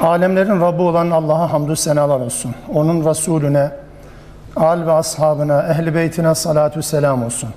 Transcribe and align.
Alemlerin 0.00 0.60
Rabbi 0.60 0.82
olan 0.82 1.10
Allah'a 1.10 1.52
hamdü 1.52 1.76
senalar 1.76 2.20
olsun. 2.20 2.54
Onun 2.74 3.10
Resulüne, 3.10 3.70
al 4.56 4.86
ve 4.86 4.92
ashabına, 4.92 5.62
ehli 5.62 5.94
beytine 5.94 6.34
salatu 6.34 6.82
selam 6.82 7.24
olsun. 7.24 7.50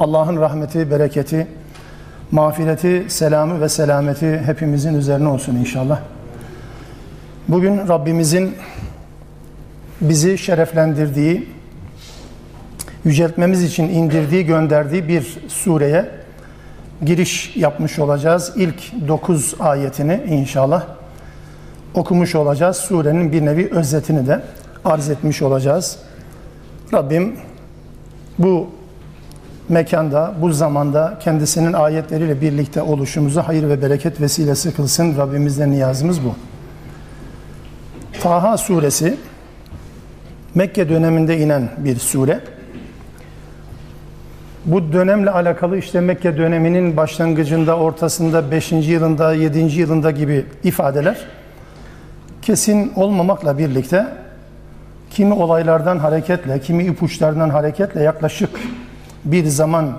Allah'ın 0.00 0.36
rahmeti, 0.36 0.90
bereketi, 0.90 1.46
mağfireti, 2.30 3.04
selamı 3.08 3.60
ve 3.60 3.68
selameti 3.68 4.38
hepimizin 4.38 4.94
üzerine 4.94 5.28
olsun 5.28 5.56
inşallah. 5.56 5.98
Bugün 7.48 7.88
Rabbimizin 7.88 8.56
bizi 10.00 10.38
şereflendirdiği, 10.38 11.48
yüceltmemiz 13.04 13.62
için 13.62 13.88
indirdiği, 13.88 14.46
gönderdiği 14.46 15.08
bir 15.08 15.38
sureye 15.48 16.08
giriş 17.04 17.56
yapmış 17.56 17.98
olacağız. 17.98 18.52
İlk 18.56 19.08
9 19.08 19.54
ayetini 19.60 20.20
inşallah 20.28 20.95
okumuş 21.96 22.34
olacağız. 22.34 22.76
Surenin 22.76 23.32
bir 23.32 23.44
nevi 23.44 23.68
özetini 23.70 24.26
de 24.26 24.42
arz 24.84 25.10
etmiş 25.10 25.42
olacağız. 25.42 25.98
Rabbim 26.92 27.36
bu 28.38 28.70
mekanda, 29.68 30.34
bu 30.40 30.52
zamanda 30.52 31.18
kendisinin 31.20 31.72
ayetleriyle 31.72 32.40
birlikte 32.40 32.82
oluşumuzu 32.82 33.40
hayır 33.40 33.68
ve 33.68 33.82
bereket 33.82 34.20
vesilesi 34.20 34.74
kılsın. 34.74 35.16
Rabbimizden 35.16 35.70
niyazımız 35.70 36.24
bu. 36.24 36.34
Taha 38.22 38.56
suresi 38.56 39.16
Mekke 40.54 40.88
döneminde 40.88 41.38
inen 41.38 41.68
bir 41.78 41.96
sure. 41.96 42.40
Bu 44.64 44.92
dönemle 44.92 45.30
alakalı 45.30 45.78
işte 45.78 46.00
Mekke 46.00 46.36
döneminin 46.36 46.96
başlangıcında, 46.96 47.76
ortasında, 47.76 48.50
5. 48.50 48.72
yılında, 48.72 49.32
7. 49.32 49.58
yılında 49.58 50.10
gibi 50.10 50.46
ifadeler 50.64 51.16
kesin 52.46 52.92
olmamakla 52.96 53.58
birlikte 53.58 54.06
kimi 55.10 55.34
olaylardan 55.34 55.98
hareketle, 55.98 56.60
kimi 56.60 56.84
ipuçlarından 56.84 57.50
hareketle 57.50 58.02
yaklaşık 58.02 58.60
bir 59.24 59.46
zaman 59.46 59.98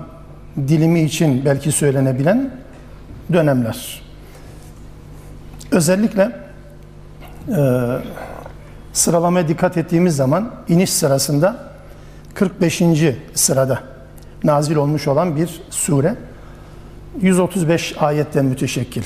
dilimi 0.58 1.02
için 1.02 1.46
belki 1.46 1.72
söylenebilen 1.72 2.52
dönemler. 3.34 4.02
Özellikle 5.72 6.32
e, 7.50 7.62
sıralamaya 8.94 9.48
dikkat 9.48 9.78
ettiğimiz 9.78 10.16
zaman 10.16 10.52
iniş 10.68 10.94
sırasında 10.94 11.56
45. 12.34 12.82
sırada 13.34 13.80
nazil 14.44 14.76
olmuş 14.76 15.08
olan 15.08 15.36
bir 15.36 15.62
sure. 15.70 16.16
135 17.22 17.96
ayetten 18.00 18.46
müteşekkil. 18.46 19.04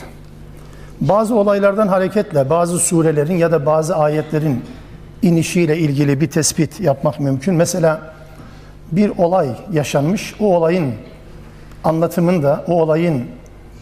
Bazı 1.02 1.36
olaylardan 1.36 1.88
hareketle 1.88 2.50
bazı 2.50 2.80
surelerin 2.80 3.38
ya 3.38 3.52
da 3.52 3.66
bazı 3.66 3.96
ayetlerin 3.96 4.64
inişiyle 5.22 5.78
ilgili 5.78 6.22
bir 6.22 6.30
tespit 6.30 6.80
yapmak 6.80 7.20
mümkün. 7.20 7.56
Mesela 7.56 8.02
bir 8.92 9.12
olay 9.18 9.50
yaşanmış, 9.72 10.36
o 10.40 10.56
olayın 10.56 10.94
anlatımında, 11.84 12.64
o 12.68 12.82
olayın 12.82 13.24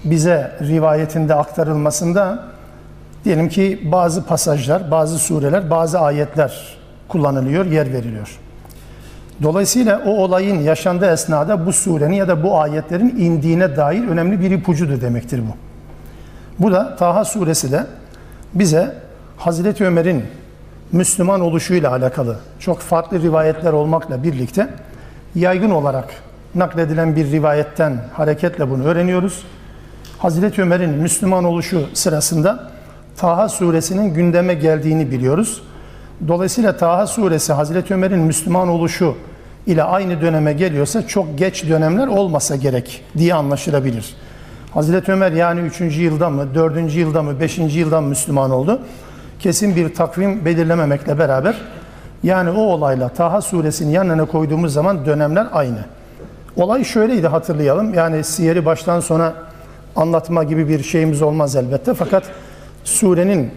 bize 0.04 0.52
rivayetinde 0.62 1.36
aktarılmasında 1.36 2.44
diyelim 3.26 3.50
ki 3.50 3.80
bazı 3.92 4.26
pasajlar, 4.26 4.92
bazı 4.92 5.20
sureler, 5.20 5.70
bazı 5.70 6.00
ayetler 6.00 6.78
kullanılıyor, 7.08 7.66
yer 7.66 7.94
veriliyor. 7.94 8.40
Dolayısıyla 9.44 10.02
o 10.06 10.10
olayın 10.10 10.60
yaşandığı 10.60 11.12
esnada 11.12 11.66
bu 11.66 11.74
surenin 11.74 12.16
ya 12.16 12.28
da 12.28 12.44
bu 12.44 12.60
ayetlerin 12.60 13.16
indiğine 13.18 13.78
dair 13.78 14.08
önemli 14.08 14.42
bir 14.42 14.52
ipucudur 14.52 15.02
demektir 15.02 15.40
bu. 15.40 15.69
Bu 16.59 16.72
da 16.72 16.96
Taha 16.96 17.25
suresi 17.25 17.72
de 17.72 17.86
bize 18.53 18.96
Hazreti 19.38 19.86
Ömer'in 19.86 20.24
Müslüman 20.92 21.42
oluşuyla 21.42 21.92
alakalı 21.92 22.38
çok 22.59 22.80
farklı 22.80 23.22
rivayetler 23.22 23.74
olmakla 23.74 24.24
birlikte 24.24 24.69
yaygın 25.36 25.69
olarak 25.69 26.09
nakledilen 26.56 27.16
bir 27.16 27.31
rivayetten 27.31 27.98
hareketle 28.14 28.69
bunu 28.69 28.84
öğreniyoruz. 28.84 29.44
Hazreti 30.18 30.62
Ömer'in 30.62 30.90
Müslüman 30.90 31.44
oluşu 31.44 31.90
sırasında 31.94 32.69
Taha 33.18 33.50
suresinin 33.50 34.14
gündeme 34.14 34.53
geldiğini 34.53 35.12
biliyoruz. 35.12 35.62
Dolayısıyla 36.28 36.78
Taha 36.78 37.08
suresi 37.08 37.53
Hazreti 37.53 37.94
Ömer'in 37.94 38.19
Müslüman 38.19 38.68
oluşu 38.68 39.16
ile 39.68 39.84
aynı 39.84 40.22
döneme 40.22 40.53
geliyorsa 40.53 41.08
çok 41.08 41.38
geç 41.38 41.69
dönemler 41.69 42.08
olmasa 42.08 42.56
gerek 42.56 43.03
diye 43.18 43.34
anlaşılabilir. 43.34 44.16
Hazreti 44.74 45.12
Ömer 45.12 45.31
yani 45.31 45.59
3. 45.59 45.81
yılda 45.81 46.30
mı, 46.30 46.56
4. 46.56 46.96
yılda 46.96 47.24
mı, 47.24 47.40
5. 47.40 47.57
yılda 47.57 48.02
mı 48.02 48.07
Müslüman 48.07 48.52
oldu? 48.52 48.81
Kesin 49.40 49.75
bir 49.75 49.94
takvim 49.94 50.46
belirlememekle 50.46 51.19
beraber 51.19 51.56
yani 52.24 52.50
o 52.50 52.62
olayla 52.62 53.09
Taha 53.09 53.41
suresini 53.41 53.94
yanına 53.94 54.25
koyduğumuz 54.25 54.74
zaman 54.74 55.06
dönemler 55.06 55.47
aynı. 55.52 55.80
Olay 56.56 56.84
şöyleydi 56.84 57.28
hatırlayalım. 57.28 57.94
Yani 57.94 58.24
siyeri 58.24 58.66
baştan 58.66 59.00
sona 59.00 59.34
anlatma 59.96 60.44
gibi 60.44 60.69
bir 60.69 60.84
şeyimiz 60.84 61.22
olmaz 61.22 61.56
elbette. 61.56 61.94
Fakat 61.94 62.24
surenin 62.84 63.51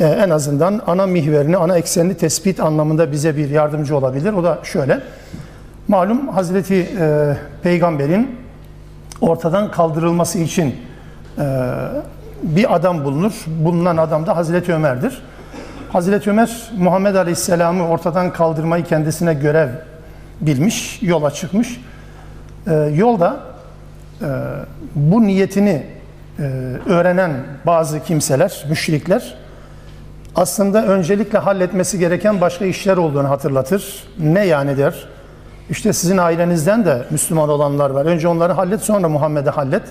e, 0.00 0.04
en 0.04 0.30
azından 0.30 0.82
ana 0.86 1.06
mihverini, 1.06 1.56
ana 1.56 1.78
eksenini 1.78 2.14
tespit 2.14 2.60
anlamında 2.60 3.12
bize 3.12 3.36
bir 3.36 3.50
yardımcı 3.50 3.96
olabilir. 3.96 4.32
O 4.32 4.44
da 4.44 4.58
şöyle. 4.62 5.00
Malum 5.88 6.28
Hazreti 6.28 6.88
e, 7.00 7.36
Peygamber'in 7.62 8.43
ortadan 9.20 9.70
kaldırılması 9.70 10.38
için 10.38 10.76
e, 11.38 11.74
bir 12.42 12.74
adam 12.74 13.04
bulunur. 13.04 13.32
Bulunan 13.46 13.96
adam 13.96 14.26
da 14.26 14.36
Hazreti 14.36 14.74
Ömer'dir. 14.74 15.22
Hazreti 15.92 16.30
Ömer 16.30 16.70
Muhammed 16.78 17.14
Aleyhisselam'ı 17.14 17.88
ortadan 17.88 18.32
kaldırmayı 18.32 18.84
kendisine 18.84 19.34
görev 19.34 19.68
bilmiş, 20.40 21.02
yola 21.02 21.30
çıkmış. 21.30 21.80
E, 22.66 22.74
yolda 22.74 23.40
e, 24.20 24.26
bu 24.94 25.22
niyetini 25.22 25.86
öğrenen 26.86 27.32
bazı 27.66 28.02
kimseler, 28.02 28.64
müşrikler 28.68 29.34
aslında 30.36 30.86
öncelikle 30.86 31.38
halletmesi 31.38 31.98
gereken 31.98 32.40
başka 32.40 32.64
işler 32.64 32.96
olduğunu 32.96 33.30
hatırlatır. 33.30 34.04
Ne 34.18 34.46
yani 34.46 34.76
der? 34.76 35.08
İşte 35.70 35.92
sizin 35.92 36.16
ailenizden 36.16 36.84
de 36.84 37.02
Müslüman 37.10 37.48
olanlar 37.48 37.90
var. 37.90 38.04
Önce 38.06 38.28
onları 38.28 38.52
hallet 38.52 38.80
sonra 38.80 39.08
Muhammed'i 39.08 39.50
hallet. 39.50 39.82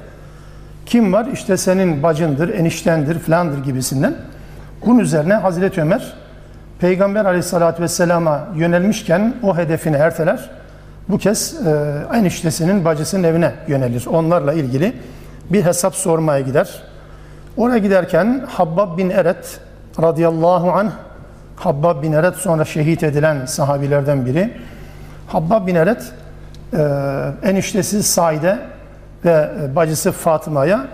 Kim 0.86 1.14
var? 1.14 1.28
İşte 1.34 1.58
senin 1.58 2.04
bacındır, 2.04 2.50
eniştendir 2.50 3.20
filandır 3.20 3.64
gibisinden. 3.64 4.16
Bunun 4.86 5.00
üzerine 5.00 5.34
Hazreti 5.34 5.82
Ömer 5.82 6.14
Peygamber 6.80 7.26
aleyhissalatü 7.26 7.84
vesselama 7.84 8.48
yönelmişken 8.56 9.34
o 9.44 9.58
hedefini 9.58 9.96
erteler. 9.96 10.50
Bu 11.10 11.18
kez 11.18 11.68
e, 11.68 12.18
eniştesinin 12.18 12.86
bacısının 12.86 13.24
evine 13.24 13.52
yönelir. 13.68 14.06
Onlarla 14.06 14.54
ilgili 14.54 14.94
bir 15.50 15.66
hesap 15.66 15.96
sormaya 15.96 16.40
gider. 16.40 16.84
Oraya 17.58 17.78
giderken 17.78 18.46
Habbab 18.48 18.98
bin 18.98 19.10
Eret 19.10 19.60
radıyallahu 20.02 20.72
anh 20.72 20.92
Habbab 21.56 22.04
bin 22.04 22.14
Eret 22.14 22.36
sonra 22.36 22.66
şehit 22.66 23.04
edilen 23.04 23.46
sahabilerden 23.46 24.26
biri 24.26 24.54
Habbab 25.34 25.68
bin 25.68 25.76
Eret 25.76 26.12
e, 26.74 27.50
eniştesi 27.50 28.04
Saide 28.04 28.60
ve 29.26 29.50
bacısı 29.76 30.12
Fatıma'ya 30.12 30.88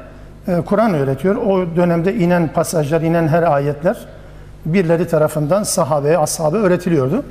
e, 0.48 0.62
Kur'an 0.62 0.94
öğretiyor. 0.94 1.36
O 1.36 1.76
dönemde 1.76 2.16
inen 2.16 2.54
pasajlar, 2.54 3.02
inen 3.02 3.28
her 3.28 3.44
ayetler 3.44 3.98
birileri 4.66 5.08
tarafından 5.08 5.64
sahabeye, 5.64 6.18
ashabe 6.18 6.58
öğretiliyordu. 6.58 7.24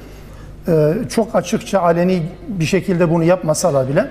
E, 0.69 0.95
çok 1.09 1.35
açıkça, 1.35 1.81
aleni 1.81 2.23
bir 2.49 2.65
şekilde 2.65 3.11
bunu 3.11 3.25
yapmasalar 3.25 3.89
bile 3.89 4.07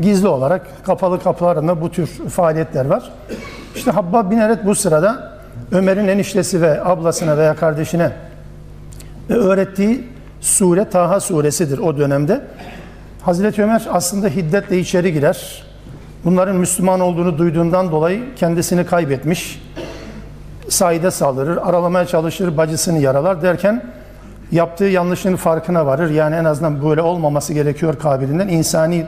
gizli 0.00 0.28
olarak 0.28 0.66
kapalı 0.86 1.22
kapılarında 1.22 1.80
bu 1.80 1.90
tür 1.90 2.06
faaliyetler 2.06 2.84
var. 2.84 3.12
İşte 3.76 3.90
Habbab 3.90 4.30
bin 4.30 4.38
Eret 4.38 4.66
bu 4.66 4.74
sırada 4.74 5.32
Ömer'in 5.72 6.08
eniştesi 6.08 6.62
ve 6.62 6.84
ablasına 6.84 7.36
veya 7.36 7.56
kardeşine 7.56 8.12
öğrettiği 9.28 10.13
sure 10.44 10.90
Taha 10.90 11.20
suresidir 11.20 11.78
o 11.78 11.98
dönemde. 11.98 12.40
Hazreti 13.22 13.62
Ömer 13.62 13.82
aslında 13.90 14.28
hiddetle 14.28 14.78
içeri 14.78 15.12
girer. 15.12 15.64
Bunların 16.24 16.56
Müslüman 16.56 17.00
olduğunu 17.00 17.38
duyduğundan 17.38 17.90
dolayı 17.90 18.34
kendisini 18.36 18.86
kaybetmiş. 18.86 19.62
Saide 20.68 21.10
saldırır, 21.10 21.56
aralamaya 21.56 22.06
çalışır, 22.06 22.56
bacısını 22.56 22.98
yaralar 22.98 23.42
derken 23.42 23.82
yaptığı 24.52 24.84
yanlışın 24.84 25.36
farkına 25.36 25.86
varır. 25.86 26.10
Yani 26.10 26.34
en 26.34 26.44
azından 26.44 26.84
böyle 26.84 27.02
olmaması 27.02 27.52
gerekiyor 27.54 27.98
kabilinden. 27.98 28.48
insani 28.48 29.06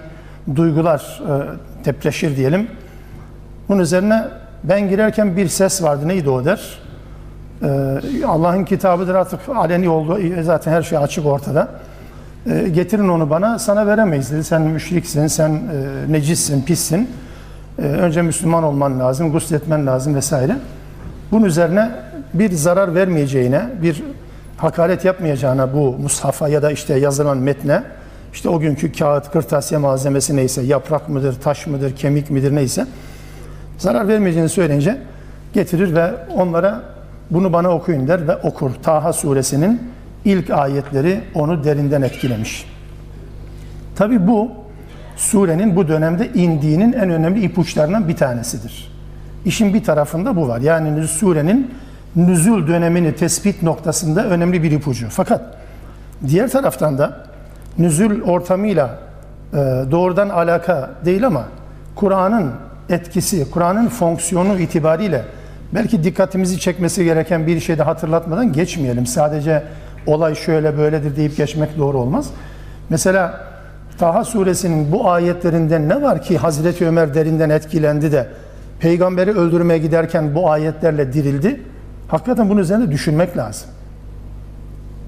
duygular 0.56 1.20
e, 1.22 1.84
depreşir 1.84 2.36
diyelim. 2.36 2.68
Bunun 3.68 3.80
üzerine 3.80 4.24
ben 4.64 4.88
girerken 4.88 5.36
bir 5.36 5.48
ses 5.48 5.82
vardı. 5.82 6.08
Neydi 6.08 6.30
o 6.30 6.44
der? 6.44 6.78
E, 7.62 8.24
Allah'ın 8.26 8.64
kitabıdır 8.64 9.14
artık 9.14 9.40
aleni 9.54 9.88
oldu. 9.88 10.18
E, 10.18 10.42
zaten 10.42 10.72
her 10.72 10.82
şey 10.82 10.98
açık 10.98 11.26
ortada. 11.26 11.68
E, 12.50 12.68
getirin 12.68 13.08
onu 13.08 13.30
bana. 13.30 13.58
Sana 13.58 13.86
veremeyiz 13.86 14.32
dedi. 14.32 14.44
Sen 14.44 14.62
müşriksin, 14.62 15.26
sen 15.26 15.50
e, 15.50 15.60
necissin, 16.12 16.62
pissin. 16.62 17.10
E, 17.78 17.82
önce 17.82 18.22
Müslüman 18.22 18.64
olman 18.64 19.00
lazım, 19.00 19.32
gusletmen 19.32 19.86
lazım 19.86 20.14
vesaire. 20.14 20.56
Bunun 21.30 21.44
üzerine 21.44 21.90
bir 22.34 22.52
zarar 22.52 22.94
vermeyeceğine, 22.94 23.62
bir 23.82 24.02
hakaret 24.56 25.04
yapmayacağına 25.04 25.74
bu 25.74 25.92
mushafa 26.02 26.48
ya 26.48 26.62
da 26.62 26.70
işte 26.70 26.94
yazılan 26.98 27.38
metne, 27.38 27.82
işte 28.32 28.48
o 28.48 28.60
günkü 28.60 28.92
kağıt, 28.92 29.32
kırtasiye 29.32 29.78
malzemesi 29.78 30.36
neyse, 30.36 30.62
yaprak 30.62 31.08
mıdır, 31.08 31.40
taş 31.40 31.66
mıdır, 31.66 31.96
kemik 31.96 32.30
midir 32.30 32.54
neyse, 32.54 32.86
zarar 33.78 34.08
vermeyeceğini 34.08 34.48
söyleyince 34.48 34.98
getirir 35.52 35.94
ve 35.94 36.10
onlara 36.36 36.82
bunu 37.30 37.52
bana 37.52 37.68
okuyun 37.70 38.08
der 38.08 38.28
ve 38.28 38.36
okur. 38.36 38.70
Taha 38.82 39.12
suresinin 39.12 39.82
ilk 40.24 40.50
ayetleri 40.50 41.20
onu 41.34 41.64
derinden 41.64 42.02
etkilemiş. 42.02 42.66
Tabi 43.96 44.26
bu 44.26 44.50
surenin 45.16 45.76
bu 45.76 45.88
dönemde 45.88 46.32
indiğinin 46.32 46.92
en 46.92 47.10
önemli 47.10 47.44
ipuçlarından 47.44 48.08
bir 48.08 48.16
tanesidir. 48.16 48.92
İşin 49.44 49.74
bir 49.74 49.84
tarafında 49.84 50.36
bu 50.36 50.48
var. 50.48 50.60
Yani 50.60 51.06
surenin 51.06 51.74
nüzul 52.16 52.66
dönemini 52.66 53.14
tespit 53.14 53.62
noktasında 53.62 54.26
önemli 54.26 54.62
bir 54.62 54.70
ipucu. 54.70 55.06
Fakat 55.10 55.56
diğer 56.26 56.50
taraftan 56.50 56.98
da 56.98 57.26
nüzul 57.78 58.22
ortamıyla 58.22 58.98
e, 59.52 59.56
doğrudan 59.90 60.28
alaka 60.28 60.90
değil 61.04 61.26
ama 61.26 61.44
Kur'an'ın 61.94 62.52
etkisi, 62.88 63.50
Kur'an'ın 63.50 63.88
fonksiyonu 63.88 64.58
itibariyle 64.58 65.24
belki 65.72 66.04
dikkatimizi 66.04 66.60
çekmesi 66.60 67.04
gereken 67.04 67.46
bir 67.46 67.60
şey 67.60 67.78
de 67.78 67.82
hatırlatmadan 67.82 68.52
geçmeyelim. 68.52 69.06
Sadece 69.06 69.62
olay 70.06 70.34
şöyle 70.34 70.78
böyledir 70.78 71.16
deyip 71.16 71.36
geçmek 71.36 71.78
doğru 71.78 71.98
olmaz. 71.98 72.30
Mesela 72.90 73.40
Taha 73.98 74.24
suresinin 74.24 74.92
bu 74.92 75.10
ayetlerinden 75.10 75.88
ne 75.88 76.02
var 76.02 76.22
ki 76.22 76.38
Hazreti 76.38 76.86
Ömer 76.86 77.14
derinden 77.14 77.50
etkilendi 77.50 78.12
de 78.12 78.26
peygamberi 78.80 79.30
öldürmeye 79.30 79.78
giderken 79.78 80.34
bu 80.34 80.50
ayetlerle 80.50 81.12
dirildi? 81.12 81.60
Hakikaten 82.08 82.48
bunun 82.48 82.60
üzerinde 82.60 82.90
düşünmek 82.90 83.36
lazım. 83.36 83.68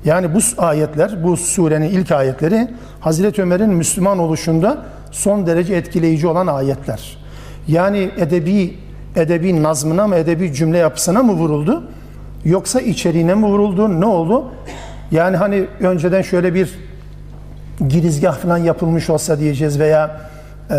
Yani 0.05 0.35
bu 0.35 0.39
ayetler, 0.59 1.25
bu 1.25 1.37
surenin 1.37 1.89
ilk 1.89 2.11
ayetleri 2.11 2.69
Hazreti 3.01 3.43
Ömer'in 3.43 3.71
Müslüman 3.71 4.19
oluşunda 4.19 4.79
son 5.11 5.47
derece 5.47 5.75
etkileyici 5.75 6.27
olan 6.27 6.47
ayetler. 6.47 7.19
Yani 7.69 8.11
edebi 8.17 8.79
edebi 9.17 9.63
nazmına 9.63 10.07
mı, 10.07 10.17
edebi 10.17 10.55
cümle 10.55 10.79
yapısına 10.79 11.23
mı 11.23 11.33
vuruldu? 11.33 11.83
Yoksa 12.45 12.81
içeriğine 12.81 13.35
mi 13.35 13.47
vuruldu? 13.47 14.01
Ne 14.01 14.07
oldu? 14.07 14.45
Yani 15.11 15.37
hani 15.37 15.67
önceden 15.81 16.23
şöyle 16.23 16.55
bir 16.55 16.79
girizgah 17.89 18.37
falan 18.37 18.59
yapılmış 18.59 19.11
olsa 19.11 19.39
diyeceğiz 19.39 19.79
veya 19.79 20.21
e, 20.71 20.75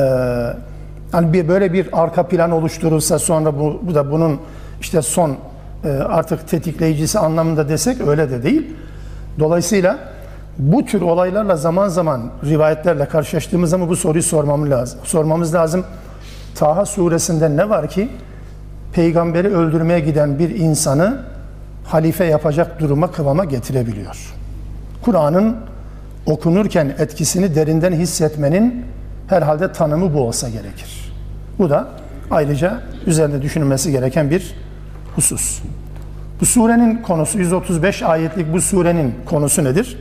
hani 1.11 1.33
bir 1.33 1.47
böyle 1.47 1.73
bir 1.73 2.01
arka 2.01 2.27
plan 2.27 2.51
oluşturulsa 2.51 3.19
sonra 3.19 3.59
bu, 3.59 3.79
bu 3.83 3.95
da 3.95 4.11
bunun 4.11 4.39
işte 4.81 5.01
son 5.01 5.37
e, 5.85 5.89
artık 5.89 6.47
tetikleyicisi 6.47 7.19
anlamında 7.19 7.69
desek 7.69 8.07
öyle 8.07 8.31
de 8.31 8.43
değil. 8.43 8.75
Dolayısıyla 9.39 9.97
bu 10.57 10.85
tür 10.85 11.01
olaylarla 11.01 11.55
zaman 11.55 11.87
zaman 11.87 12.21
rivayetlerle 12.45 13.05
karşılaştığımız 13.05 13.69
zaman 13.69 13.89
bu 13.89 13.95
soruyu 13.95 14.23
sormamız 14.23 14.69
lazım. 14.69 14.99
Sormamız 15.03 15.53
lazım. 15.53 15.85
Taha 16.55 16.85
suresinde 16.85 17.57
ne 17.57 17.69
var 17.69 17.89
ki 17.89 18.09
peygamberi 18.93 19.47
öldürmeye 19.47 19.99
giden 19.99 20.39
bir 20.39 20.49
insanı 20.49 21.21
halife 21.83 22.25
yapacak 22.25 22.79
duruma 22.79 23.11
kıvama 23.11 23.45
getirebiliyor. 23.45 24.33
Kur'an'ın 25.01 25.57
okunurken 26.25 26.95
etkisini 26.99 27.55
derinden 27.55 27.93
hissetmenin 27.93 28.85
herhalde 29.27 29.71
tanımı 29.71 30.13
bu 30.13 30.21
olsa 30.21 30.49
gerekir. 30.49 31.13
Bu 31.59 31.69
da 31.69 31.87
ayrıca 32.31 32.81
üzerinde 33.05 33.41
düşünülmesi 33.41 33.91
gereken 33.91 34.29
bir 34.29 34.55
husus. 35.15 35.61
Bu 36.41 36.45
surenin 36.45 37.01
konusu 37.01 37.39
135 37.39 38.03
ayetlik 38.03 38.53
bu 38.53 38.61
surenin 38.61 39.15
konusu 39.25 39.63
nedir? 39.63 39.97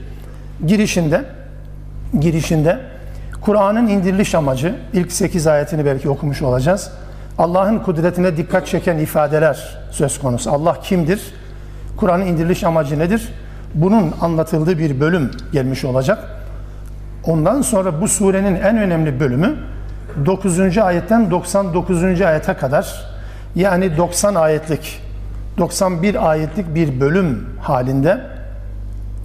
Girişinde 0.66 1.24
girişinde 2.20 2.78
Kur'an'ın 3.48 3.86
indiriliş 3.86 4.34
amacı 4.34 4.74
ilk 4.92 5.12
8 5.12 5.46
ayetini 5.46 5.84
belki 5.84 6.10
okumuş 6.10 6.42
olacağız. 6.42 6.90
Allah'ın 7.38 7.78
kudretine 7.78 8.36
dikkat 8.36 8.66
çeken 8.66 8.98
ifadeler 8.98 9.78
söz 9.90 10.20
konusu. 10.20 10.50
Allah 10.50 10.80
kimdir? 10.82 11.34
Kur'an'ın 11.96 12.26
indiriliş 12.26 12.64
amacı 12.64 12.98
nedir? 12.98 13.28
Bunun 13.74 14.14
anlatıldığı 14.20 14.78
bir 14.78 15.00
bölüm 15.00 15.30
gelmiş 15.52 15.84
olacak. 15.84 16.18
Ondan 17.24 17.62
sonra 17.62 18.00
bu 18.00 18.08
surenin 18.08 18.54
en 18.54 18.78
önemli 18.78 19.20
bölümü 19.20 19.56
9. 20.26 20.78
ayetten 20.78 21.30
99. 21.30 22.20
ayete 22.20 22.54
kadar 22.54 23.04
yani 23.54 23.96
90 23.96 24.34
ayetlik 24.34 25.02
91 25.58 26.30
ayetlik 26.30 26.74
bir 26.74 27.00
bölüm 27.00 27.46
halinde 27.60 28.20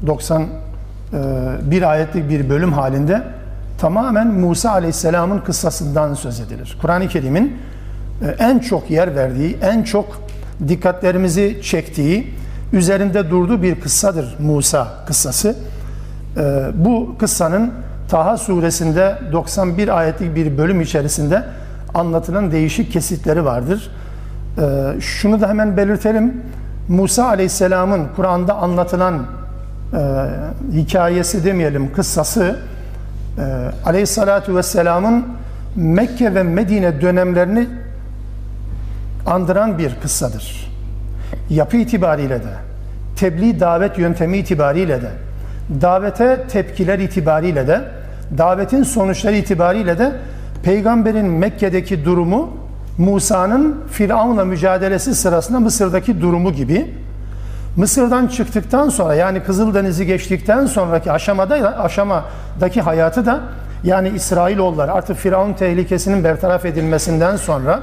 91 0.08 1.82
e, 1.82 1.88
ayetlik 1.88 2.30
bir 2.30 2.50
bölüm 2.50 2.74
halinde 2.74 3.22
tamamen 3.78 4.28
Musa 4.28 4.72
Aleyhisselam'ın 4.72 5.40
kıssasından 5.40 6.14
söz 6.14 6.40
edilir. 6.40 6.78
Kur'an-ı 6.82 7.08
Kerim'in 7.08 7.58
e, 8.22 8.28
en 8.28 8.60
çok 8.60 8.92
yer 8.92 9.16
verdiği, 9.16 9.58
en 9.62 9.84
çok 9.84 10.22
dikkatlerimizi 10.68 11.60
çektiği, 11.64 12.34
üzerinde 12.74 13.30
durduğu 13.30 13.62
bir 13.62 13.82
kıssadır 13.82 14.36
Musa 14.40 14.88
kıssası. 15.08 15.56
E, 16.38 16.66
bu 16.76 17.16
kıssanın 17.20 17.72
Taha 18.10 18.38
suresinde 18.38 19.18
91 19.32 19.98
ayetlik 19.98 20.36
bir 20.36 20.58
bölüm 20.58 20.82
içerisinde 20.82 21.44
anlatılan 21.94 22.52
değişik 22.52 22.92
kesitleri 22.92 23.46
vardır. 23.46 23.92
Ee, 24.58 25.02
şunu 25.02 25.42
da 25.42 25.50
hemen 25.50 25.78
belirtelim. 25.78 26.42
Musa 26.88 27.26
Aleyhisselam'ın 27.26 28.08
Kur'an'da 28.16 28.56
anlatılan 28.56 29.26
e, 29.94 30.26
hikayesi 30.74 31.46
demeyelim, 31.46 31.94
kıssası 31.94 32.60
e, 33.38 33.42
Aleyhisselatü 33.86 34.56
Vesselam'ın 34.56 35.26
Mekke 35.76 36.36
ve 36.36 36.44
Medine 36.44 37.02
dönemlerini 37.02 37.68
andıran 39.26 39.78
bir 39.78 39.96
kıssadır. 40.02 40.74
Yapı 41.50 41.78
itibariyle 41.78 42.40
de, 42.40 42.54
tebliğ 43.16 43.60
davet 43.60 43.98
yöntemi 43.98 44.38
itibariyle 44.38 45.02
de, 45.02 45.12
davete 45.82 46.48
tepkiler 46.48 47.00
itibariyle 47.00 47.68
de, 47.68 47.82
davetin 48.38 48.84
sonuçları 48.84 49.36
itibariyle 49.36 50.00
de 50.00 50.12
peygamberin 50.64 51.26
Mekke'deki 51.26 52.06
durumu 52.06 52.58
Musa'nın 52.98 53.76
Firavun'la 53.92 54.46
mücadelesi 54.46 55.16
sırasında 55.16 55.60
Mısır'daki 55.60 56.22
durumu 56.22 56.54
gibi 56.54 56.94
Mısır'dan 57.78 58.28
çıktıktan 58.28 58.90
sonra 58.90 59.16
yani 59.16 59.44
Kızıldeniz'i 59.44 60.06
geçtikten 60.06 60.66
sonraki 60.66 61.12
aşamada 61.12 61.80
aşamadaki 61.80 62.82
hayatı 62.82 63.26
da 63.26 63.40
yani 63.84 64.10
İsrailoğulları 64.10 64.94
artık 64.94 65.18
Firavun 65.18 65.54
tehlikesinin 65.54 66.24
bertaraf 66.24 66.66
edilmesinden 66.66 67.36
sonra 67.36 67.80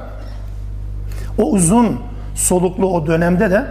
o 1.38 1.42
uzun 1.42 2.00
soluklu 2.35 2.87
o 2.87 3.06
dönemde 3.06 3.50
de 3.50 3.66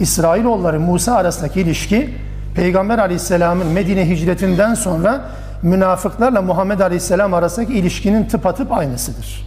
İsrailoğulları 0.00 0.80
Musa 0.80 1.14
arasındaki 1.14 1.60
ilişki 1.60 2.14
Peygamber 2.54 2.98
Aleyhisselam'ın 2.98 3.66
Medine 3.66 4.08
hicretinden 4.08 4.74
sonra 4.74 5.20
münafıklarla 5.62 6.42
Muhammed 6.42 6.80
Aleyhisselam 6.80 7.34
arasındaki 7.34 7.72
ilişkinin 7.72 8.24
tıpatıp 8.24 8.72
aynısıdır. 8.72 9.46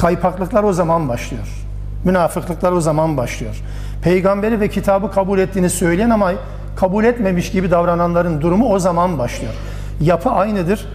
Kaypaklıklar 0.00 0.64
o 0.64 0.72
zaman 0.72 1.08
başlıyor. 1.08 1.66
Münafıklıklar 2.04 2.72
o 2.72 2.80
zaman 2.80 3.16
başlıyor. 3.16 3.62
Peygamberi 4.02 4.60
ve 4.60 4.68
kitabı 4.68 5.10
kabul 5.10 5.38
ettiğini 5.38 5.70
söyleyen 5.70 6.10
ama 6.10 6.32
kabul 6.76 7.04
etmemiş 7.04 7.50
gibi 7.50 7.70
davrananların 7.70 8.40
durumu 8.40 8.72
o 8.72 8.78
zaman 8.78 9.18
başlıyor. 9.18 9.52
Yapı 10.00 10.30
aynıdır. 10.30 10.86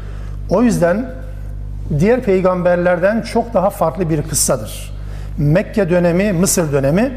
O 0.49 0.63
yüzden 0.63 1.05
diğer 1.99 2.21
peygamberlerden 2.21 3.21
çok 3.21 3.53
daha 3.53 3.69
farklı 3.69 4.09
bir 4.09 4.21
kıssadır. 4.21 4.91
Mekke 5.37 5.89
dönemi, 5.89 6.31
Mısır 6.31 6.71
dönemi, 6.71 7.11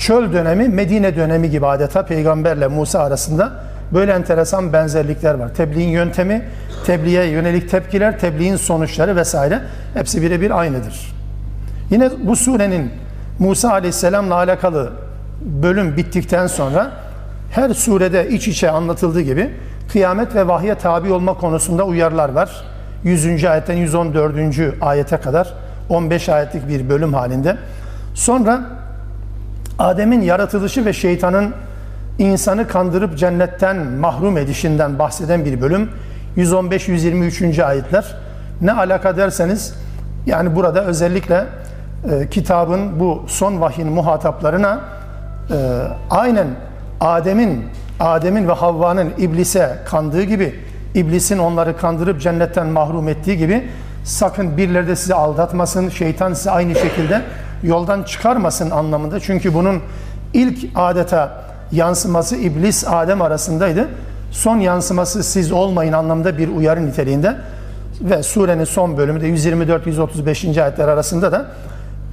çöl 0.00 0.32
dönemi, 0.32 0.68
Medine 0.68 1.16
dönemi 1.16 1.50
gibi 1.50 1.66
adeta 1.66 2.06
peygamberle 2.06 2.66
Musa 2.66 3.00
arasında 3.00 3.52
böyle 3.92 4.12
enteresan 4.12 4.72
benzerlikler 4.72 5.34
var. 5.34 5.54
Tebliğin 5.54 5.88
yöntemi, 5.88 6.42
tebliğe 6.86 7.24
yönelik 7.24 7.70
tepkiler, 7.70 8.18
tebliğin 8.18 8.56
sonuçları 8.56 9.16
vesaire 9.16 9.60
hepsi 9.94 10.22
birebir 10.22 10.58
aynıdır. 10.58 11.14
Yine 11.90 12.10
bu 12.24 12.36
surenin 12.36 12.90
Musa 13.38 13.70
Aleyhisselam'la 13.70 14.34
alakalı 14.34 14.92
bölüm 15.40 15.96
bittikten 15.96 16.46
sonra 16.46 16.90
her 17.50 17.70
surede 17.70 18.28
iç 18.28 18.48
içe 18.48 18.70
anlatıldığı 18.70 19.20
gibi 19.20 19.50
kıyamet 19.92 20.34
ve 20.34 20.48
vahye 20.48 20.74
tabi 20.74 21.12
olma 21.12 21.34
konusunda 21.34 21.84
uyarılar 21.84 22.28
var. 22.28 22.64
100. 23.04 23.44
ayetten 23.44 23.74
114. 23.76 24.34
ayete 24.80 25.16
kadar 25.16 25.54
15 25.88 26.28
ayetlik 26.28 26.68
bir 26.68 26.88
bölüm 26.88 27.14
halinde. 27.14 27.56
Sonra 28.14 28.60
Adem'in 29.78 30.20
yaratılışı 30.20 30.84
ve 30.84 30.92
şeytanın 30.92 31.54
insanı 32.18 32.68
kandırıp 32.68 33.18
cennetten 33.18 33.76
mahrum 33.76 34.38
edişinden 34.38 34.98
bahseden 34.98 35.44
bir 35.44 35.60
bölüm. 35.60 35.90
115-123. 36.36 37.64
ayetler. 37.64 38.16
Ne 38.60 38.72
alaka 38.72 39.16
derseniz 39.16 39.74
yani 40.26 40.56
burada 40.56 40.84
özellikle 40.84 41.44
e, 42.10 42.28
kitabın 42.28 43.00
bu 43.00 43.24
son 43.26 43.60
vahyin 43.60 43.88
muhataplarına 43.88 44.80
aynen 46.10 46.46
Adem'in 47.00 47.64
Adem'in 48.00 48.48
ve 48.48 48.52
Havva'nın 48.52 49.12
iblise 49.18 49.78
kandığı 49.86 50.22
gibi 50.22 50.54
iblisin 50.94 51.38
onları 51.38 51.76
kandırıp 51.76 52.20
cennetten 52.20 52.66
mahrum 52.66 53.08
ettiği 53.08 53.38
gibi 53.38 53.68
sakın 54.04 54.56
birileri 54.56 54.88
de 54.88 54.96
sizi 54.96 55.14
aldatmasın, 55.14 55.88
şeytan 55.88 56.34
sizi 56.34 56.50
aynı 56.50 56.74
şekilde 56.74 57.22
yoldan 57.62 58.02
çıkarmasın 58.02 58.70
anlamında. 58.70 59.20
Çünkü 59.20 59.54
bunun 59.54 59.80
ilk 60.34 60.70
adeta 60.74 61.44
yansıması 61.72 62.36
iblis 62.36 62.84
Adem 62.88 63.22
arasındaydı. 63.22 63.88
Son 64.30 64.56
yansıması 64.56 65.22
siz 65.22 65.52
olmayın 65.52 65.92
anlamda 65.92 66.38
bir 66.38 66.48
uyarı 66.48 66.86
niteliğinde 66.86 67.36
ve 68.00 68.22
surenin 68.22 68.64
son 68.64 68.96
bölümünde 68.96 69.28
124-135. 69.28 70.62
ayetler 70.62 70.88
arasında 70.88 71.32
da 71.32 71.46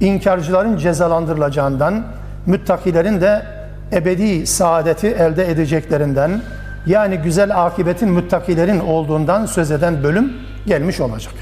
inkarcıların 0.00 0.76
cezalandırılacağından, 0.76 2.04
müttakilerin 2.46 3.20
de 3.20 3.42
ebedi 3.92 4.46
saadeti 4.46 5.06
elde 5.06 5.50
edeceklerinden, 5.50 6.40
yani 6.86 7.16
güzel 7.16 7.64
akibetin 7.64 8.08
müttakilerin 8.08 8.80
olduğundan 8.80 9.46
söz 9.46 9.70
eden 9.70 10.02
bölüm 10.02 10.32
gelmiş 10.66 11.00
olacak. 11.00 11.34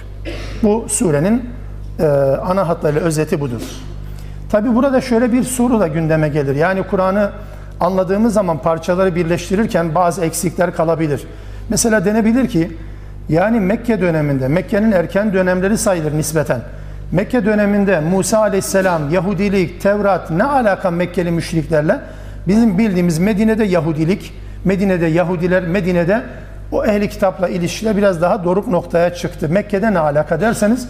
Bu 0.62 0.86
surenin 0.88 1.50
e, 2.00 2.06
ana 2.44 2.68
hatlarıyla 2.68 3.00
özeti 3.00 3.40
budur. 3.40 3.62
Tabi 4.50 4.74
burada 4.74 5.00
şöyle 5.00 5.32
bir 5.32 5.42
soru 5.42 5.80
da 5.80 5.88
gündeme 5.88 6.28
gelir. 6.28 6.56
Yani 6.56 6.82
Kur'an'ı 6.82 7.30
anladığımız 7.80 8.34
zaman 8.34 8.58
parçaları 8.58 9.14
birleştirirken 9.14 9.94
bazı 9.94 10.24
eksikler 10.24 10.74
kalabilir. 10.74 11.22
Mesela 11.68 12.04
denebilir 12.04 12.48
ki 12.48 12.76
yani 13.28 13.60
Mekke 13.60 14.00
döneminde, 14.00 14.48
Mekke'nin 14.48 14.92
erken 14.92 15.32
dönemleri 15.32 15.78
sayılır 15.78 16.12
nispeten. 16.12 16.60
Mekke 17.12 17.44
döneminde 17.44 18.00
Musa 18.00 18.38
aleyhisselam, 18.38 19.10
Yahudilik, 19.10 19.80
Tevrat 19.80 20.30
ne 20.30 20.44
alaka 20.44 20.90
Mekkeli 20.90 21.30
müşriklerle? 21.30 21.98
Bizim 22.48 22.78
bildiğimiz 22.78 23.18
Medine'de 23.18 23.64
Yahudilik, 23.64 24.34
Medine'de 24.64 25.06
Yahudiler, 25.06 25.62
Medine'de 25.62 26.22
o 26.72 26.84
ehli 26.84 27.08
kitapla 27.08 27.48
ilişkiler 27.48 27.96
biraz 27.96 28.22
daha 28.22 28.44
doruk 28.44 28.68
noktaya 28.68 29.14
çıktı. 29.14 29.48
Mekke'de 29.48 29.94
ne 29.94 29.98
alaka 29.98 30.40
derseniz 30.40 30.88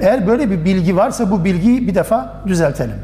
eğer 0.00 0.26
böyle 0.26 0.50
bir 0.50 0.64
bilgi 0.64 0.96
varsa 0.96 1.30
bu 1.30 1.44
bilgiyi 1.44 1.88
bir 1.88 1.94
defa 1.94 2.34
düzeltelim. 2.46 2.96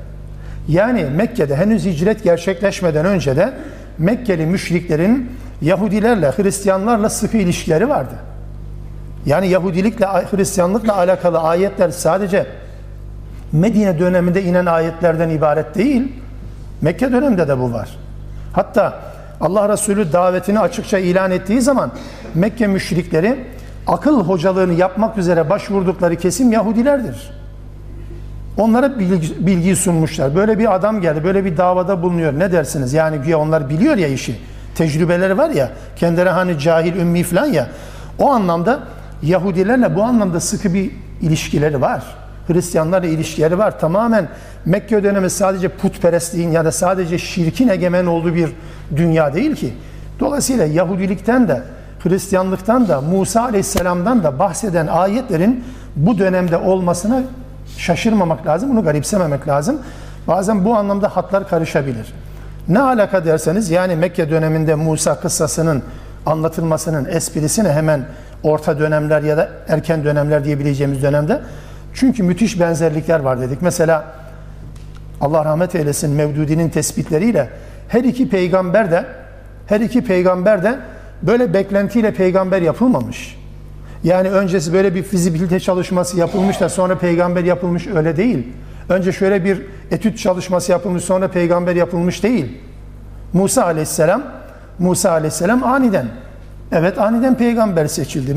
Yani 0.68 1.06
Mekke'de 1.16 1.56
henüz 1.56 1.84
hicret 1.84 2.24
gerçekleşmeden 2.24 3.06
önce 3.06 3.36
de 3.36 3.52
Mekkeli 3.98 4.46
müşriklerin 4.46 5.30
Yahudilerle, 5.62 6.30
Hristiyanlarla 6.30 7.10
sıkı 7.10 7.36
ilişkileri 7.36 7.88
vardı. 7.88 8.14
Yani 9.26 9.48
Yahudilikle, 9.48 10.06
Hristiyanlıkla 10.06 10.96
alakalı 10.96 11.38
ayetler 11.38 11.90
sadece 11.90 12.46
Medine 13.52 13.98
döneminde 13.98 14.42
inen 14.42 14.66
ayetlerden 14.66 15.30
ibaret 15.30 15.74
değil. 15.74 16.12
Mekke 16.82 17.12
döneminde 17.12 17.48
de 17.48 17.58
bu 17.58 17.72
var. 17.72 17.88
Hatta 18.52 18.98
Allah 19.40 19.68
Resulü 19.68 20.12
davetini 20.12 20.60
açıkça 20.60 20.98
ilan 20.98 21.30
ettiği 21.30 21.60
zaman 21.60 21.90
Mekke 22.34 22.66
müşrikleri 22.66 23.46
akıl 23.86 24.24
hocalığını 24.24 24.72
yapmak 24.72 25.18
üzere 25.18 25.50
başvurdukları 25.50 26.16
kesim 26.16 26.52
Yahudilerdir. 26.52 27.30
Onlara 28.56 28.98
bilgi, 28.98 29.46
bilgiyi 29.46 29.76
sunmuşlar. 29.76 30.36
Böyle 30.36 30.58
bir 30.58 30.74
adam 30.74 31.00
geldi, 31.00 31.24
böyle 31.24 31.44
bir 31.44 31.56
davada 31.56 32.02
bulunuyor. 32.02 32.38
Ne 32.38 32.52
dersiniz? 32.52 32.92
Yani 32.92 33.18
güya 33.18 33.38
onlar 33.38 33.70
biliyor 33.70 33.96
ya 33.96 34.08
işi. 34.08 34.40
Tecrübeleri 34.74 35.38
var 35.38 35.50
ya, 35.50 35.70
kendileri 35.96 36.28
hani 36.28 36.58
cahil, 36.58 36.96
ümmi 36.96 37.22
falan 37.22 37.46
ya. 37.46 37.66
O 38.18 38.30
anlamda 38.30 38.80
Yahudilerle 39.22 39.96
bu 39.96 40.02
anlamda 40.02 40.40
sıkı 40.40 40.74
bir 40.74 40.90
ilişkileri 41.20 41.80
var. 41.80 42.02
Hristiyanlarla 42.48 43.06
ilişkileri 43.06 43.58
var. 43.58 43.80
Tamamen 43.80 44.28
Mekke 44.64 45.02
dönemi 45.02 45.30
sadece 45.30 45.68
putperestliğin 45.68 46.50
ya 46.50 46.64
da 46.64 46.72
sadece 46.72 47.18
şirkin 47.18 47.68
egemen 47.68 48.06
olduğu 48.06 48.34
bir 48.34 48.50
dünya 48.96 49.34
değil 49.34 49.56
ki. 49.56 49.74
Dolayısıyla 50.20 50.64
Yahudilikten 50.64 51.48
de 51.48 51.62
Hristiyanlıktan 52.02 52.88
da 52.88 53.00
Musa 53.00 53.42
Aleyhisselam'dan 53.42 54.22
da 54.22 54.38
bahseden 54.38 54.86
ayetlerin 54.86 55.64
bu 55.96 56.18
dönemde 56.18 56.56
olmasına 56.56 57.22
şaşırmamak 57.76 58.46
lazım, 58.46 58.70
bunu 58.70 58.84
garipsememek 58.84 59.48
lazım. 59.48 59.78
Bazen 60.28 60.64
bu 60.64 60.76
anlamda 60.76 61.08
hatlar 61.08 61.48
karışabilir. 61.48 62.14
Ne 62.68 62.80
alaka 62.80 63.24
derseniz 63.24 63.70
yani 63.70 63.96
Mekke 63.96 64.30
döneminde 64.30 64.74
Musa 64.74 65.20
kıssasının 65.20 65.82
anlatılmasının 66.26 67.04
esprisine 67.04 67.72
hemen 67.72 68.04
orta 68.42 68.78
dönemler 68.78 69.22
ya 69.22 69.36
da 69.36 69.48
erken 69.68 70.04
dönemler 70.04 70.44
diyebileceğimiz 70.44 71.02
dönemde 71.02 71.40
çünkü 71.94 72.22
müthiş 72.22 72.60
benzerlikler 72.60 73.20
var 73.20 73.40
dedik. 73.40 73.62
Mesela 73.62 74.04
Allah 75.20 75.44
rahmet 75.44 75.74
eylesin 75.74 76.10
Mevdudi'nin 76.10 76.68
tespitleriyle 76.68 77.48
her 77.88 78.04
iki 78.04 78.28
peygamber 78.28 78.90
de 78.90 79.04
her 79.66 79.80
iki 79.80 80.04
peygamber 80.04 80.62
de 80.62 80.78
böyle 81.22 81.54
beklentiyle 81.54 82.14
peygamber 82.14 82.62
yapılmamış. 82.62 83.40
Yani 84.04 84.30
öncesi 84.30 84.72
böyle 84.72 84.94
bir 84.94 85.02
fizibilite 85.02 85.60
çalışması 85.60 86.18
yapılmış 86.18 86.60
da 86.60 86.68
sonra 86.68 86.98
peygamber 86.98 87.44
yapılmış 87.44 87.86
öyle 87.86 88.16
değil. 88.16 88.46
Önce 88.88 89.12
şöyle 89.12 89.44
bir 89.44 89.62
etüt 89.90 90.18
çalışması 90.18 90.72
yapılmış 90.72 91.04
sonra 91.04 91.28
peygamber 91.28 91.76
yapılmış 91.76 92.22
değil. 92.22 92.58
Musa 93.32 93.64
aleyhisselam 93.64 94.22
Musa 94.78 95.10
aleyhisselam 95.10 95.64
aniden 95.64 96.06
evet 96.72 96.98
aniden 96.98 97.34
peygamber 97.34 97.86
seçildi. 97.86 98.36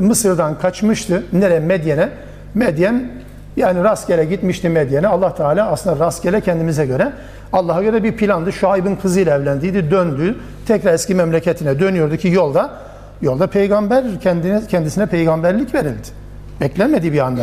Mısır'dan 0.00 0.58
kaçmıştı. 0.58 1.24
Nereye? 1.32 1.60
Medyen'e. 1.60 2.08
Medyen 2.54 3.10
yani 3.56 3.84
rastgele 3.84 4.24
gitmişti 4.24 4.68
Medyen'e. 4.68 5.06
Allah 5.06 5.34
Teala 5.34 5.70
aslında 5.70 6.04
rastgele 6.04 6.40
kendimize 6.40 6.86
göre 6.86 7.12
Allah'a 7.52 7.82
göre 7.82 8.02
bir 8.02 8.12
plandı. 8.12 8.52
Şuayb'ın 8.52 8.96
kızıyla 8.96 9.36
evlendiydi, 9.36 9.90
döndü. 9.90 10.36
Tekrar 10.66 10.94
eski 10.94 11.14
memleketine 11.14 11.80
dönüyordu 11.80 12.16
ki 12.16 12.28
yolda 12.28 12.70
yolda 13.22 13.46
peygamber 13.46 14.04
kendine 14.20 14.66
kendisine 14.68 15.06
peygamberlik 15.06 15.74
verildi. 15.74 16.08
Beklenmedi 16.60 17.12
bir 17.12 17.18
anda. 17.18 17.42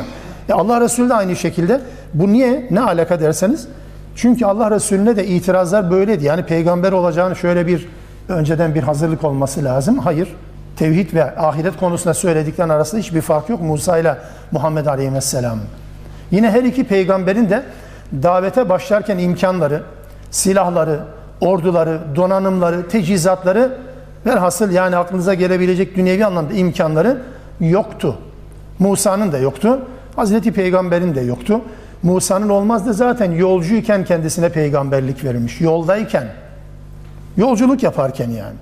E 0.50 0.54
Allah 0.54 0.82
Resulü 0.82 1.10
de 1.10 1.14
aynı 1.14 1.36
şekilde. 1.36 1.82
Bu 2.14 2.34
niye? 2.34 2.68
Ne 2.72 2.82
alaka 2.82 3.20
derseniz. 3.20 3.68
Çünkü 4.16 4.46
Allah 4.46 4.72
Resulüne 4.72 5.16
de 5.16 5.28
itirazlar 5.28 5.92
böyleydi. 5.92 6.26
Yani 6.26 6.46
peygamber 6.46 6.92
olacağını 6.92 7.36
şöyle 7.36 7.68
bir 7.68 7.88
önceden 8.30 8.76
bir 8.76 8.84
hazırlık 8.84 9.24
olması 9.24 9.64
lazım. 9.64 10.00
Hayır. 10.00 10.36
Tevhid 10.78 11.14
ve 11.14 11.38
ahiret 11.38 11.78
konusunda 11.78 12.14
söyledikten 12.14 12.70
arasında 12.70 13.02
hiçbir 13.02 13.22
fark 13.22 13.50
yok 13.50 13.62
Musa 13.62 13.98
ile 13.98 14.18
Muhammed 14.52 14.86
Aleyhisselam'ın. 14.86 15.64
Yine 16.32 16.52
her 16.52 16.64
iki 16.64 16.84
peygamberin 16.84 17.50
de 17.50 17.64
davete 18.24 18.70
başlarken 18.70 19.18
imkanları, 19.18 19.84
silahları, 20.32 21.00
orduları, 21.42 22.00
donanımları, 22.16 22.88
teçhizatları 22.88 23.78
velhasıl 24.26 24.72
yani 24.72 24.96
aklınıza 24.96 25.34
gelebilecek 25.34 25.96
dünyevi 25.96 26.26
anlamda 26.26 26.54
imkanları 26.54 27.22
yoktu. 27.60 28.18
Musa'nın 28.80 29.32
da 29.32 29.38
yoktu. 29.38 29.80
Hazreti 30.16 30.52
Peygamber'in 30.52 31.16
de 31.16 31.22
yoktu. 31.22 31.62
Musa'nın 32.04 32.50
olmazdı 32.50 32.94
zaten 32.94 33.32
yolcuyken 33.32 34.06
kendisine 34.06 34.50
peygamberlik 34.50 35.24
verilmiş. 35.24 35.62
Yoldayken, 35.62 36.28
yolculuk 37.38 37.84
yaparken 37.84 38.30
yani. 38.30 38.56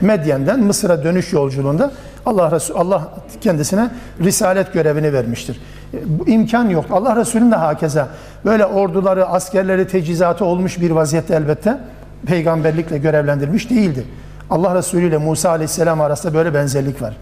Medyen'den 0.00 0.60
Mısır'a 0.60 1.04
dönüş 1.04 1.32
yolculuğunda 1.32 1.92
Allah 2.26 2.50
Resul 2.50 2.74
Allah 2.76 3.08
kendisine 3.40 3.90
risalet 4.20 4.72
görevini 4.72 5.12
vermiştir. 5.12 5.60
Bu 6.06 6.28
imkan 6.28 6.68
yok. 6.68 6.84
Allah 6.90 7.16
Resulü'nün 7.16 7.50
de 7.50 7.56
hakeza 7.56 8.08
böyle 8.44 8.66
orduları, 8.66 9.26
askerleri, 9.26 9.88
tecizatı 9.88 10.44
olmuş 10.44 10.80
bir 10.80 10.90
vaziyette 10.90 11.34
elbette 11.34 11.78
peygamberlikle 12.26 12.98
görevlendirilmiş 12.98 13.70
değildi. 13.70 14.04
Allah 14.50 14.74
Resulü 14.74 15.08
ile 15.08 15.18
Musa 15.18 15.50
Aleyhisselam 15.50 16.00
arasında 16.00 16.34
böyle 16.34 16.54
benzerlik 16.54 17.02
var. 17.02 17.16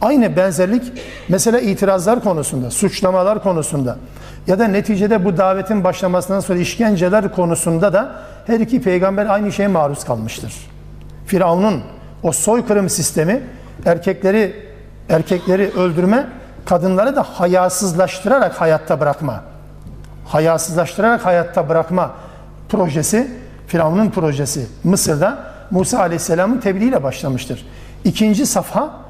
Aynı 0.00 0.36
benzerlik 0.36 0.92
mesela 1.28 1.60
itirazlar 1.60 2.22
konusunda, 2.22 2.70
suçlamalar 2.70 3.42
konusunda 3.42 3.96
ya 4.46 4.58
da 4.58 4.68
neticede 4.68 5.24
bu 5.24 5.36
davetin 5.36 5.84
başlamasından 5.84 6.40
sonra 6.40 6.58
işkenceler 6.58 7.32
konusunda 7.32 7.92
da 7.92 8.12
her 8.46 8.60
iki 8.60 8.82
peygamber 8.82 9.26
aynı 9.26 9.52
şeye 9.52 9.68
maruz 9.68 10.04
kalmıştır. 10.04 10.54
Firavun'un 11.26 11.82
o 12.22 12.32
soykırım 12.32 12.88
sistemi 12.88 13.42
erkekleri 13.86 14.64
erkekleri 15.08 15.70
öldürme, 15.70 16.26
kadınları 16.64 17.16
da 17.16 17.22
hayasızlaştırarak 17.22 18.60
hayatta 18.60 19.00
bırakma. 19.00 19.44
Hayasızlaştırarak 20.26 21.26
hayatta 21.26 21.68
bırakma 21.68 22.10
projesi 22.68 23.30
Firavun'un 23.66 24.10
projesi 24.10 24.66
Mısır'da 24.84 25.38
Musa 25.70 25.98
Aleyhisselam'ın 25.98 26.58
tebliğiyle 26.58 27.02
başlamıştır. 27.02 27.66
İkinci 28.04 28.46
safha 28.46 29.03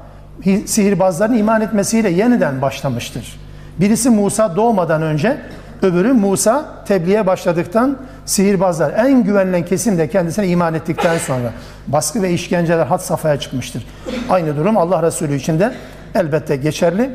sihirbazların 0.65 1.33
iman 1.33 1.61
etmesiyle 1.61 2.09
yeniden 2.09 2.61
başlamıştır. 2.61 3.39
Birisi 3.79 4.09
Musa 4.09 4.55
doğmadan 4.55 5.01
önce, 5.01 5.37
öbürü 5.81 6.13
Musa 6.13 6.65
tebliğe 6.87 7.27
başladıktan 7.27 7.97
sihirbazlar 8.25 8.93
en 8.93 9.23
güvenilen 9.23 9.65
kesim 9.65 9.97
de 9.97 10.09
kendisine 10.09 10.47
iman 10.47 10.73
ettikten 10.73 11.17
sonra 11.17 11.51
baskı 11.87 12.21
ve 12.21 12.31
işkenceler 12.31 12.85
had 12.85 12.99
safhaya 12.99 13.39
çıkmıştır. 13.39 13.87
Aynı 14.29 14.57
durum 14.57 14.77
Allah 14.77 15.03
Resulü 15.03 15.35
için 15.35 15.59
de 15.59 15.73
elbette 16.15 16.55
geçerli 16.55 17.11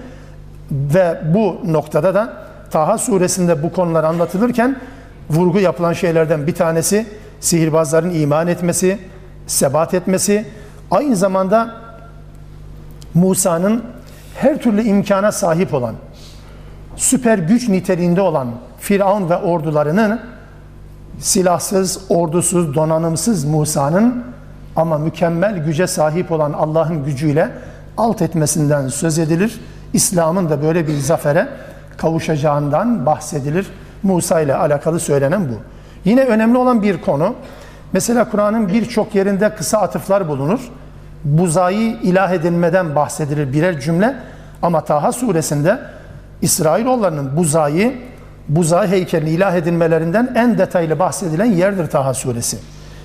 ve 0.70 1.20
bu 1.34 1.60
noktada 1.64 2.14
da 2.14 2.32
Taha 2.70 2.98
suresinde 2.98 3.62
bu 3.62 3.72
konular 3.72 4.04
anlatılırken 4.04 4.76
vurgu 5.30 5.60
yapılan 5.60 5.92
şeylerden 5.92 6.46
bir 6.46 6.54
tanesi 6.54 7.06
sihirbazların 7.40 8.10
iman 8.10 8.46
etmesi, 8.46 8.98
sebat 9.46 9.94
etmesi, 9.94 10.44
aynı 10.90 11.16
zamanda 11.16 11.79
Musa'nın 13.14 13.84
her 14.34 14.58
türlü 14.58 14.82
imkana 14.82 15.32
sahip 15.32 15.74
olan, 15.74 15.94
süper 16.96 17.38
güç 17.38 17.68
niteliğinde 17.68 18.20
olan 18.20 18.48
Firavun 18.80 19.30
ve 19.30 19.36
ordularının 19.36 20.20
silahsız, 21.18 22.00
ordusuz, 22.08 22.74
donanımsız 22.74 23.44
Musa'nın 23.44 24.24
ama 24.76 24.98
mükemmel 24.98 25.64
güce 25.64 25.86
sahip 25.86 26.32
olan 26.32 26.52
Allah'ın 26.52 27.04
gücüyle 27.04 27.50
alt 27.96 28.22
etmesinden 28.22 28.88
söz 28.88 29.18
edilir. 29.18 29.60
İslam'ın 29.92 30.50
da 30.50 30.62
böyle 30.62 30.86
bir 30.86 30.98
zafere 30.98 31.48
kavuşacağından 31.96 33.06
bahsedilir. 33.06 33.66
Musa 34.02 34.40
ile 34.40 34.54
alakalı 34.54 35.00
söylenen 35.00 35.48
bu. 35.48 35.54
Yine 36.04 36.24
önemli 36.24 36.58
olan 36.58 36.82
bir 36.82 37.00
konu, 37.00 37.34
mesela 37.92 38.30
Kur'an'ın 38.30 38.68
birçok 38.68 39.14
yerinde 39.14 39.54
kısa 39.54 39.78
atıflar 39.78 40.28
bulunur. 40.28 40.60
Buzayı 41.24 41.96
ilah 42.02 42.32
edilmeden 42.32 42.94
bahsedilir 42.94 43.52
birer 43.52 43.80
cümle. 43.80 44.16
Ama 44.62 44.84
Taha 44.84 45.12
suresinde 45.12 45.78
İsrailoğullarının 46.42 47.36
buzayı, 47.36 47.94
buzağı 48.48 48.86
heykelini 48.86 49.30
ilah 49.30 49.54
edilmelerinden 49.54 50.32
en 50.36 50.58
detaylı 50.58 50.98
bahsedilen 50.98 51.44
yerdir 51.44 51.86
Taha 51.86 52.14
suresi. 52.14 52.58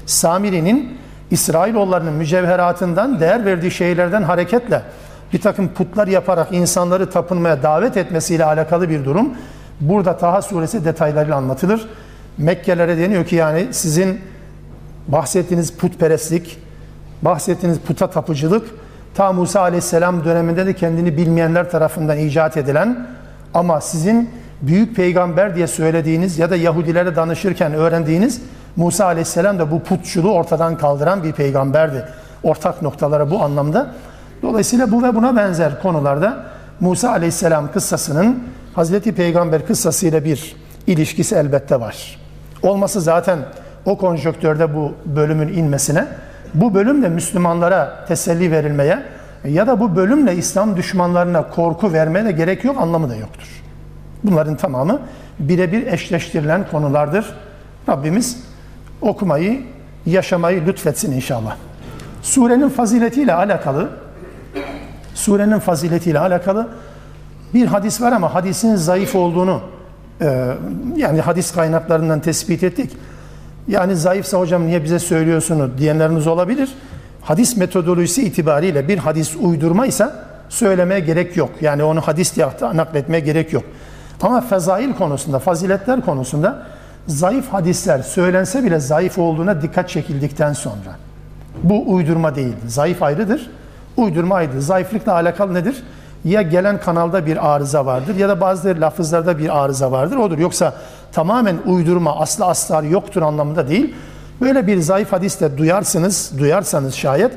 Samiri'nin 0.05 0.97
İsrailoğullarının 1.31 2.13
mücevheratından, 2.13 3.19
değer 3.19 3.45
verdiği 3.45 3.71
şeylerden 3.71 4.23
hareketle 4.23 4.81
bir 5.33 5.41
takım 5.41 5.67
putlar 5.67 6.07
yaparak 6.07 6.51
insanları 6.51 7.09
tapınmaya 7.09 7.63
davet 7.63 7.97
etmesiyle 7.97 8.45
alakalı 8.45 8.89
bir 8.89 9.05
durum. 9.05 9.33
Burada 9.81 10.17
Taha 10.17 10.41
suresi 10.41 10.85
detaylarıyla 10.85 11.35
anlatılır. 11.35 11.87
Mekkelere 12.37 12.97
deniyor 12.97 13.25
ki 13.25 13.35
yani 13.35 13.67
sizin 13.71 14.21
bahsettiğiniz 15.07 15.73
putperestlik, 15.73 16.57
bahsettiğiniz 17.25 17.79
puta 17.79 18.07
tapıcılık 18.07 18.67
ta 19.15 19.33
Musa 19.33 19.61
aleyhisselam 19.61 20.25
döneminde 20.25 20.65
de 20.65 20.73
kendini 20.73 21.17
bilmeyenler 21.17 21.71
tarafından 21.71 22.17
icat 22.17 22.57
edilen 22.57 23.07
ama 23.53 23.81
sizin 23.81 24.29
büyük 24.61 24.95
peygamber 24.95 25.55
diye 25.55 25.67
söylediğiniz 25.67 26.39
ya 26.39 26.49
da 26.49 26.55
Yahudilere 26.55 27.15
danışırken 27.15 27.73
öğrendiğiniz 27.73 28.41
Musa 28.75 29.05
aleyhisselam 29.05 29.59
da 29.59 29.71
bu 29.71 29.83
putçuluğu 29.83 30.33
ortadan 30.33 30.77
kaldıran 30.77 31.23
bir 31.23 31.31
peygamberdi. 31.31 32.05
Ortak 32.43 32.81
noktalara 32.81 33.31
bu 33.31 33.43
anlamda. 33.43 33.91
Dolayısıyla 34.41 34.91
bu 34.91 35.03
ve 35.03 35.15
buna 35.15 35.35
benzer 35.35 35.81
konularda 35.81 36.43
Musa 36.79 37.09
aleyhisselam 37.09 37.71
kıssasının 37.71 38.43
Hazreti 38.73 39.15
Peygamber 39.15 39.65
kıssasıyla 39.65 40.25
bir 40.25 40.55
ilişkisi 40.87 41.35
elbette 41.35 41.79
var. 41.79 42.19
Olması 42.63 43.01
zaten 43.01 43.39
o 43.85 43.97
konjonktörde 43.97 44.75
bu 44.75 44.93
bölümün 45.05 45.47
inmesine, 45.47 46.07
bu 46.55 46.73
bölümle 46.73 47.09
Müslümanlara 47.09 48.05
teselli 48.07 48.51
verilmeye 48.51 49.03
ya 49.47 49.67
da 49.67 49.79
bu 49.79 49.95
bölümle 49.95 50.35
İslam 50.35 50.77
düşmanlarına 50.77 51.49
korku 51.49 51.93
vermeye 51.93 52.25
de 52.25 52.31
gerek 52.31 52.63
yok, 52.63 52.81
anlamı 52.81 53.09
da 53.09 53.15
yoktur. 53.15 53.63
Bunların 54.23 54.55
tamamı 54.55 54.99
birebir 55.39 55.87
eşleştirilen 55.87 56.65
konulardır. 56.71 57.25
Rabbimiz 57.89 58.43
okumayı, 59.01 59.61
yaşamayı 60.05 60.65
lütfetsin 60.65 61.11
inşallah. 61.11 61.55
Surenin 62.21 62.69
faziletiyle 62.69 63.33
alakalı 63.33 63.89
surenin 65.15 65.59
faziletiyle 65.59 66.19
alakalı 66.19 66.67
bir 67.53 67.65
hadis 67.65 68.01
var 68.01 68.11
ama 68.11 68.33
hadisin 68.33 68.75
zayıf 68.75 69.15
olduğunu 69.15 69.61
e, 70.21 70.55
yani 70.95 71.21
hadis 71.21 71.51
kaynaklarından 71.51 72.19
tespit 72.19 72.63
ettik. 72.63 72.91
Yani 73.67 73.95
zayıfsa 73.95 74.39
hocam 74.39 74.67
niye 74.67 74.83
bize 74.83 74.99
söylüyorsunuz 74.99 75.77
diyenleriniz 75.77 76.27
olabilir. 76.27 76.69
Hadis 77.21 77.57
metodolojisi 77.57 78.23
itibariyle 78.23 78.87
bir 78.87 78.97
hadis 78.97 79.35
uydurmaysa 79.35 80.25
söylemeye 80.49 80.99
gerek 80.99 81.37
yok. 81.37 81.49
Yani 81.61 81.83
onu 81.83 82.01
hadis 82.01 82.35
diye 82.35 82.47
nakletmeye 82.73 83.19
gerek 83.19 83.53
yok. 83.53 83.63
Ama 84.21 84.41
fezail 84.41 84.93
konusunda, 84.93 85.39
faziletler 85.39 86.01
konusunda 86.01 86.65
zayıf 87.07 87.53
hadisler 87.53 88.01
söylense 88.01 88.63
bile 88.63 88.79
zayıf 88.79 89.17
olduğuna 89.17 89.61
dikkat 89.61 89.89
çekildikten 89.89 90.53
sonra 90.53 90.97
bu 91.63 91.93
uydurma 91.93 92.35
değil. 92.35 92.55
Zayıf 92.67 93.03
ayrıdır, 93.03 93.49
uydurma 93.97 94.35
ayrıdır. 94.35 94.59
Zayıflıkla 94.59 95.13
alakalı 95.13 95.53
nedir? 95.53 95.83
Ya 96.25 96.41
gelen 96.41 96.79
kanalda 96.79 97.25
bir 97.25 97.55
arıza 97.55 97.85
vardır 97.85 98.15
ya 98.15 98.29
da 98.29 98.41
bazı 98.41 98.75
lafızlarda 98.81 99.39
bir 99.39 99.63
arıza 99.63 99.91
vardır. 99.91 100.17
Odur. 100.17 100.37
Yoksa 100.37 100.73
tamamen 101.11 101.57
uydurma, 101.65 102.19
aslı 102.19 102.45
aslar 102.45 102.83
yoktur 102.83 103.21
anlamında 103.21 103.67
değil. 103.67 103.95
Böyle 104.41 104.67
bir 104.67 104.77
zayıf 104.77 105.11
hadis 105.11 105.41
de 105.41 105.57
duyarsınız, 105.57 106.31
duyarsanız 106.37 106.95
şayet 106.95 107.31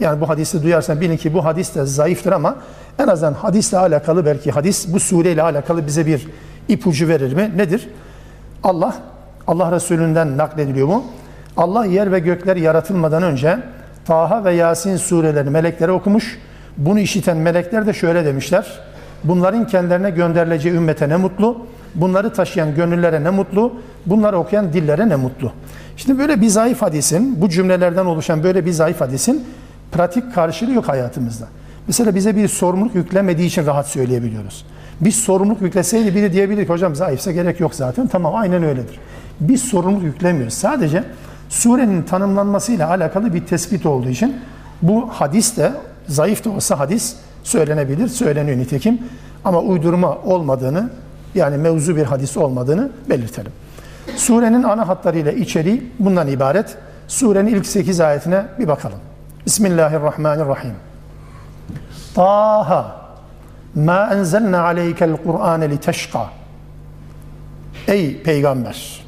yani 0.00 0.20
bu 0.20 0.28
hadisi 0.28 0.62
duyarsan 0.62 1.00
bilin 1.00 1.16
ki 1.16 1.34
bu 1.34 1.44
hadis 1.44 1.74
de 1.74 1.84
zayıftır 1.84 2.32
ama 2.32 2.56
en 2.98 3.08
azından 3.08 3.32
hadisle 3.32 3.78
alakalı 3.78 4.26
belki 4.26 4.50
hadis 4.50 4.92
bu 4.92 5.00
sureyle 5.00 5.42
alakalı 5.42 5.86
bize 5.86 6.06
bir 6.06 6.28
ipucu 6.68 7.08
verir 7.08 7.32
mi? 7.32 7.52
Nedir? 7.56 7.88
Allah, 8.64 8.94
Allah 9.46 9.72
Resulü'nden 9.72 10.36
naklediliyor 10.36 10.86
mu? 10.86 11.04
Allah 11.56 11.84
yer 11.84 12.12
ve 12.12 12.18
gökler 12.18 12.56
yaratılmadan 12.56 13.22
önce 13.22 13.58
Taha 14.04 14.44
ve 14.44 14.52
Yasin 14.52 14.96
surelerini 14.96 15.50
meleklere 15.50 15.92
okumuş. 15.92 16.38
Bunu 16.76 17.00
işiten 17.00 17.36
melekler 17.36 17.86
de 17.86 17.92
şöyle 17.92 18.24
demişler. 18.24 18.66
Bunların 19.24 19.66
kendilerine 19.66 20.10
gönderileceği 20.10 20.74
ümmete 20.74 21.08
ne 21.08 21.16
mutlu. 21.16 21.66
Bunları 21.94 22.32
taşıyan 22.32 22.74
gönüllere 22.74 23.24
ne 23.24 23.30
mutlu. 23.30 23.72
Bunları 24.06 24.38
okuyan 24.38 24.72
dillere 24.72 25.08
ne 25.08 25.16
mutlu. 25.16 25.52
Şimdi 25.96 26.18
böyle 26.18 26.40
bir 26.40 26.48
zayıf 26.48 26.82
hadisin, 26.82 27.42
bu 27.42 27.48
cümlelerden 27.48 28.04
oluşan 28.04 28.42
böyle 28.42 28.66
bir 28.66 28.70
zayıf 28.70 29.00
hadisin 29.00 29.44
pratik 29.92 30.34
karşılığı 30.34 30.72
yok 30.72 30.88
hayatımızda. 30.88 31.46
Mesela 31.86 32.14
bize 32.14 32.36
bir 32.36 32.48
sorumluluk 32.48 32.94
yüklemediği 32.94 33.48
için 33.48 33.66
rahat 33.66 33.88
söyleyebiliyoruz. 33.88 34.64
Bir 35.00 35.10
sorumluluk 35.10 35.62
yükleseydi 35.62 36.14
biri 36.14 36.32
diyebilir 36.32 36.66
ki 36.66 36.72
hocam 36.72 36.94
zayıfsa 36.94 37.32
gerek 37.32 37.60
yok 37.60 37.74
zaten. 37.74 38.06
Tamam 38.06 38.34
aynen 38.34 38.62
öyledir. 38.62 38.98
Biz 39.40 39.62
sorumluluk 39.62 40.04
yüklemiyoruz. 40.04 40.54
Sadece 40.54 41.04
surenin 41.48 42.02
tanımlanmasıyla 42.02 42.88
alakalı 42.88 43.34
bir 43.34 43.46
tespit 43.46 43.86
olduğu 43.86 44.08
için 44.08 44.36
bu 44.82 45.08
hadis 45.08 45.56
de 45.56 45.72
zayıf 46.10 46.44
da 46.44 46.50
olsa 46.50 46.78
hadis 46.78 47.16
söylenebilir, 47.42 48.08
söyleniyor 48.08 48.58
nitekim. 48.58 48.98
Ama 49.44 49.60
uydurma 49.60 50.18
olmadığını 50.18 50.90
yani 51.34 51.56
mevzu 51.56 51.96
bir 51.96 52.04
hadis 52.04 52.36
olmadığını 52.36 52.90
belirtelim. 53.08 53.52
Surenin 54.16 54.62
ana 54.62 54.88
hatlarıyla 54.88 55.32
içeriği 55.32 55.92
bundan 55.98 56.28
ibaret. 56.28 56.76
Surenin 57.08 57.54
ilk 57.54 57.66
8 57.66 58.00
ayetine 58.00 58.44
bir 58.58 58.68
bakalım. 58.68 58.98
Bismillahirrahmanirrahim. 59.46 60.74
Taha 62.14 62.96
ma 63.74 64.10
enzelna 64.12 64.62
aleykel 64.62 65.16
Kur'ane 65.16 65.70
li 65.70 65.80
teşka. 65.80 66.30
Ey 67.88 68.22
peygamber! 68.22 69.04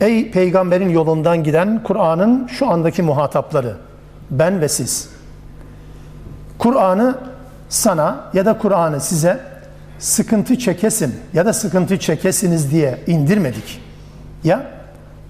Ey 0.00 0.30
peygamberin 0.30 0.88
yolundan 0.88 1.44
giden 1.44 1.82
Kur'an'ın 1.82 2.46
şu 2.46 2.70
andaki 2.70 3.02
muhatapları 3.02 3.76
ben 4.30 4.60
ve 4.60 4.68
siz. 4.68 5.15
Kur'an'ı 6.66 7.18
sana 7.68 8.30
ya 8.34 8.46
da 8.46 8.58
Kur'an'ı 8.58 9.00
size 9.00 9.40
sıkıntı 9.98 10.58
çekesin 10.58 11.14
ya 11.34 11.46
da 11.46 11.52
sıkıntı 11.52 11.98
çekesiniz 11.98 12.70
diye 12.70 12.98
indirmedik. 13.06 13.80
Ya 14.44 14.66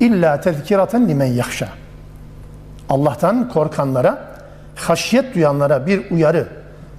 illa 0.00 0.40
tezkiraten 0.40 1.08
limen 1.08 1.26
yahşa. 1.26 1.68
Allah'tan 2.88 3.48
korkanlara, 3.48 4.18
haşyet 4.74 5.34
duyanlara 5.34 5.86
bir 5.86 6.10
uyarı, 6.10 6.48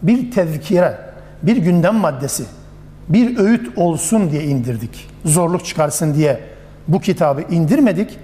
bir 0.04 0.32
tezkire, 0.32 0.98
bir 1.44 1.58
gündem 1.58 1.96
maddesi, 1.96 2.44
bir 3.10 3.38
öğüt 3.38 3.78
olsun 3.78 4.32
diye 4.32 4.44
indirdik. 4.44 5.10
Zorluk 5.26 5.66
çıkarsın 5.66 6.14
diye 6.14 6.40
bu 6.88 7.00
kitabı 7.00 7.42
indirmedik. 7.42 8.20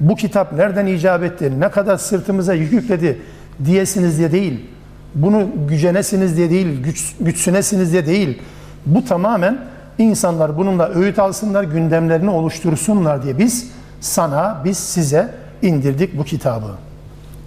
Bu 0.00 0.16
kitap 0.16 0.52
nereden 0.52 0.86
icap 0.86 1.22
etti, 1.22 1.60
ne 1.60 1.70
kadar 1.70 1.96
sırtımıza 1.96 2.54
yük 2.54 2.72
yükledi 2.72 3.18
diyesiniz 3.64 4.18
diye 4.18 4.32
değil. 4.32 4.77
Bunu 5.14 5.48
gücenesiniz 5.68 6.36
diye 6.36 6.50
değil, 6.50 6.82
güç, 6.82 7.16
güçsünesiniz 7.20 7.92
diye 7.92 8.06
değil. 8.06 8.42
Bu 8.86 9.04
tamamen 9.04 9.58
insanlar 9.98 10.58
bununla 10.58 10.88
öğüt 10.88 11.18
alsınlar, 11.18 11.64
gündemlerini 11.64 12.30
oluştursunlar 12.30 13.22
diye 13.22 13.38
biz 13.38 13.70
sana 14.00 14.62
biz 14.64 14.78
size 14.78 15.34
indirdik 15.62 16.18
bu 16.18 16.24
kitabı. 16.24 16.70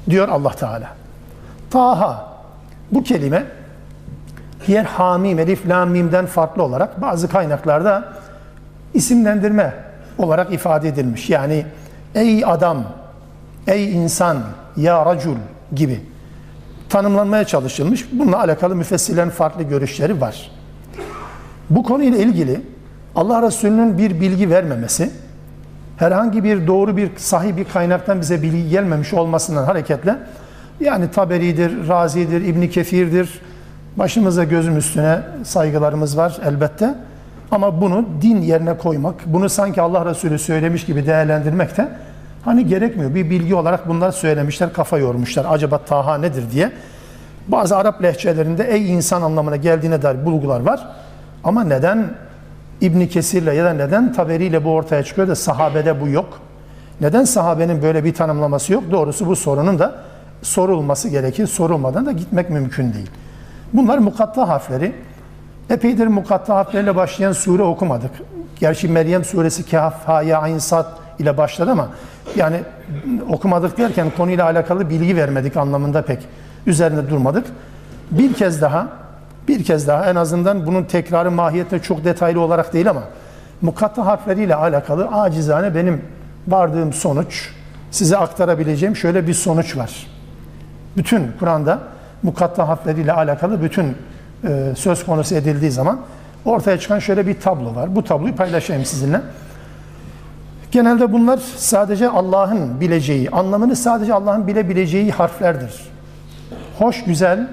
Diyor 0.10 0.30
Allah 0.30 0.52
Teala. 0.52 0.88
Taha 1.70 2.32
bu 2.92 3.04
kelime 3.04 3.44
diğer 4.68 4.86
hamim, 4.86 5.40
elif, 5.40 5.70
lam, 5.70 5.90
mimden 5.90 6.26
farklı 6.26 6.64
olarak 6.64 7.02
bazı 7.02 7.30
kaynaklarda 7.30 8.14
isimlendirme 8.94 9.74
olarak 10.18 10.54
ifade 10.54 10.88
edilmiş. 10.88 11.30
Yani 11.30 11.66
ey 12.16 12.46
adam, 12.46 12.84
ey 13.68 13.96
insan, 13.96 14.38
ya 14.78 15.06
racul 15.06 15.36
gibi 15.76 16.11
tanımlanmaya 16.92 17.44
çalışılmış. 17.44 18.06
Bununla 18.12 18.40
alakalı 18.40 18.76
müfessirlerin 18.76 19.30
farklı 19.30 19.64
görüşleri 19.64 20.22
var. 20.22 20.52
Bu 21.70 21.84
konuyla 21.84 22.18
ilgili 22.18 22.62
Allah 23.16 23.42
Resulü'nün 23.42 23.98
bir 23.98 24.22
bilgi 24.22 24.50
vermemesi, 24.50 25.12
herhangi 25.98 26.44
bir 26.44 26.68
doğru 26.68 26.98
bir 26.98 27.12
sahih 27.18 27.58
bir 27.58 27.66
kaynaktan 27.66 28.22
bize 28.22 28.42
bilgi 28.42 28.70
gelmemiş 28.70 29.14
olmasından 29.14 29.64
hareketle 29.64 30.18
yani 30.80 31.12
Taberi'dir, 31.12 31.88
Razi'dir, 31.88 32.42
İbni 32.42 32.70
Kefir'dir, 32.70 33.42
başımıza 33.98 34.44
gözüm 34.44 34.78
üstüne 34.78 35.20
saygılarımız 35.44 36.18
var 36.18 36.38
elbette. 36.46 36.96
Ama 37.52 37.82
bunu 37.82 38.06
din 38.22 38.42
yerine 38.42 38.78
koymak, 38.78 39.16
bunu 39.26 39.50
sanki 39.50 39.82
Allah 39.82 40.06
Resulü 40.06 40.40
söylemiş 40.40 40.86
gibi 40.86 41.06
değerlendirmek 41.06 41.78
de 41.78 41.88
hani 42.46 42.68
gerekmiyor. 42.68 43.16
Bir 43.16 43.30
bilgi 43.30 43.56
olarak 43.56 43.90
bunlar 43.90 44.12
söylemişler, 44.12 44.74
kafa 44.74 44.98
yormuşlar. 44.98 45.46
Acaba 45.50 45.78
Taha 45.78 46.18
nedir 46.18 46.44
diye. 46.52 46.72
Bazı 47.48 47.78
Arap 47.78 48.04
lehçelerinde 48.04 48.64
ey 48.64 48.94
insan 48.94 49.22
anlamına 49.22 49.56
geldiğine 49.56 50.02
dair 50.02 50.26
bulgular 50.26 50.60
var. 50.60 50.88
Ama 51.44 51.64
neden 51.64 52.14
İbni 52.82 53.10
Kesir'le 53.10 53.54
ya 53.54 53.66
da 53.66 53.74
neden 53.74 54.14
Taberi'yle 54.14 54.64
bu 54.64 54.72
ortaya 54.72 55.04
çıkıyor 55.04 55.28
da 55.28 55.36
sahabede 55.36 56.02
bu 56.02 56.08
yok? 56.08 56.40
Neden 57.02 57.24
sahabenin 57.24 57.82
böyle 57.82 58.04
bir 58.04 58.14
tanımlaması 58.14 58.74
yok? 58.74 58.84
Doğrusu 58.92 59.28
bu 59.28 59.36
sorunun 59.36 59.80
da 59.80 59.96
sorulması 60.42 61.10
gerekir. 61.10 61.48
Sorulmadan 61.48 62.06
da 62.06 62.12
gitmek 62.12 62.50
mümkün 62.50 62.94
değil. 62.94 63.10
Bunlar 63.74 63.98
mukatta 63.98 64.50
harfleri. 64.50 64.94
Epeydir 65.70 66.08
mukatta 66.08 66.56
harflerle 66.56 66.96
başlayan 66.96 67.32
sure 67.32 67.64
okumadık. 67.64 68.12
Gerçi 68.60 68.88
Meryem 68.88 69.26
suresi 69.26 69.66
Kehf, 69.66 69.94
Ha, 70.06 70.22
Ya, 70.22 70.40
Ayn, 70.42 70.58
Sad 70.58 70.86
ile 71.20 71.38
başladı 71.38 71.72
ama 71.72 71.88
yani 72.36 72.60
okumadık 73.30 73.78
derken 73.78 74.08
konuyla 74.18 74.46
alakalı 74.46 74.90
bilgi 74.90 75.16
vermedik 75.16 75.58
anlamında 75.58 76.02
pek 76.02 76.20
üzerinde 76.68 77.10
durmadık. 77.10 77.46
Bir 78.12 78.34
kez 78.34 78.62
daha 78.62 78.88
bir 79.48 79.64
kez 79.64 79.88
daha 79.88 80.10
en 80.10 80.16
azından 80.16 80.66
bunun 80.66 80.84
tekrarı 80.84 81.32
mahiyette 81.32 81.80
çok 81.80 82.06
detaylı 82.06 82.42
olarak 82.42 82.74
değil 82.74 82.90
ama 82.90 83.04
mukatta 83.62 84.06
harfleriyle 84.06 84.56
alakalı 84.56 85.08
acizane 85.08 85.76
benim 85.76 86.02
vardığım 86.48 86.94
sonuç 86.94 87.50
size 87.92 88.18
aktarabileceğim 88.18 88.96
şöyle 88.96 89.28
bir 89.28 89.34
sonuç 89.34 89.78
var. 89.78 90.08
Bütün 90.98 91.32
Kur'an'da 91.40 91.80
mukatta 92.24 92.68
harfleriyle 92.68 93.14
alakalı 93.14 93.62
bütün 93.62 93.98
e, 94.44 94.74
söz 94.76 95.06
konusu 95.06 95.36
edildiği 95.36 95.72
zaman 95.72 96.00
ortaya 96.46 96.80
çıkan 96.80 97.00
şöyle 97.00 97.28
bir 97.28 97.40
tablo 97.40 97.76
var. 97.76 97.96
Bu 97.96 98.04
tabloyu 98.04 98.36
paylaşayım 98.36 98.86
sizinle. 98.86 99.22
Genelde 100.72 101.12
bunlar 101.12 101.40
sadece 101.58 102.10
Allah'ın 102.10 102.82
bileceği, 102.82 103.30
anlamını 103.30 103.76
sadece 103.76 104.14
Allah'ın 104.14 104.48
bilebileceği 104.48 105.12
harflerdir. 105.12 105.92
Hoş, 106.78 107.04
güzel, 107.04 107.48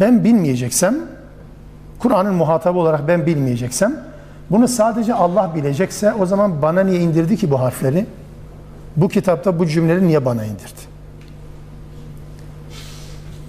ben 0.00 0.24
bilmeyeceksem, 0.24 0.96
Kur'an'ın 1.98 2.34
muhatabı 2.34 2.78
olarak 2.78 3.08
ben 3.08 3.26
bilmeyeceksem, 3.26 3.96
bunu 4.50 4.68
sadece 4.68 5.14
Allah 5.14 5.52
bilecekse 5.54 6.12
o 6.12 6.26
zaman 6.26 6.62
bana 6.62 6.80
niye 6.80 7.00
indirdi 7.00 7.36
ki 7.36 7.50
bu 7.50 7.60
harfleri? 7.60 8.06
Bu 8.96 9.08
kitapta 9.08 9.58
bu 9.58 9.66
cümleleri 9.66 10.06
niye 10.06 10.24
bana 10.24 10.44
indirdi? 10.44 10.80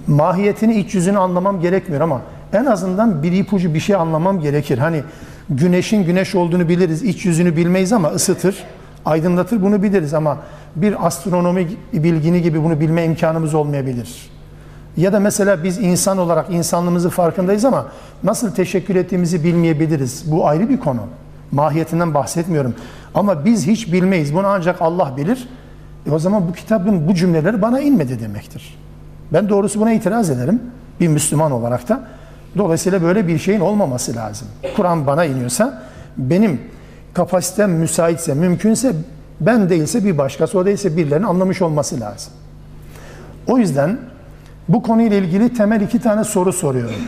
Mahiyetini, 0.08 0.76
iç 0.76 0.95
yüzünü 0.95 1.17
anlamam 1.17 1.62
gerekmiyor 1.62 2.02
ama 2.02 2.22
en 2.54 2.65
azından 2.65 3.24
bir 3.24 3.32
ipucu 3.32 3.74
bir 3.74 3.80
şey 3.80 3.95
anlamam 3.95 4.39
gerekir. 4.39 4.78
Hani 4.78 5.04
güneşin 5.50 6.04
güneş 6.04 6.36
olduğunu 6.36 6.70
biliriz, 6.70 7.04
iç 7.04 7.26
yüzünü 7.26 7.56
bilmeyiz 7.56 7.94
ama 7.94 8.10
ısıtır, 8.10 8.64
aydınlatır 9.06 9.62
bunu 9.62 9.84
biliriz 9.84 10.14
ama 10.14 10.38
bir 10.76 11.08
astronomi 11.08 11.68
bilgini 11.94 12.42
gibi 12.42 12.64
bunu 12.64 12.80
bilme 12.80 13.06
imkanımız 13.06 13.54
olmayabilir. 13.54 14.30
Ya 14.98 15.14
da 15.14 15.20
mesela 15.20 15.64
biz 15.64 15.78
insan 15.78 16.18
olarak 16.18 16.50
insanlığımızı 16.50 17.10
farkındayız 17.10 17.66
ama 17.66 17.86
nasıl 18.24 18.52
teşekkür 18.52 18.96
ettiğimizi 18.96 19.44
bilmeyebiliriz. 19.44 20.32
Bu 20.32 20.48
ayrı 20.48 20.70
bir 20.70 20.80
konu. 20.80 21.02
Mahiyetinden 21.52 22.14
bahsetmiyorum. 22.14 22.76
Ama 23.14 23.46
biz 23.46 23.68
hiç 23.68 23.94
bilmeyiz. 23.94 24.34
Bunu 24.36 24.48
ancak 24.48 24.82
Allah 24.82 25.18
bilir. 25.18 25.48
E 26.08 26.12
o 26.12 26.20
zaman 26.20 26.48
bu 26.48 26.54
kitabın 26.54 27.08
bu 27.08 27.16
cümleleri 27.16 27.62
bana 27.62 27.80
inmedi 27.80 28.20
demektir. 28.20 28.78
Ben 29.34 29.50
doğrusu 29.50 29.80
buna 29.80 29.92
itiraz 29.92 30.30
ederim. 30.30 30.62
Bir 31.00 31.08
Müslüman 31.08 31.52
olarak 31.52 31.90
da. 31.90 32.04
Dolayısıyla 32.58 33.02
böyle 33.02 33.28
bir 33.28 33.40
şeyin 33.40 33.60
olmaması 33.60 34.16
lazım. 34.16 34.48
Kur'an 34.76 35.08
bana 35.08 35.26
iniyorsa, 35.26 35.84
benim 36.18 36.62
kapasitem 37.14 37.72
müsaitse, 37.72 38.34
mümkünse 38.34 38.94
ben 39.42 39.70
değilse 39.70 40.06
bir 40.06 40.18
başkası, 40.18 40.60
o 40.60 40.66
değilse 40.66 40.98
birilerinin 40.98 41.28
anlamış 41.28 41.62
olması 41.62 42.00
lazım. 42.00 42.34
O 43.48 43.58
yüzden 43.58 43.98
bu 44.70 44.84
konuyla 44.84 45.18
ilgili 45.18 45.54
temel 45.54 45.82
iki 45.82 46.00
tane 46.00 46.24
soru 46.24 46.54
soruyorum. 46.54 47.02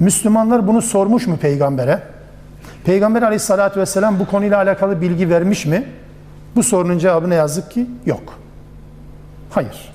Müslümanlar 0.00 0.68
bunu 0.68 0.82
sormuş 0.82 1.26
mu 1.26 1.36
peygambere? 1.36 2.02
Peygamber 2.84 3.22
aleyhissalatü 3.22 3.80
vesselam 3.80 4.18
bu 4.18 4.26
konuyla 4.26 4.58
alakalı 4.58 5.00
bilgi 5.00 5.30
vermiş 5.30 5.66
mi? 5.66 5.84
Bu 6.56 6.62
sorunun 6.62 6.98
cevabı 6.98 7.30
ne 7.30 7.34
yazık 7.34 7.70
ki 7.70 7.86
yok. 8.06 8.22
Hayır. 9.50 9.92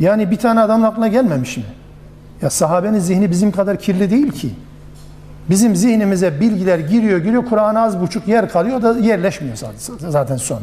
Yani 0.00 0.30
bir 0.30 0.36
tane 0.36 0.60
adamın 0.60 0.84
aklına 0.84 1.08
gelmemiş 1.08 1.56
mi? 1.56 1.64
Ya 2.42 2.50
sahabenin 2.50 2.98
zihni 2.98 3.30
bizim 3.30 3.52
kadar 3.52 3.78
kirli 3.78 4.10
değil 4.10 4.32
ki. 4.32 4.50
Bizim 5.50 5.76
zihnimize 5.76 6.40
bilgiler 6.40 6.78
giriyor 6.78 7.18
giriyor 7.18 7.46
Kur'an 7.46 7.74
az 7.74 8.00
buçuk 8.00 8.28
yer 8.28 8.48
kalıyor 8.48 8.82
da 8.82 8.98
yerleşmiyor 8.98 9.56
zaten 9.98 10.36
sonra. 10.36 10.60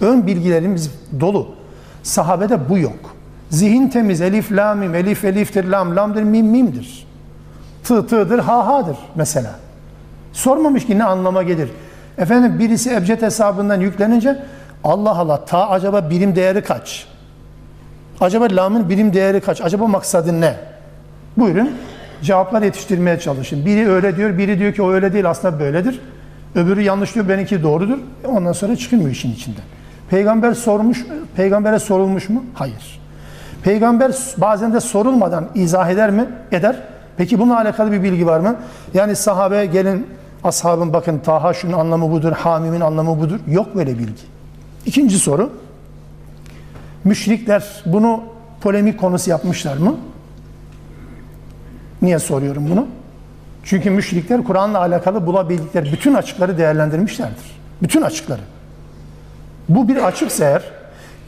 Ön 0.00 0.26
bilgilerimiz 0.26 0.90
dolu. 1.20 1.48
Sahabede 2.02 2.68
bu 2.68 2.78
yok. 2.78 3.14
Zihin 3.50 3.88
temiz. 3.88 4.20
Elif, 4.20 4.52
lam, 4.52 4.78
mim. 4.78 4.94
Elif, 4.94 5.24
eliftir, 5.24 5.64
lam, 5.64 5.96
lamdır, 5.96 6.22
mim, 6.22 6.46
mimdir. 6.46 7.06
Tı, 7.84 8.06
tığdır, 8.06 8.38
ha, 8.38 8.66
hadır 8.66 8.96
mesela. 9.14 9.50
Sormamış 10.32 10.86
ki 10.86 10.98
ne 10.98 11.04
anlama 11.04 11.42
gelir. 11.42 11.70
Efendim 12.18 12.58
birisi 12.58 12.90
ebced 12.94 13.22
hesabından 13.22 13.80
yüklenince 13.80 14.42
Allah 14.84 15.18
Allah 15.18 15.44
ta 15.44 15.70
acaba 15.70 16.10
birim 16.10 16.36
değeri 16.36 16.62
kaç? 16.62 17.06
Acaba 18.20 18.46
lamın 18.50 18.88
birim 18.88 19.12
değeri 19.12 19.40
kaç? 19.40 19.60
Acaba 19.60 19.86
maksadın 19.86 20.40
ne? 20.40 20.56
Buyurun 21.36 21.70
cevaplar 22.22 22.62
yetiştirmeye 22.62 23.18
çalışın. 23.18 23.66
Biri 23.66 23.90
öyle 23.90 24.16
diyor, 24.16 24.38
biri 24.38 24.58
diyor 24.58 24.72
ki 24.72 24.82
o 24.82 24.92
öyle 24.92 25.12
değil 25.12 25.30
aslında 25.30 25.60
böyledir. 25.60 26.00
Öbürü 26.54 26.80
yanlış 26.82 27.14
diyor, 27.14 27.28
benimki 27.28 27.62
doğrudur. 27.62 27.98
Ondan 28.26 28.52
sonra 28.52 28.76
çıkılmıyor 28.76 29.10
işin 29.10 29.32
içinden. 29.32 29.64
Peygamber 30.10 30.52
sormuş, 30.52 31.04
peygambere 31.36 31.78
sorulmuş 31.78 32.28
mu? 32.28 32.44
Hayır. 32.54 33.00
Peygamber 33.62 34.12
bazen 34.36 34.74
de 34.74 34.80
sorulmadan 34.80 35.48
izah 35.54 35.90
eder 35.90 36.10
mi? 36.10 36.26
Eder. 36.52 36.76
Peki 37.16 37.38
bununla 37.38 37.60
alakalı 37.60 37.92
bir 37.92 38.02
bilgi 38.02 38.26
var 38.26 38.40
mı? 38.40 38.56
Yani 38.94 39.16
sahabe 39.16 39.66
gelin 39.66 40.06
ashabın 40.44 40.92
bakın 40.92 41.18
Taha 41.18 41.54
şunun 41.54 41.72
anlamı 41.72 42.10
budur, 42.10 42.32
Hamim'in 42.32 42.80
anlamı 42.80 43.20
budur. 43.20 43.40
Yok 43.48 43.76
böyle 43.76 43.98
bilgi. 43.98 44.22
İkinci 44.86 45.18
soru. 45.18 45.50
Müşrikler 47.04 47.82
bunu 47.86 48.20
polemik 48.60 49.00
konusu 49.00 49.30
yapmışlar 49.30 49.76
mı? 49.76 49.94
Niye 52.04 52.18
soruyorum 52.18 52.70
bunu? 52.70 52.86
Çünkü 53.64 53.90
müşrikler 53.90 54.44
Kur'an'la 54.44 54.78
alakalı 54.78 55.26
bulabildikleri 55.26 55.92
bütün 55.92 56.14
açıkları 56.14 56.58
değerlendirmişlerdir. 56.58 57.60
Bütün 57.82 58.02
açıkları. 58.02 58.40
Bu 59.68 59.88
bir 59.88 60.06
açıksa 60.06 60.44
eğer 60.44 60.62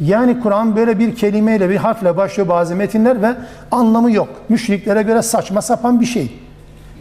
yani 0.00 0.40
Kur'an 0.40 0.76
böyle 0.76 0.98
bir 0.98 1.16
kelimeyle, 1.16 1.70
bir 1.70 1.76
harfle 1.76 2.16
başlıyor 2.16 2.48
bazı 2.48 2.76
metinler 2.76 3.22
ve 3.22 3.34
anlamı 3.70 4.12
yok. 4.12 4.28
Müşriklere 4.48 5.02
göre 5.02 5.22
saçma 5.22 5.62
sapan 5.62 6.00
bir 6.00 6.06
şey. 6.06 6.38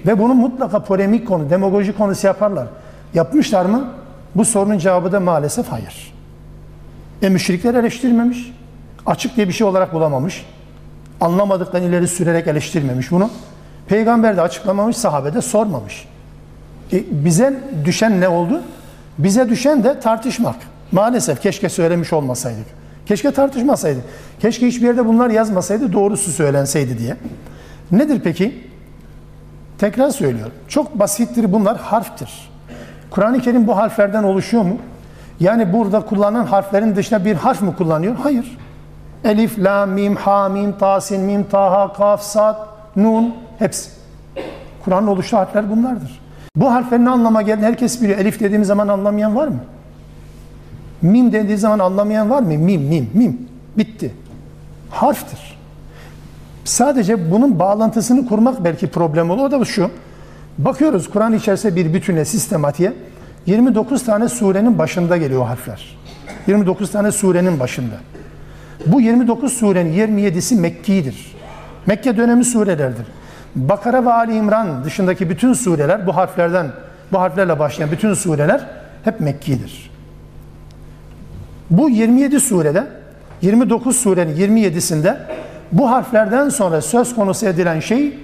Ve 0.05 0.19
bunu 0.19 0.33
mutlaka 0.33 0.83
polemik 0.83 1.27
konu, 1.27 1.49
demagoji 1.49 1.97
konusu 1.97 2.27
yaparlar. 2.27 2.67
Yapmışlar 3.13 3.65
mı? 3.65 3.87
Bu 4.35 4.45
sorunun 4.45 4.77
cevabı 4.77 5.11
da 5.11 5.19
maalesef 5.19 5.67
hayır. 5.67 6.13
E 7.21 7.29
müşrikler 7.29 7.73
eleştirmemiş. 7.73 8.53
Açık 9.05 9.35
diye 9.35 9.47
bir 9.47 9.53
şey 9.53 9.67
olarak 9.67 9.93
bulamamış. 9.93 10.45
Anlamadıktan 11.21 11.83
ileri 11.83 12.07
sürerek 12.07 12.47
eleştirmemiş 12.47 13.11
bunu. 13.11 13.29
Peygamber 13.87 14.37
de 14.37 14.41
açıklamamış, 14.41 14.97
sahabe 14.97 15.33
de 15.33 15.41
sormamış. 15.41 16.07
E 16.93 17.03
bize 17.11 17.53
düşen 17.85 18.21
ne 18.21 18.27
oldu? 18.27 18.61
Bize 19.17 19.49
düşen 19.49 19.83
de 19.83 19.99
tartışmak. 19.99 20.55
Maalesef 20.91 21.41
keşke 21.41 21.69
söylemiş 21.69 22.13
olmasaydık. 22.13 22.65
Keşke 23.05 23.31
tartışmasaydı. 23.31 23.99
Keşke 24.39 24.67
hiçbir 24.67 24.87
yerde 24.87 25.05
bunlar 25.05 25.29
yazmasaydı, 25.29 25.93
doğrusu 25.93 26.31
söylenseydi 26.31 26.97
diye. 26.97 27.17
Nedir 27.91 28.21
peki? 28.23 28.67
Tekrar 29.77 30.09
söylüyorum. 30.09 30.53
Çok 30.67 30.99
basittir 30.99 31.53
bunlar, 31.53 31.77
harftir. 31.77 32.49
Kur'an-ı 33.11 33.41
Kerim 33.41 33.67
bu 33.67 33.77
harflerden 33.77 34.23
oluşuyor 34.23 34.63
mu? 34.63 34.77
Yani 35.39 35.73
burada 35.73 36.01
kullanılan 36.01 36.45
harflerin 36.45 36.95
dışında 36.95 37.25
bir 37.25 37.35
harf 37.35 37.61
mi 37.61 37.75
kullanıyor? 37.75 38.15
Hayır. 38.23 38.57
Elif, 39.23 39.59
la, 39.59 39.85
mim, 39.85 40.15
ha, 40.15 40.49
mim, 40.49 40.73
ta, 40.79 41.01
sin, 41.01 41.21
mim, 41.21 41.45
taha, 41.51 41.93
kaf, 41.93 42.21
sad, 42.21 42.55
nun 42.95 43.35
hepsi. 43.59 43.89
Kur'an'ın 44.83 45.07
oluştuğu 45.07 45.37
harfler 45.37 45.69
bunlardır. 45.69 46.19
Bu 46.55 46.71
harflerin 46.71 47.05
ne 47.05 47.09
anlama 47.09 47.41
geldiğini 47.41 47.65
herkes 47.65 48.01
biliyor. 48.01 48.19
Elif 48.19 48.39
dediğimiz 48.39 48.67
zaman 48.67 48.87
anlamayan 48.87 49.35
var 49.35 49.47
mı? 49.47 49.59
Mim 51.01 51.33
dediği 51.33 51.57
zaman 51.57 51.79
anlamayan 51.79 52.29
var 52.29 52.41
mı? 52.41 52.47
Mim, 52.47 52.81
mim, 52.81 53.09
mim. 53.13 53.37
Bitti. 53.77 54.13
Harftir. 54.89 55.57
Sadece 56.63 57.31
bunun 57.31 57.59
bağlantısını 57.59 58.27
kurmak 58.27 58.63
belki 58.63 58.87
problem 58.87 59.29
olur. 59.29 59.43
O 59.43 59.51
da 59.51 59.65
şu. 59.65 59.89
Bakıyoruz 60.57 61.09
Kur'an 61.09 61.33
içerisinde 61.33 61.75
bir 61.75 61.93
bütüne, 61.93 62.25
sistematiğe. 62.25 62.93
29 63.45 64.03
tane 64.03 64.29
surenin 64.29 64.77
başında 64.77 65.17
geliyor 65.17 65.45
harfler. 65.45 65.97
29 66.47 66.91
tane 66.91 67.11
surenin 67.11 67.59
başında. 67.59 67.95
Bu 68.85 69.01
29 69.01 69.53
surenin 69.53 69.93
27'si 69.93 70.55
Mekki'dir. 70.59 71.35
Mekke 71.85 72.17
dönemi 72.17 72.45
surelerdir. 72.45 73.05
Bakara 73.55 74.05
ve 74.05 74.13
Ali 74.13 74.35
İmran 74.35 74.83
dışındaki 74.83 75.29
bütün 75.29 75.53
sureler 75.53 76.07
bu 76.07 76.15
harflerden 76.15 76.71
bu 77.11 77.19
harflerle 77.19 77.59
başlayan 77.59 77.91
bütün 77.91 78.13
sureler 78.13 78.61
hep 79.03 79.19
Mekki'dir. 79.19 79.91
Bu 81.69 81.89
27 81.89 82.39
surede 82.39 82.87
29 83.41 83.95
surenin 83.95 84.35
27'sinde 84.35 85.17
bu 85.71 85.91
harflerden 85.91 86.49
sonra 86.49 86.81
söz 86.81 87.15
konusu 87.15 87.45
edilen 87.45 87.79
şey 87.79 88.19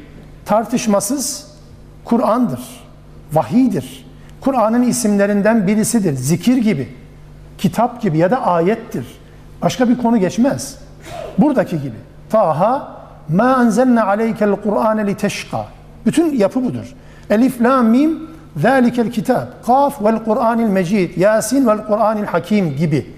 tartışmasız 0.46 1.52
Kur'an'dır. 2.06 2.60
Vahidir. 3.34 4.06
Kur'an'ın 4.42 4.84
isimlerinden 4.84 5.68
birisidir. 5.68 6.14
Zikir 6.14 6.58
gibi, 6.58 6.90
kitap 7.58 8.02
gibi 8.02 8.18
ya 8.18 8.32
da 8.32 8.48
ayettir. 8.48 9.06
Başka 9.62 9.90
bir 9.90 9.98
konu 9.98 10.18
geçmez. 10.18 10.78
Buradaki 11.38 11.82
gibi. 11.82 11.96
Taha 12.30 13.01
ma 13.30 13.64
enzelne 13.64 14.02
aleykel 14.02 14.56
Kur'ane 14.56 15.08
li 15.08 15.18
teşka. 15.18 15.66
Bütün 16.06 16.38
yapı 16.38 16.66
budur. 16.66 16.96
Elif, 17.30 17.62
la, 17.62 17.82
mim, 17.82 18.20
zâlikel 18.58 19.12
kitap. 19.12 19.66
Kaf 19.66 20.04
vel 20.04 20.24
Kur'anil 20.24 20.68
mecid. 20.68 21.18
Yasin 21.18 21.68
vel 21.68 21.86
Kur'anil 21.88 22.26
hakim 22.26 22.76
gibi. 22.76 23.14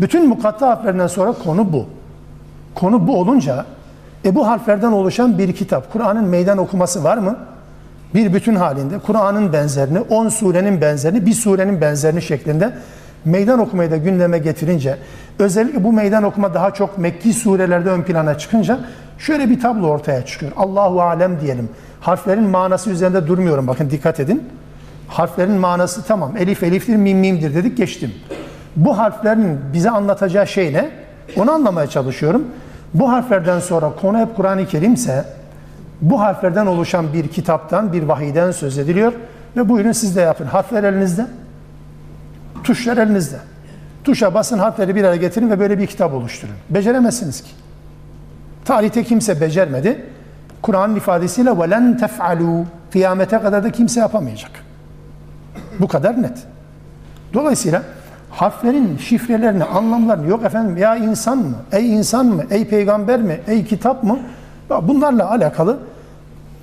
Bütün 0.00 0.28
mukatta 0.28 0.68
harflerinden 0.68 1.06
sonra 1.06 1.32
konu 1.32 1.72
bu. 1.72 1.86
Konu 2.74 3.06
bu 3.08 3.16
olunca 3.16 3.66
e 4.24 4.34
bu 4.34 4.46
harflerden 4.46 4.92
oluşan 4.92 5.38
bir 5.38 5.52
kitap. 5.52 5.92
Kur'an'ın 5.92 6.24
meydan 6.24 6.58
okuması 6.58 7.04
var 7.04 7.18
mı? 7.18 7.36
Bir 8.14 8.34
bütün 8.34 8.54
halinde 8.54 8.98
Kur'an'ın 8.98 9.52
benzerini, 9.52 10.00
10 10.00 10.28
surenin 10.28 10.80
benzerini, 10.80 11.26
bir 11.26 11.32
surenin 11.32 11.80
benzerini 11.80 12.22
şeklinde 12.22 12.72
meydan 13.24 13.58
okumayı 13.58 13.90
da 13.90 13.96
gündeme 13.96 14.38
getirince 14.38 14.98
özellikle 15.40 15.84
bu 15.84 15.92
meydan 15.92 16.22
okuma 16.22 16.54
daha 16.54 16.74
çok 16.74 16.98
Mekki 16.98 17.32
surelerde 17.32 17.90
ön 17.90 18.02
plana 18.02 18.38
çıkınca 18.38 18.78
şöyle 19.18 19.50
bir 19.50 19.60
tablo 19.60 19.86
ortaya 19.86 20.26
çıkıyor. 20.26 20.52
Allahu 20.56 21.02
alem 21.02 21.40
diyelim. 21.40 21.68
Harflerin 22.00 22.42
manası 22.42 22.90
üzerinde 22.90 23.26
durmuyorum. 23.26 23.66
Bakın 23.66 23.90
dikkat 23.90 24.20
edin. 24.20 24.48
Harflerin 25.08 25.54
manası 25.54 26.02
tamam. 26.04 26.36
Elif 26.36 26.62
eliftir, 26.62 26.96
mim 26.96 27.18
mimdir 27.18 27.54
dedik 27.54 27.76
geçtim. 27.76 28.12
Bu 28.76 28.98
harflerin 28.98 29.58
bize 29.72 29.90
anlatacağı 29.90 30.46
şey 30.46 30.72
ne? 30.72 30.90
Onu 31.36 31.50
anlamaya 31.50 31.86
çalışıyorum. 31.86 32.44
Bu 32.94 33.12
harflerden 33.12 33.60
sonra 33.60 33.92
konu 34.00 34.18
hep 34.18 34.36
Kur'an-ı 34.36 34.66
Kerimse 34.66 35.24
bu 36.00 36.20
harflerden 36.20 36.66
oluşan 36.66 37.12
bir 37.12 37.28
kitaptan, 37.28 37.92
bir 37.92 38.02
vahiyden 38.02 38.50
söz 38.50 38.78
ediliyor 38.78 39.12
ve 39.56 39.68
buyurun 39.68 39.92
siz 39.92 40.16
de 40.16 40.20
yapın. 40.20 40.44
Harfler 40.44 40.84
elinizde, 40.84 41.26
tuşlar 42.64 42.96
elinizde. 42.96 43.36
Tuşa 44.04 44.34
basın 44.34 44.58
harfleri 44.58 44.94
bir 44.96 45.04
araya 45.04 45.16
getirin 45.16 45.50
ve 45.50 45.60
böyle 45.60 45.78
bir 45.78 45.86
kitap 45.86 46.14
oluşturun. 46.14 46.54
Beceremezsiniz 46.70 47.42
ki. 47.42 47.50
Tarihte 48.64 49.04
kimse 49.04 49.40
becermedi. 49.40 50.06
Kur'an'ın 50.62 50.96
ifadesiyle 50.96 51.58
velen 51.58 51.96
tef'alu 51.96 52.64
kıyamete 52.92 53.38
kadar 53.38 53.64
da 53.64 53.70
kimse 53.70 54.00
yapamayacak. 54.00 54.50
Bu 55.80 55.88
kadar 55.88 56.22
net. 56.22 56.38
Dolayısıyla 57.34 57.82
harflerin 58.30 58.96
şifrelerini, 58.96 59.64
anlamlarını 59.64 60.28
yok 60.28 60.44
efendim 60.44 60.76
ya 60.76 60.96
insan 60.96 61.38
mı, 61.38 61.56
ey 61.72 61.94
insan 61.94 62.26
mı, 62.26 62.44
ey 62.50 62.68
peygamber 62.68 63.20
mi, 63.20 63.40
ey 63.46 63.64
kitap 63.64 64.04
mı? 64.04 64.18
Bunlarla 64.82 65.30
alakalı 65.30 65.78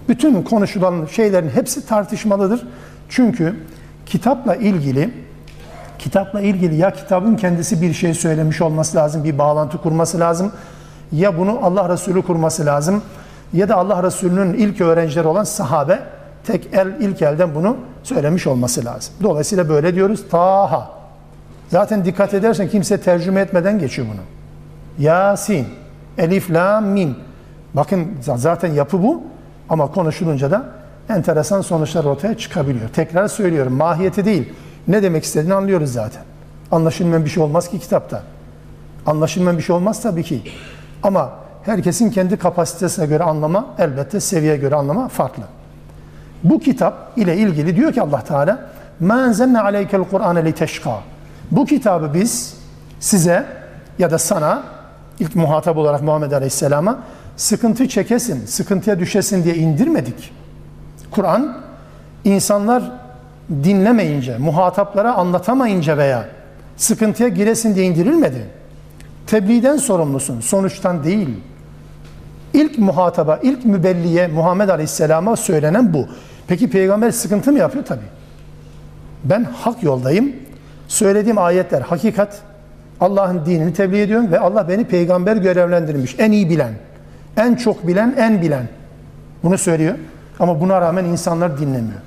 bütün 0.09 0.43
konuşulan 0.43 1.05
şeylerin 1.05 1.49
hepsi 1.49 1.87
tartışmalıdır. 1.87 2.67
Çünkü 3.09 3.55
kitapla 4.05 4.55
ilgili 4.55 5.26
kitapla 5.99 6.41
ilgili 6.41 6.75
ya 6.75 6.93
kitabın 6.93 7.35
kendisi 7.35 7.81
bir 7.81 7.93
şey 7.93 8.13
söylemiş 8.13 8.61
olması 8.61 8.97
lazım, 8.97 9.23
bir 9.23 9.37
bağlantı 9.37 9.77
kurması 9.77 10.19
lazım 10.19 10.51
ya 11.11 11.37
bunu 11.37 11.59
Allah 11.63 11.89
Resulü 11.89 12.21
kurması 12.21 12.65
lazım 12.65 13.01
ya 13.53 13.69
da 13.69 13.75
Allah 13.75 14.03
Resulü'nün 14.03 14.53
ilk 14.53 14.81
öğrencileri 14.81 15.27
olan 15.27 15.43
sahabe 15.43 15.99
tek 16.43 16.73
el 16.73 16.87
ilk 16.99 17.21
elden 17.21 17.55
bunu 17.55 17.77
söylemiş 18.03 18.47
olması 18.47 18.85
lazım. 18.85 19.13
Dolayısıyla 19.23 19.69
böyle 19.69 19.95
diyoruz. 19.95 20.23
Taha. 20.31 20.91
Zaten 21.69 22.05
dikkat 22.05 22.33
edersen 22.33 22.69
kimse 22.69 23.01
tercüme 23.01 23.41
etmeden 23.41 23.79
geçiyor 23.79 24.07
bunu. 24.13 24.21
Yasin. 25.05 25.67
Elif, 26.17 26.51
la, 26.51 26.81
mim. 26.81 27.15
Bakın 27.73 28.07
zaten 28.35 28.73
yapı 28.73 29.03
bu 29.03 29.23
ama 29.69 29.91
konuşulunca 29.91 30.51
da 30.51 30.65
enteresan 31.09 31.61
sonuçlar 31.61 32.03
ortaya 32.03 32.37
çıkabiliyor. 32.37 32.89
Tekrar 32.89 33.27
söylüyorum 33.27 33.73
mahiyeti 33.73 34.25
değil. 34.25 34.53
Ne 34.87 35.03
demek 35.03 35.23
istediğini 35.23 35.53
anlıyoruz 35.53 35.93
zaten. 35.93 36.21
Anlaşılmayan 36.71 37.25
bir 37.25 37.29
şey 37.29 37.43
olmaz 37.43 37.69
ki 37.69 37.79
kitapta. 37.79 38.23
Anlaşılmayan 39.05 39.57
bir 39.57 39.63
şey 39.63 39.75
olmaz 39.75 40.01
tabii 40.01 40.23
ki. 40.23 40.41
Ama 41.03 41.31
herkesin 41.63 42.11
kendi 42.11 42.37
kapasitesine 42.37 43.05
göre 43.05 43.23
anlama, 43.23 43.65
elbette 43.77 44.19
seviyeye 44.19 44.57
göre 44.57 44.75
anlama 44.75 45.07
farklı. 45.07 45.43
Bu 46.43 46.59
kitap 46.59 47.11
ile 47.15 47.37
ilgili 47.37 47.75
diyor 47.75 47.93
ki 47.93 48.01
Allah 48.01 48.21
Teala: 48.23 48.59
"Ma 48.99 49.25
enzenne 49.25 49.59
aleykel 49.59 50.03
Kur'ane 50.03 50.45
liteşka." 50.45 50.99
Bu 51.51 51.65
kitabı 51.65 52.13
biz 52.13 52.57
size 52.99 53.45
ya 53.99 54.11
da 54.11 54.17
sana 54.17 54.63
ilk 55.19 55.35
muhatap 55.35 55.77
olarak 55.77 56.01
Muhammed 56.01 56.31
Aleyhisselam'a 56.31 56.99
sıkıntı 57.37 57.87
çekesin, 57.87 58.45
sıkıntıya 58.45 58.99
düşesin 58.99 59.43
diye 59.43 59.55
indirmedik. 59.55 60.33
Kur'an 61.11 61.57
insanlar 62.23 62.83
dinlemeyince, 63.49 64.37
muhataplara 64.37 65.13
anlatamayınca 65.13 65.97
veya 65.97 66.25
sıkıntıya 66.77 67.29
giresin 67.29 67.75
diye 67.75 67.85
indirilmedi. 67.85 68.45
Tebliğden 69.27 69.77
sorumlusun, 69.77 70.39
sonuçtan 70.39 71.03
değil. 71.03 71.29
İlk 72.53 72.77
muhataba, 72.77 73.39
ilk 73.43 73.65
mübelliye 73.65 74.27
Muhammed 74.27 74.69
Aleyhisselam'a 74.69 75.35
söylenen 75.35 75.93
bu. 75.93 76.07
Peki 76.47 76.69
peygamber 76.69 77.11
sıkıntı 77.11 77.51
mı 77.51 77.59
yapıyor? 77.59 77.85
Tabii. 77.85 78.01
Ben 79.23 79.43
hak 79.43 79.83
yoldayım. 79.83 80.35
Söylediğim 80.87 81.37
ayetler 81.37 81.81
hakikat. 81.81 82.41
Allah'ın 82.99 83.45
dinini 83.45 83.73
tebliğ 83.73 84.01
ediyorum 84.01 84.31
ve 84.31 84.39
Allah 84.39 84.69
beni 84.69 84.85
peygamber 84.85 85.35
görevlendirmiş. 85.35 86.15
En 86.19 86.31
iyi 86.31 86.49
bilen, 86.49 86.73
en 87.37 87.55
çok 87.55 87.87
bilen, 87.87 88.15
en 88.17 88.41
bilen. 88.41 88.67
Bunu 89.43 89.57
söylüyor. 89.57 89.95
Ama 90.39 90.61
buna 90.61 90.81
rağmen 90.81 91.05
insanlar 91.05 91.57
dinlemiyor 91.59 91.99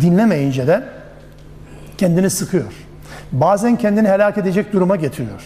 Dinlemeyince 0.00 0.66
de 0.66 0.82
kendini 1.98 2.30
sıkıyor. 2.30 2.72
Bazen 3.32 3.76
kendini 3.76 4.08
helak 4.08 4.38
edecek 4.38 4.72
duruma 4.72 4.96
getiriyor. 4.96 5.40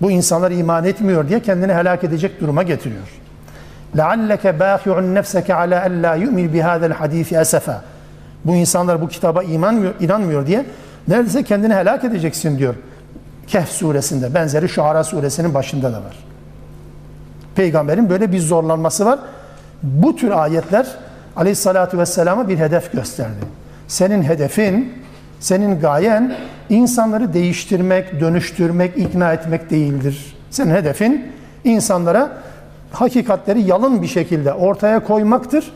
Bu 0.00 0.10
insanlar 0.10 0.50
iman 0.50 0.84
etmiyor 0.84 1.28
diye 1.28 1.40
kendini 1.40 1.72
helak 1.74 2.04
edecek 2.04 2.40
duruma 2.40 2.62
getiriyor. 2.62 3.08
لَعَلَّكَ 3.96 4.58
بَاخِعُنْ 4.58 5.18
نَفْسَكَ 5.18 5.48
عَلَى 5.52 5.76
أَلَّا 5.88 6.16
يُؤْمِنْ 6.24 6.48
بِهَذَا 6.54 6.92
الْحَد۪يثِ 6.92 7.40
أَسَفًا 7.44 7.76
Bu 8.44 8.54
insanlar 8.54 9.00
bu 9.00 9.08
kitaba 9.08 9.42
iman, 9.42 9.92
inanmıyor 10.00 10.46
diye 10.46 10.66
neredeyse 11.08 11.42
kendini 11.42 11.74
helak 11.74 12.04
edeceksin 12.04 12.58
diyor. 12.58 12.74
Kehf 13.46 13.68
suresinde, 13.68 14.34
benzeri 14.34 14.68
Şuara 14.68 15.04
suresinin 15.04 15.54
başında 15.54 15.92
da 15.92 15.96
var. 15.96 16.16
Peygamberin 17.54 18.10
böyle 18.10 18.32
bir 18.32 18.40
zorlanması 18.40 19.06
var. 19.06 19.18
Bu 19.82 20.16
tür 20.16 20.30
ayetler 20.30 20.86
aleyhissalatü 21.36 21.98
vesselama 21.98 22.48
bir 22.48 22.58
hedef 22.58 22.92
gösterdi. 22.92 23.46
Senin 23.87 24.23
hedefin, 24.23 24.93
senin 25.39 25.79
gayen 25.79 26.35
insanları 26.69 27.33
değiştirmek, 27.33 28.19
dönüştürmek, 28.19 28.97
ikna 28.97 29.33
etmek 29.33 29.69
değildir. 29.69 30.35
Senin 30.49 30.71
hedefin 30.71 31.31
insanlara 31.63 32.31
hakikatleri 32.91 33.61
yalın 33.61 34.01
bir 34.01 34.07
şekilde 34.07 34.53
ortaya 34.53 35.03
koymaktır. 35.03 35.71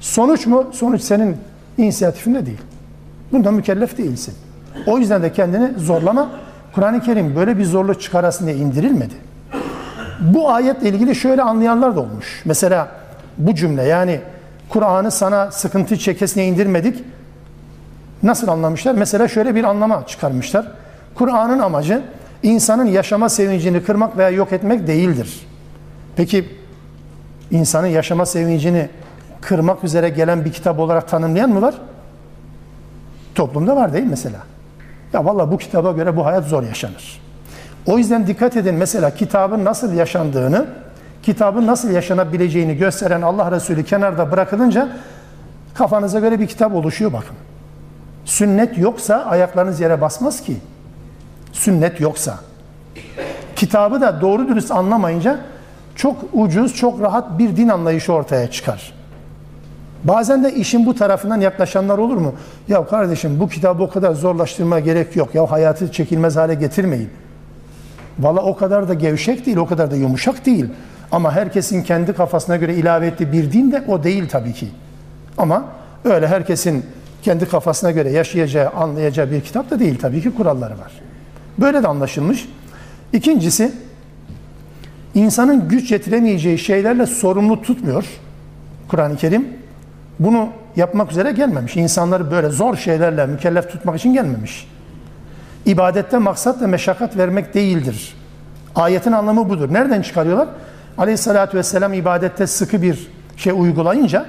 Sonuç 0.00 0.46
mu? 0.46 0.66
Sonuç 0.72 1.02
senin 1.02 1.36
inisiyatifinde 1.78 2.46
değil. 2.46 2.60
Bundan 3.32 3.54
mükellef 3.54 3.98
değilsin. 3.98 4.34
O 4.86 4.98
yüzden 4.98 5.22
de 5.22 5.32
kendini 5.32 5.78
zorlama. 5.78 6.30
Kur'an-ı 6.74 7.00
Kerim 7.00 7.36
böyle 7.36 7.58
bir 7.58 7.64
zorluk 7.64 8.00
çıkarasın 8.00 8.46
diye 8.46 8.56
indirilmedi. 8.56 9.14
Bu 10.20 10.50
ayetle 10.50 10.88
ilgili 10.88 11.14
şöyle 11.14 11.42
anlayanlar 11.42 11.96
da 11.96 12.00
olmuş. 12.00 12.42
Mesela 12.44 12.88
bu 13.38 13.54
cümle 13.54 13.82
yani 13.82 14.20
Kur'an'ı 14.68 15.10
sana 15.10 15.50
sıkıntı 15.50 15.96
çekesine 15.96 16.46
indirmedik. 16.46 17.04
Nasıl 18.22 18.48
anlamışlar? 18.48 18.94
Mesela 18.94 19.28
şöyle 19.28 19.54
bir 19.54 19.64
anlama 19.64 20.06
çıkarmışlar. 20.06 20.66
Kur'an'ın 21.14 21.58
amacı 21.58 22.02
insanın 22.42 22.86
yaşama 22.86 23.28
sevincini 23.28 23.82
kırmak 23.82 24.18
veya 24.18 24.30
yok 24.30 24.52
etmek 24.52 24.86
değildir. 24.86 25.46
Peki 26.16 26.48
insanın 27.50 27.86
yaşama 27.86 28.26
sevincini 28.26 28.88
kırmak 29.40 29.84
üzere 29.84 30.08
gelen 30.08 30.44
bir 30.44 30.52
kitap 30.52 30.78
olarak 30.78 31.08
tanımlayan 31.08 31.50
mı 31.50 31.62
var? 31.62 31.74
Toplumda 33.34 33.76
var 33.76 33.92
değil 33.92 34.06
mesela. 34.10 34.38
Ya 35.12 35.24
vallahi 35.24 35.50
bu 35.50 35.58
kitaba 35.58 35.92
göre 35.92 36.16
bu 36.16 36.26
hayat 36.26 36.44
zor 36.44 36.62
yaşanır. 36.62 37.20
O 37.86 37.98
yüzden 37.98 38.26
dikkat 38.26 38.56
edin 38.56 38.74
mesela 38.74 39.14
kitabın 39.14 39.64
nasıl 39.64 39.92
yaşandığını, 39.92 40.66
kitabın 41.22 41.66
nasıl 41.66 41.90
yaşanabileceğini 41.90 42.76
gösteren 42.76 43.22
Allah 43.22 43.52
Resulü 43.52 43.84
kenarda 43.84 44.30
bırakılınca 44.32 44.88
kafanıza 45.74 46.20
göre 46.20 46.40
bir 46.40 46.46
kitap 46.46 46.74
oluşuyor 46.74 47.12
bakın. 47.12 47.36
Sünnet 48.24 48.78
yoksa 48.78 49.16
ayaklarınız 49.16 49.80
yere 49.80 50.00
basmaz 50.00 50.40
ki. 50.40 50.56
Sünnet 51.52 52.00
yoksa. 52.00 52.38
Kitabı 53.56 54.00
da 54.00 54.20
doğru 54.20 54.48
dürüst 54.48 54.70
anlamayınca 54.70 55.40
çok 55.94 56.16
ucuz, 56.32 56.74
çok 56.74 57.00
rahat 57.00 57.38
bir 57.38 57.56
din 57.56 57.68
anlayışı 57.68 58.12
ortaya 58.12 58.50
çıkar. 58.50 58.92
Bazen 60.04 60.44
de 60.44 60.54
işin 60.54 60.86
bu 60.86 60.94
tarafından 60.94 61.40
yaklaşanlar 61.40 61.98
olur 61.98 62.16
mu? 62.16 62.34
Ya 62.68 62.86
kardeşim 62.86 63.40
bu 63.40 63.48
kitabı 63.48 63.82
o 63.82 63.90
kadar 63.90 64.12
zorlaştırmaya 64.12 64.80
gerek 64.80 65.16
yok. 65.16 65.34
Ya 65.34 65.50
hayatı 65.50 65.92
çekilmez 65.92 66.36
hale 66.36 66.54
getirmeyin. 66.54 67.10
Valla 68.18 68.42
o 68.42 68.56
kadar 68.56 68.88
da 68.88 68.94
gevşek 68.94 69.46
değil, 69.46 69.56
o 69.56 69.66
kadar 69.66 69.90
da 69.90 69.96
yumuşak 69.96 70.46
değil. 70.46 70.66
Ama 71.12 71.32
herkesin 71.32 71.82
kendi 71.82 72.12
kafasına 72.12 72.56
göre 72.56 72.74
ilave 72.74 73.06
ettiği 73.06 73.32
bir 73.32 73.52
din 73.52 73.72
de 73.72 73.84
o 73.88 74.04
değil 74.04 74.28
tabii 74.28 74.52
ki. 74.52 74.68
Ama 75.38 75.64
öyle 76.04 76.28
herkesin 76.28 76.86
kendi 77.22 77.48
kafasına 77.48 77.90
göre 77.90 78.10
yaşayacağı, 78.10 78.70
anlayacağı 78.70 79.30
bir 79.30 79.40
kitap 79.40 79.70
da 79.70 79.78
değil 79.78 79.98
tabii 79.98 80.22
ki 80.22 80.34
kuralları 80.34 80.78
var. 80.78 80.92
Böyle 81.58 81.82
de 81.82 81.88
anlaşılmış. 81.88 82.48
İkincisi, 83.12 83.72
insanın 85.14 85.68
güç 85.68 85.92
yetiremeyeceği 85.92 86.58
şeylerle 86.58 87.06
sorumlu 87.06 87.62
tutmuyor 87.62 88.04
Kur'an-ı 88.88 89.16
Kerim. 89.16 89.48
Bunu 90.18 90.48
yapmak 90.76 91.10
üzere 91.10 91.32
gelmemiş. 91.32 91.76
İnsanları 91.76 92.30
böyle 92.30 92.48
zor 92.48 92.76
şeylerle 92.76 93.26
mükellef 93.26 93.70
tutmak 93.70 93.96
için 93.98 94.12
gelmemiş. 94.12 94.68
İbadette 95.66 96.18
maksat 96.18 96.62
ve 96.62 96.66
meşakkat 96.66 97.16
vermek 97.16 97.54
değildir. 97.54 98.14
Ayetin 98.74 99.12
anlamı 99.12 99.48
budur. 99.48 99.72
Nereden 99.72 100.02
çıkarıyorlar? 100.02 100.48
Aleyhissalatü 100.98 101.58
vesselam 101.58 101.92
ibadette 101.92 102.46
sıkı 102.46 102.82
bir 102.82 103.10
şey 103.36 103.52
uygulayınca, 103.52 104.26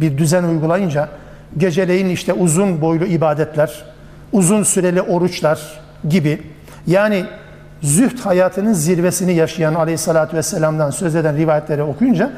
bir 0.00 0.18
düzen 0.18 0.44
uygulayınca, 0.44 1.08
geceleyin 1.56 2.08
işte 2.08 2.32
uzun 2.32 2.80
boylu 2.80 3.04
ibadetler, 3.04 3.84
uzun 4.32 4.62
süreli 4.62 5.02
oruçlar 5.02 5.80
gibi, 6.08 6.42
yani 6.86 7.24
zühd 7.82 8.18
hayatının 8.18 8.72
zirvesini 8.72 9.34
yaşayan 9.34 9.74
aleyhissalatü 9.74 10.36
vesselam'dan 10.36 10.90
söz 10.90 11.14
eden 11.14 11.36
rivayetleri 11.36 11.82
okuyunca, 11.82 12.32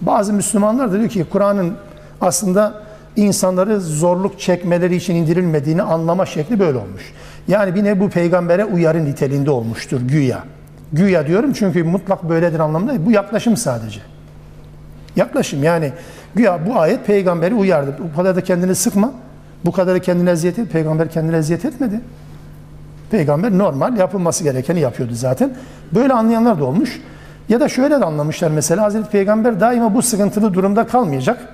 bazı 0.00 0.32
Müslümanlar 0.32 0.92
da 0.92 0.98
diyor 0.98 1.08
ki 1.08 1.24
Kur'an'ın 1.30 1.74
aslında 2.20 2.82
insanları 3.16 3.80
zorluk 3.80 4.40
çekmeleri 4.40 4.96
için 4.96 5.14
indirilmediğini 5.14 5.82
anlama 5.82 6.26
şekli 6.26 6.60
böyle 6.60 6.78
olmuş. 6.78 7.12
Yani 7.48 7.74
bir 7.74 7.84
ne 7.84 8.00
bu 8.00 8.10
peygambere 8.10 8.64
uyarı 8.64 9.04
niteliğinde 9.04 9.50
olmuştur 9.50 10.00
güya. 10.00 10.42
Güya 10.92 11.26
diyorum 11.26 11.52
çünkü 11.52 11.84
mutlak 11.84 12.28
böyledir 12.28 12.60
anlamında. 12.60 13.06
Bu 13.06 13.10
yaklaşım 13.10 13.56
sadece. 13.56 14.00
Yaklaşım 15.16 15.64
yani 15.64 15.92
güya 16.34 16.66
bu 16.66 16.80
ayet 16.80 17.06
peygamberi 17.06 17.54
uyardı. 17.54 17.96
Bu 18.12 18.16
kadar 18.16 18.36
da 18.36 18.40
kendini 18.40 18.74
sıkma. 18.74 19.12
Bu 19.64 19.72
kadar 19.72 19.94
da 19.94 19.98
kendine 19.98 20.30
eziyet 20.30 20.58
et. 20.58 20.72
Peygamber 20.72 21.10
kendine 21.10 21.36
eziyet 21.36 21.64
etmedi. 21.64 22.00
Peygamber 23.10 23.58
normal 23.58 23.96
yapılması 23.96 24.44
gerekeni 24.44 24.80
yapıyordu 24.80 25.14
zaten. 25.14 25.54
Böyle 25.92 26.12
anlayanlar 26.12 26.60
da 26.60 26.64
olmuş. 26.64 27.00
Ya 27.48 27.60
da 27.60 27.68
şöyle 27.68 28.00
de 28.00 28.04
anlamışlar 28.04 28.50
mesela 28.50 28.82
Hazreti 28.82 29.10
Peygamber 29.10 29.60
daima 29.60 29.94
bu 29.94 30.02
sıkıntılı 30.02 30.54
durumda 30.54 30.86
kalmayacak. 30.86 31.48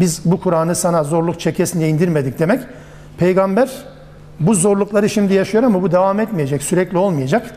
Biz 0.00 0.20
bu 0.24 0.40
Kur'an'ı 0.40 0.74
sana 0.74 1.04
zorluk 1.04 1.40
çekesin 1.40 1.80
diye 1.80 1.88
indirmedik 1.88 2.38
demek. 2.38 2.60
Peygamber 3.18 3.70
bu 4.40 4.54
zorlukları 4.54 5.08
şimdi 5.08 5.34
yaşıyor 5.34 5.64
ama 5.64 5.82
bu 5.82 5.92
devam 5.92 6.20
etmeyecek, 6.20 6.62
sürekli 6.62 6.98
olmayacak. 6.98 7.50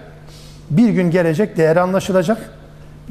Bir 0.69 0.89
gün 0.89 1.12
gelecek, 1.12 1.58
değeri 1.58 1.82
anlaşılacak. 1.82 2.38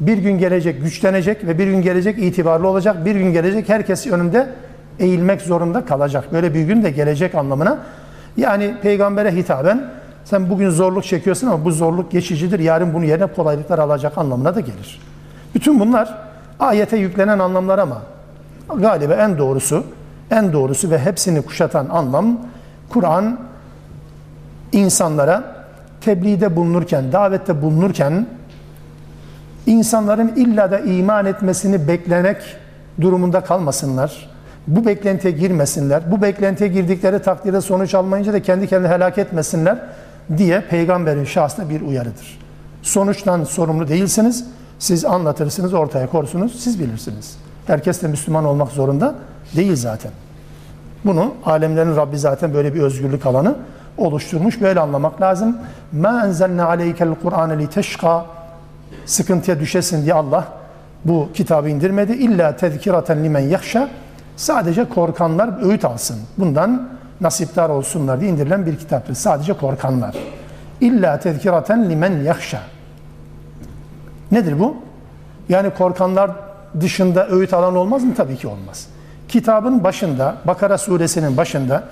Bir 0.01 0.17
gün 0.17 0.37
gelecek, 0.37 0.81
güçlenecek 0.83 1.47
ve 1.47 1.59
bir 1.59 1.67
gün 1.67 1.81
gelecek, 1.81 2.19
itibarlı 2.19 2.67
olacak. 2.67 3.05
Bir 3.05 3.15
gün 3.15 3.33
gelecek, 3.33 3.69
herkes 3.69 4.07
önünde 4.07 4.49
eğilmek 4.99 5.41
zorunda 5.41 5.85
kalacak. 5.85 6.33
Böyle 6.33 6.53
bir 6.53 6.61
gün 6.61 6.83
de 6.83 6.91
gelecek 6.91 7.35
anlamına. 7.35 7.79
Yani 8.37 8.73
peygambere 8.81 9.35
hitaben 9.35 9.89
sen 10.25 10.49
bugün 10.49 10.69
zorluk 10.69 11.03
çekiyorsun 11.03 11.47
ama 11.47 11.65
bu 11.65 11.71
zorluk 11.71 12.11
geçicidir. 12.11 12.59
Yarın 12.59 12.93
bunun 12.93 13.05
yerine 13.05 13.25
kolaylıklar 13.25 13.79
alacak 13.79 14.17
anlamına 14.17 14.55
da 14.55 14.59
gelir. 14.59 15.01
Bütün 15.55 15.79
bunlar 15.79 16.17
ayete 16.59 16.97
yüklenen 16.97 17.39
anlamlar 17.39 17.79
ama 17.79 18.01
galiba 18.75 19.13
en 19.13 19.37
doğrusu, 19.37 19.83
en 20.31 20.53
doğrusu 20.53 20.89
ve 20.89 20.99
hepsini 20.99 21.41
kuşatan 21.41 21.89
anlam 21.89 22.39
Kur'an 22.89 23.39
insanlara 24.71 25.55
tebliğde 26.01 26.55
bulunurken, 26.55 27.11
davette 27.11 27.61
bulunurken 27.61 28.27
insanların 29.65 30.27
illa 30.35 30.71
da 30.71 30.79
iman 30.79 31.25
etmesini 31.25 31.87
beklemek 31.87 32.37
durumunda 33.01 33.41
kalmasınlar. 33.41 34.29
Bu 34.67 34.85
beklentiye 34.85 35.33
girmesinler. 35.33 36.11
Bu 36.11 36.21
beklentiye 36.21 36.69
girdikleri 36.69 37.21
takdirde 37.21 37.61
sonuç 37.61 37.95
almayınca 37.95 38.33
da 38.33 38.41
kendi 38.41 38.67
kendine 38.67 38.91
helak 38.91 39.17
etmesinler 39.17 39.77
diye 40.37 40.61
peygamberin 40.61 41.25
şahsına 41.25 41.69
bir 41.69 41.81
uyarıdır. 41.81 42.39
Sonuçtan 42.81 43.43
sorumlu 43.43 43.87
değilsiniz. 43.87 44.45
Siz 44.79 45.05
anlatırsınız, 45.05 45.73
ortaya 45.73 46.07
korsunuz, 46.07 46.63
siz 46.63 46.79
bilirsiniz. 46.79 47.37
Herkes 47.67 48.01
de 48.01 48.07
Müslüman 48.07 48.45
olmak 48.45 48.71
zorunda 48.71 49.15
değil 49.55 49.75
zaten. 49.75 50.11
Bunu 51.05 51.33
alemlerin 51.45 51.95
Rabbi 51.95 52.17
zaten 52.17 52.53
böyle 52.53 52.73
bir 52.73 52.81
özgürlük 52.81 53.25
alanı 53.25 53.55
oluşturmuş. 53.97 54.61
Böyle 54.61 54.79
anlamak 54.79 55.21
lazım. 55.21 55.57
Ma 55.91 56.25
enzelne 56.25 56.63
aleykel 56.63 57.15
Kur'ane 57.23 57.59
li 57.59 57.69
sıkıntıya 59.05 59.59
düşesin 59.59 60.03
diye 60.03 60.13
Allah 60.13 60.47
bu 61.05 61.29
kitabı 61.33 61.69
indirmedi. 61.69 62.11
İlla 62.11 62.55
tezkiraten 62.57 63.23
limen 63.23 63.39
yahşa 63.39 63.89
sadece 64.35 64.89
korkanlar 64.89 65.69
öğüt 65.69 65.85
alsın. 65.85 66.17
Bundan 66.37 66.89
nasiptar 67.21 67.69
olsunlar 67.69 68.21
diye 68.21 68.31
indirilen 68.31 68.65
bir 68.65 68.77
kitaptır. 68.77 69.13
Sadece 69.13 69.53
korkanlar. 69.53 70.15
İlla 70.81 71.19
tezkiraten 71.19 71.89
limen 71.89 72.11
yahşa. 72.11 72.61
Nedir 74.31 74.59
bu? 74.59 74.75
Yani 75.49 75.69
korkanlar 75.69 76.31
dışında 76.79 77.27
öğüt 77.29 77.53
alan 77.53 77.75
olmaz 77.75 78.03
mı? 78.03 78.13
Tabii 78.17 78.37
ki 78.37 78.47
olmaz. 78.47 78.87
Kitabın 79.27 79.83
başında, 79.83 80.35
Bakara 80.47 80.77
suresinin 80.77 81.37
başında 81.37 81.83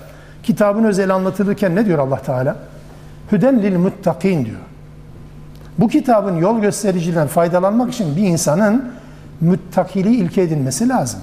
kitabın 0.43 0.83
özel 0.83 1.15
anlatılırken 1.15 1.75
ne 1.75 1.85
diyor 1.85 1.99
Allah 1.99 2.21
Teala? 2.21 2.55
Hüden 3.31 3.61
lil 3.63 3.77
muttakin 3.77 4.45
diyor. 4.45 4.59
Bu 5.79 5.87
kitabın 5.87 6.37
yol 6.37 6.59
göstericilerinden 6.59 7.27
faydalanmak 7.27 7.93
için 7.93 8.15
bir 8.15 8.23
insanın 8.23 8.91
müttakili 9.41 10.15
ilke 10.15 10.41
edinmesi 10.41 10.89
lazım. 10.89 11.19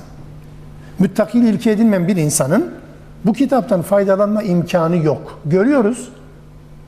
Müttakili 0.99 1.49
ilke 1.49 1.71
edinmeyen 1.71 2.09
bir 2.09 2.17
insanın 2.17 2.71
bu 3.25 3.33
kitaptan 3.33 3.83
faydalanma 3.83 4.43
imkanı 4.43 4.97
yok. 4.97 5.39
Görüyoruz. 5.45 6.09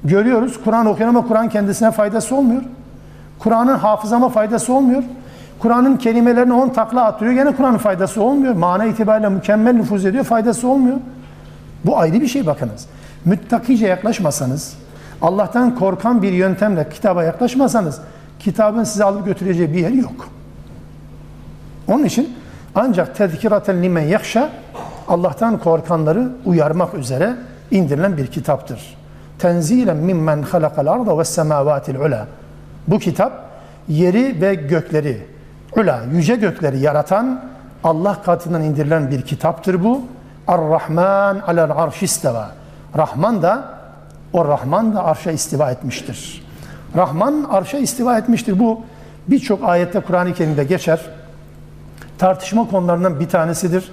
Görüyoruz. 0.05 0.61
Kur'an 0.65 0.87
okuyan 0.87 1.09
ama 1.09 1.29
Kur'an 1.29 1.49
kendisine 1.49 1.91
faydası 1.91 2.37
olmuyor. 2.37 2.63
Kur'an'ın 3.39 3.79
hafızama 3.79 4.29
faydası 4.29 4.73
olmuyor. 4.73 5.03
Kur'an'ın 5.59 5.97
kelimelerine 5.97 6.53
on 6.53 6.69
takla 6.69 7.05
atıyor. 7.05 7.33
Gene 7.33 7.57
Kur'an'ın 7.57 7.79
faydası 7.79 8.23
olmuyor. 8.23 8.55
Mana 8.55 8.85
itibariyle 8.85 9.29
mükemmel 9.29 9.73
nüfuz 9.73 10.07
ediyor. 10.07 10.25
Faydası 10.25 10.69
olmuyor. 10.69 10.97
Bu 11.85 11.99
ayrı 11.99 12.21
bir 12.21 12.27
şey 12.27 12.47
bakınız. 12.47 12.87
Müttakice 13.25 13.87
yaklaşmasanız, 13.87 14.75
Allah'tan 15.23 15.75
korkan 15.75 16.23
bir 16.23 16.33
yöntemle 16.33 16.89
kitaba 16.89 17.25
yaklaşmasanız, 17.25 18.01
kitabın 18.39 18.85
sizi 18.85 19.05
alıp 19.05 19.27
götüreceği 19.27 19.73
bir 19.73 19.79
yer 19.79 19.91
yok. 19.91 20.29
Onun 21.89 22.05
için 22.05 22.37
ancak 22.75 23.17
tezkiraten 23.17 23.83
limen 23.83 24.03
yakşa 24.03 24.51
Allah'tan 25.09 25.59
korkanları 25.59 26.29
uyarmak 26.45 26.95
üzere 26.95 27.35
indirilen 27.71 28.17
bir 28.17 28.27
kitaptır. 28.27 28.97
Tenzilen 29.39 29.97
mimmen 29.97 30.43
halakal 30.43 30.87
arda 30.87 31.19
ve 31.19 31.25
semavatil 31.25 31.97
ula. 31.97 32.27
Bu 32.89 32.99
kitap 32.99 33.33
yeri 33.89 34.41
ve 34.41 34.55
gökleri, 34.55 35.27
ula, 35.77 36.01
yüce 36.13 36.37
gökleri 36.37 36.79
yaratan 36.79 37.45
Allah 37.85 38.23
katından 38.23 38.63
indirilen 38.63 39.11
bir 39.11 39.23
kitaptır 39.23 39.85
bu. 39.85 40.03
Ar-Rahman 40.49 41.39
alel 41.39 41.71
arş 41.71 42.03
istiva. 42.03 42.51
Rahman 42.97 43.43
da 43.43 43.78
o 44.33 44.45
Rahman 44.45 44.95
da 44.95 45.05
arşa 45.05 45.31
istiva 45.31 45.71
etmiştir. 45.71 46.43
Rahman 46.97 47.47
arşa 47.51 47.79
istiva 47.79 48.19
etmiştir. 48.19 48.59
Bu 48.59 48.81
birçok 49.29 49.65
ayette 49.65 50.01
Kur'an-ı 50.01 50.35
Kerim'de 50.35 50.65
geçer. 50.65 51.01
Tartışma 52.19 52.71
konularından 52.71 53.21
bir 53.21 53.29
tanesidir. 53.29 53.91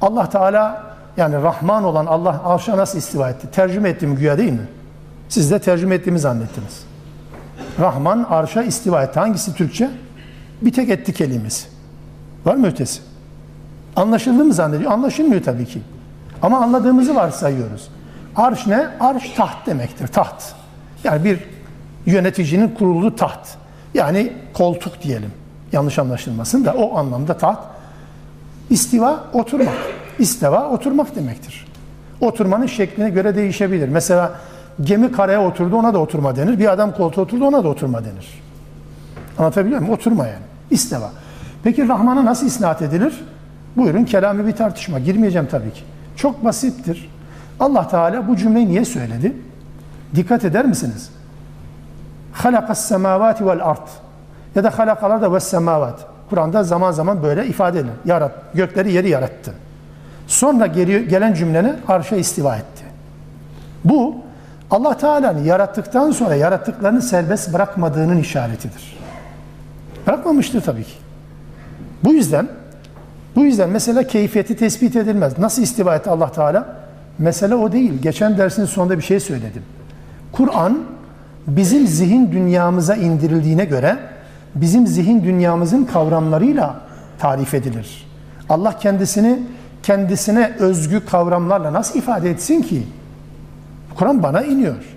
Allah 0.00 0.28
Teala 0.28 0.82
yani 1.16 1.42
Rahman 1.42 1.84
olan 1.84 2.06
Allah 2.06 2.42
arşa 2.44 2.76
nasıl 2.76 2.98
istiva 2.98 3.30
etti? 3.30 3.50
Tercüme 3.52 3.88
ettim 3.88 4.16
güya 4.16 4.38
değil 4.38 4.52
mi? 4.52 4.68
Siz 5.28 5.50
de 5.50 5.58
tercüme 5.58 5.94
ettiğimi 5.94 6.18
zannettiniz. 6.18 6.84
Rahman 7.80 8.26
arşa 8.30 8.62
istiva 8.62 9.02
etti. 9.02 9.18
Hangisi 9.20 9.54
Türkçe? 9.54 9.90
Bir 10.62 10.72
tek 10.72 10.90
etti 10.90 11.12
kelimesi. 11.12 11.68
Var 12.44 12.54
mı 12.54 12.66
ötesi? 12.66 13.00
Anlaşıldı 13.96 14.44
mı 14.44 14.52
zannediyor? 14.52 14.92
Anlaşılmıyor 14.92 15.42
tabii 15.42 15.66
ki. 15.66 15.82
Ama 16.42 16.58
anladığımızı 16.58 17.14
varsayıyoruz. 17.14 17.88
Arş 18.38 18.66
ne? 18.66 18.88
Arş 19.00 19.30
taht 19.30 19.66
demektir. 19.66 20.06
Taht. 20.06 20.54
Yani 21.04 21.24
bir 21.24 21.38
yöneticinin 22.06 22.68
kurulduğu 22.68 23.16
taht. 23.16 23.48
Yani 23.94 24.32
koltuk 24.54 25.02
diyelim. 25.02 25.32
Yanlış 25.72 25.98
anlaşılmasın 25.98 26.64
da 26.64 26.72
o 26.72 26.96
anlamda 26.98 27.38
taht. 27.38 27.58
İstiva 28.70 29.24
oturmak. 29.32 29.74
İstiva 30.18 30.70
oturmak 30.70 31.16
demektir. 31.16 31.66
Oturmanın 32.20 32.66
şekline 32.66 33.10
göre 33.10 33.36
değişebilir. 33.36 33.88
Mesela 33.88 34.32
gemi 34.80 35.12
karaya 35.12 35.44
oturdu 35.44 35.76
ona 35.76 35.94
da 35.94 35.98
oturma 35.98 36.36
denir. 36.36 36.58
Bir 36.58 36.72
adam 36.72 36.94
koltuğa 36.94 37.24
oturdu 37.24 37.44
ona 37.44 37.64
da 37.64 37.68
oturma 37.68 38.04
denir. 38.04 38.42
Anlatabiliyor 39.38 39.80
muyum? 39.80 39.94
Oturma 39.94 40.26
yani. 40.26 40.44
İsteva. 40.70 41.10
Peki 41.64 41.88
Rahman'a 41.88 42.24
nasıl 42.24 42.46
isnat 42.46 42.82
edilir? 42.82 43.24
Buyurun 43.76 44.04
kelami 44.04 44.46
bir 44.46 44.52
tartışma. 44.52 44.98
Girmeyeceğim 44.98 45.48
tabii 45.50 45.72
ki. 45.72 45.80
Çok 46.16 46.44
basittir. 46.44 47.10
Allah 47.60 47.88
Teala 47.88 48.28
bu 48.28 48.36
cümleyi 48.36 48.68
niye 48.68 48.84
söyledi? 48.84 49.36
Dikkat 50.14 50.44
eder 50.44 50.64
misiniz? 50.64 51.10
Halakas 52.32 52.84
semavati 52.88 53.46
vel 53.46 53.64
art. 53.64 53.88
Ya 54.54 54.64
da 54.64 54.78
halakalar 54.78 55.22
da 55.22 55.34
ve 55.34 55.40
semavat. 55.40 56.06
Kur'an'da 56.30 56.62
zaman 56.62 56.92
zaman 56.92 57.22
böyle 57.22 57.46
ifade 57.46 57.78
edilir. 57.78 57.92
Yarat, 58.04 58.32
gökleri 58.54 58.92
yeri 58.92 59.08
yarattı. 59.08 59.54
Sonra 60.26 60.66
geri, 60.66 61.08
gelen 61.08 61.34
cümleni 61.34 61.72
arşa 61.88 62.16
istiva 62.16 62.56
etti. 62.56 62.84
Bu 63.84 64.16
Allah 64.70 64.96
Teala'nın 64.96 65.44
yarattıktan 65.44 66.10
sonra 66.10 66.34
yarattıklarını 66.34 67.02
serbest 67.02 67.52
bırakmadığının 67.52 68.16
işaretidir. 68.16 68.98
Bırakmamıştır 70.06 70.60
tabii 70.60 70.84
ki. 70.84 70.94
Bu 72.04 72.12
yüzden 72.12 72.48
bu 73.36 73.44
yüzden 73.44 73.70
mesela 73.70 74.02
keyfiyeti 74.02 74.56
tespit 74.56 74.96
edilmez. 74.96 75.38
Nasıl 75.38 75.62
istiva 75.62 75.96
etti 75.96 76.10
Allah 76.10 76.32
Teala? 76.32 76.76
Mesele 77.18 77.54
o 77.54 77.72
değil. 77.72 78.02
Geçen 78.02 78.38
dersin 78.38 78.64
sonunda 78.64 78.98
bir 78.98 79.02
şey 79.02 79.20
söyledim. 79.20 79.62
Kur'an 80.32 80.78
bizim 81.46 81.86
zihin 81.86 82.32
dünyamıza 82.32 82.94
indirildiğine 82.94 83.64
göre 83.64 83.98
bizim 84.54 84.86
zihin 84.86 85.24
dünyamızın 85.24 85.84
kavramlarıyla 85.84 86.80
tarif 87.18 87.54
edilir. 87.54 88.06
Allah 88.48 88.78
kendisini 88.78 89.42
kendisine 89.82 90.52
özgü 90.58 91.06
kavramlarla 91.06 91.72
nasıl 91.72 91.98
ifade 91.98 92.30
etsin 92.30 92.62
ki? 92.62 92.82
Kur'an 93.94 94.22
bana 94.22 94.42
iniyor. 94.42 94.96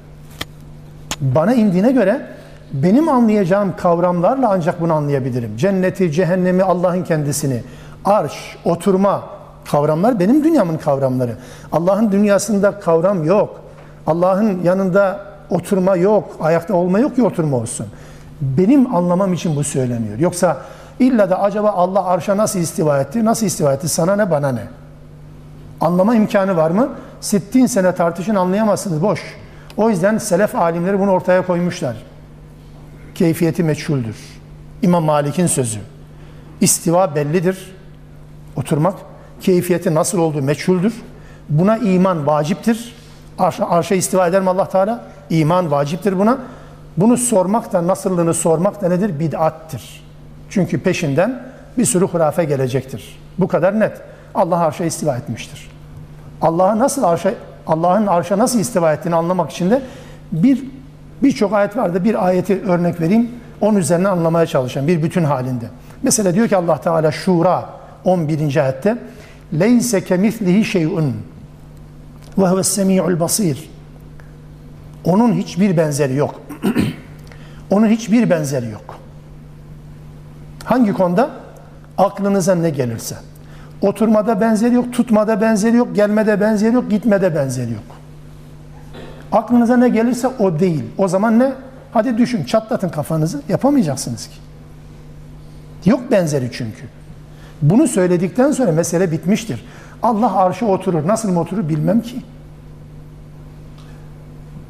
Bana 1.22 1.54
indiğine 1.54 1.92
göre 1.92 2.26
benim 2.74 3.10
anlayacağım 3.10 3.74
kavramlarla 3.78 4.50
ancak 4.52 4.82
bunu 4.82 4.94
anlayabilirim. 4.94 5.58
Cenneti, 5.58 6.12
cehennemi, 6.12 6.64
Allah'ın 6.64 7.04
kendisini, 7.04 7.64
arş, 8.06 8.58
oturma 8.66 9.24
kavramlar 9.72 10.20
benim 10.20 10.44
dünyamın 10.44 10.78
kavramları. 10.78 11.36
Allah'ın 11.72 12.12
dünyasında 12.12 12.80
kavram 12.80 13.24
yok. 13.24 13.62
Allah'ın 14.08 14.64
yanında 14.64 15.20
oturma 15.50 15.96
yok, 15.96 16.38
ayakta 16.42 16.74
olma 16.74 17.00
yok 17.00 17.16
ki 17.16 17.24
oturma 17.24 17.58
olsun. 17.58 17.88
Benim 18.42 18.96
anlamam 18.96 19.34
için 19.34 19.56
bu 19.56 19.64
söyleniyor. 19.64 20.20
Yoksa 20.20 20.58
illa 21.00 21.30
da 21.30 21.42
acaba 21.42 21.70
Allah 21.70 22.06
arşa 22.06 22.38
nasıl 22.38 22.60
istiva 22.60 23.00
etti? 23.00 23.26
Nasıl 23.26 23.46
istiva 23.46 23.74
etti? 23.74 23.90
Sana 23.90 24.16
ne 24.16 24.32
bana 24.32 24.52
ne? 24.52 24.64
Anlama 25.82 26.16
imkanı 26.16 26.58
var 26.58 26.72
mı? 26.72 26.90
Sittin 27.22 27.66
sene 27.66 27.96
tartışın 27.96 28.36
anlayamazsınız. 28.36 29.02
Boş. 29.02 29.22
O 29.78 29.90
yüzden 29.90 30.18
selef 30.18 30.56
alimleri 30.56 31.00
bunu 31.00 31.12
ortaya 31.12 31.46
koymuşlar. 31.46 31.96
Keyfiyeti 33.16 33.64
meçhuldür. 33.64 34.16
İmam 34.82 35.04
Malik'in 35.04 35.48
sözü. 35.48 35.80
İstiva 36.62 37.16
bellidir. 37.16 37.76
Oturmak. 38.56 39.11
Keyfiyeti 39.42 39.96
nasıl 39.96 40.18
olduğu 40.18 40.42
meçhuldür. 40.42 40.94
Buna 41.50 41.78
iman 41.78 42.28
vaciptir. 42.28 42.96
Arşa, 43.40 43.70
arşa 43.70 43.96
istiva 43.96 44.28
eder 44.28 44.42
mi 44.42 44.50
Allah 44.50 44.70
Teala? 44.70 45.06
İman 45.30 45.72
vaciptir 45.72 46.20
buna. 46.20 46.38
Bunu 46.98 47.18
sormak 47.18 47.74
da 47.74 47.88
nasıllığını 47.88 48.34
sormak 48.34 48.82
da 48.82 48.90
nedir? 48.90 49.20
Bid'attir. 49.20 50.04
Çünkü 50.50 50.80
peşinden 50.80 51.44
bir 51.78 51.86
sürü 51.86 52.06
hurafe 52.08 52.46
gelecektir. 52.46 53.20
Bu 53.40 53.48
kadar 53.48 53.80
net. 53.80 54.02
Allah 54.36 54.58
arşa 54.58 54.86
istiva 54.86 55.18
etmiştir. 55.18 55.70
Allah'a 56.42 56.80
nasıl 56.80 57.04
arşa 57.04 57.34
Allah'ın 57.68 58.08
arşa 58.08 58.38
nasıl 58.38 58.60
istiva 58.60 58.94
ettiğini 58.94 59.16
anlamak 59.16 59.52
için 59.52 59.70
de 59.70 59.82
bir 60.32 60.64
birçok 61.24 61.54
ayet 61.54 61.78
vardı. 61.78 62.04
Bir 62.04 62.26
ayeti 62.26 62.62
örnek 62.62 63.02
vereyim. 63.02 63.30
Onun 63.62 63.78
üzerine 63.78 64.08
anlamaya 64.08 64.46
çalışan 64.46 64.88
bir 64.88 65.04
bütün 65.04 65.24
halinde. 65.24 65.66
Mesela 66.04 66.34
diyor 66.34 66.48
ki 66.48 66.58
Allah 66.58 66.82
Teala 66.82 67.12
Şura 67.12 67.70
11. 68.06 68.58
ayette 68.58 68.98
Kemislihi 70.06 70.66
şey'un 70.66 71.14
ve 72.38 72.48
huves 72.48 72.68
semi'ul 72.68 73.20
basir. 73.20 73.70
Onun 75.04 75.34
hiçbir 75.34 75.78
benzeri 75.78 76.16
yok. 76.16 76.42
Onun 77.70 77.88
hiçbir 77.88 78.30
benzeri 78.30 78.70
yok. 78.70 78.98
Hangi 80.64 80.94
konuda? 80.94 81.30
Aklınıza 81.98 82.56
ne 82.56 82.70
gelirse. 82.70 83.16
Oturmada 83.82 84.42
benzeri 84.42 84.76
yok, 84.76 84.94
tutmada 84.94 85.42
benzeri 85.42 85.78
yok, 85.78 85.96
gelmede 85.96 86.42
benzeri 86.42 86.76
yok, 86.76 86.90
gitmede 86.90 87.36
benzeri 87.36 87.72
yok. 87.72 87.84
Aklınıza 89.32 89.78
ne 89.78 89.90
gelirse 89.90 90.28
o 90.28 90.60
değil. 90.60 90.84
O 90.98 91.08
zaman 91.08 91.40
ne? 91.40 91.52
Hadi 91.94 92.18
düşün, 92.18 92.44
çatlatın 92.44 92.90
kafanızı. 92.90 93.42
Yapamayacaksınız 93.50 94.28
ki. 94.28 94.36
Yok 95.86 96.12
benzeri 96.12 96.50
çünkü. 96.52 96.84
Bunu 97.62 97.88
söyledikten 97.88 98.52
sonra 98.52 98.72
mesele 98.72 99.12
bitmiştir. 99.12 99.66
Allah 100.04 100.36
arşa 100.36 100.66
oturur. 100.66 101.08
Nasıl 101.08 101.32
mı 101.32 101.40
oturur 101.40 101.70
bilmem 101.70 102.02
ki. 102.02 102.16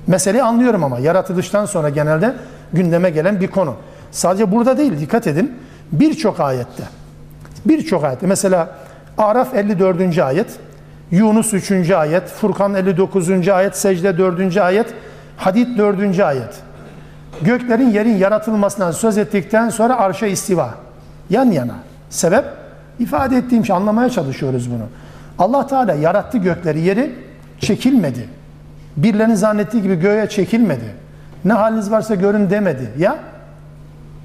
Meseleyi 0.07 0.43
anlıyorum 0.43 0.83
ama 0.83 0.99
yaratılıştan 0.99 1.65
sonra 1.65 1.89
genelde 1.89 2.35
gündeme 2.73 3.09
gelen 3.09 3.41
bir 3.41 3.47
konu. 3.47 3.75
Sadece 4.11 4.51
burada 4.51 4.77
değil, 4.77 4.99
dikkat 4.99 5.27
edin. 5.27 5.53
Birçok 5.91 6.39
ayette. 6.39 6.83
Birçok 7.65 8.03
ayette. 8.03 8.27
Mesela 8.27 8.69
Araf 9.17 9.55
54. 9.55 10.19
ayet, 10.19 10.47
Yunus 11.11 11.53
3. 11.53 11.91
ayet, 11.91 12.27
Furkan 12.29 12.73
59. 12.73 13.47
ayet, 13.49 13.77
Secde 13.77 14.17
4. 14.17 14.57
ayet, 14.57 14.93
Hadid 15.37 15.77
4. 15.77 16.19
ayet. 16.19 16.59
Göklerin 17.41 17.89
yerin 17.89 18.17
yaratılmasından 18.17 18.91
söz 18.91 19.17
ettikten 19.17 19.69
sonra 19.69 19.97
arşa 19.97 20.27
istiva. 20.27 20.69
Yan 21.29 21.51
yana. 21.51 21.75
Sebep? 22.09 22.60
İfade 22.99 23.37
ettiğim 23.37 23.65
şey 23.65 23.75
anlamaya 23.75 24.09
çalışıyoruz 24.09 24.71
bunu. 24.71 24.83
Allah 25.39 25.67
Teala 25.67 25.93
yarattı 25.93 26.37
gökleri 26.37 26.79
yeri 26.79 27.15
çekilmedi. 27.59 28.29
Birilerinin 28.97 29.35
zannettiği 29.35 29.83
gibi 29.83 29.95
göğe 29.95 30.29
çekilmedi. 30.29 30.95
Ne 31.45 31.53
haliniz 31.53 31.91
varsa 31.91 32.15
görün 32.15 32.49
demedi. 32.49 32.91
Ya 32.97 33.17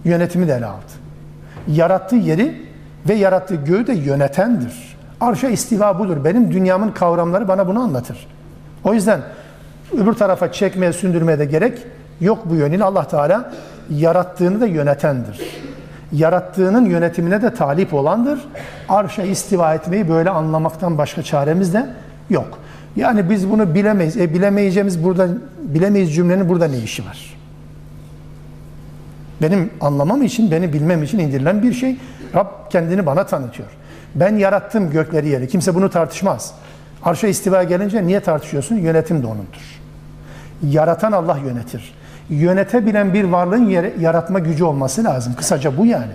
yönetimi 0.05 0.49
de 0.49 0.55
ele 0.55 0.67
aldı. 0.67 0.93
Yarattığı 1.69 2.17
yeri 2.17 2.67
ve 3.09 3.15
yarattığı 3.15 3.55
göğü 3.55 3.87
de 3.87 3.93
yönetendir. 3.93 4.97
Arşa 5.21 5.49
istiva 5.49 5.99
budur. 5.99 6.25
Benim 6.25 6.53
dünyamın 6.53 6.91
kavramları 6.91 7.49
bana 7.49 7.69
bunu 7.69 7.81
anlatır. 7.81 8.27
O 8.85 8.95
yüzden 8.95 9.21
öbür 9.99 10.13
tarafa 10.13 10.53
çekmeye, 10.53 10.93
sündürmeye 10.93 11.39
de 11.39 11.45
gerek 11.45 11.79
yok 12.21 12.39
bu 12.45 12.55
yönüyle. 12.55 12.85
Allah 12.85 13.09
Teala 13.09 13.53
yarattığını 13.91 14.61
da 14.61 14.67
yönetendir. 14.67 15.41
Yarattığının 16.13 16.85
yönetimine 16.85 17.43
de 17.43 17.55
talip 17.55 17.95
olandır. 17.95 18.41
Arşa 18.89 19.23
istiva 19.23 19.75
etmeyi 19.75 20.09
böyle 20.09 20.31
anlamaktan 20.31 20.99
başka 20.99 21.23
çaremiz 21.23 21.75
de 21.75 21.87
yok. 22.31 22.59
Yani 22.97 23.31
biz 23.31 23.51
bunu 23.51 23.75
bilemeyiz. 23.75 24.17
E 24.17 24.35
bilemeyeceğimiz 24.35 25.05
burada 25.05 25.29
bilemeyiz 25.63 26.15
cümlenin 26.15 26.49
burada 26.49 26.69
ne 26.69 26.79
işi 26.79 27.07
var? 27.07 27.37
Benim 29.43 29.71
anlamam 29.81 30.23
için, 30.23 30.51
beni 30.51 30.73
bilmem 30.73 31.03
için 31.03 31.19
indirilen 31.19 31.63
bir 31.63 31.73
şey. 31.73 31.97
Rab 32.35 32.47
kendini 32.71 33.07
bana 33.07 33.27
tanıtıyor. 33.27 33.69
Ben 34.15 34.37
yarattım 34.37 34.91
gökleri 34.91 35.29
yeri. 35.29 35.49
Kimse 35.49 35.75
bunu 35.75 35.91
tartışmaz. 35.91 36.55
Arşa 37.03 37.27
istiva 37.27 37.63
gelince 37.63 38.07
niye 38.07 38.21
tartışıyorsun? 38.21 38.77
Yönetim 38.77 39.23
de 39.23 39.27
onundur. 39.27 39.81
Yaratan 40.63 41.13
Allah 41.13 41.39
yönetir. 41.47 41.95
Yönetebilen 42.31 43.15
bir 43.15 43.25
varlığın 43.25 43.69
yaratma 44.01 44.39
gücü 44.39 44.65
olması 44.65 45.05
lazım. 45.05 45.35
Kısaca 45.35 45.77
bu 45.77 45.87
yani. 45.87 46.13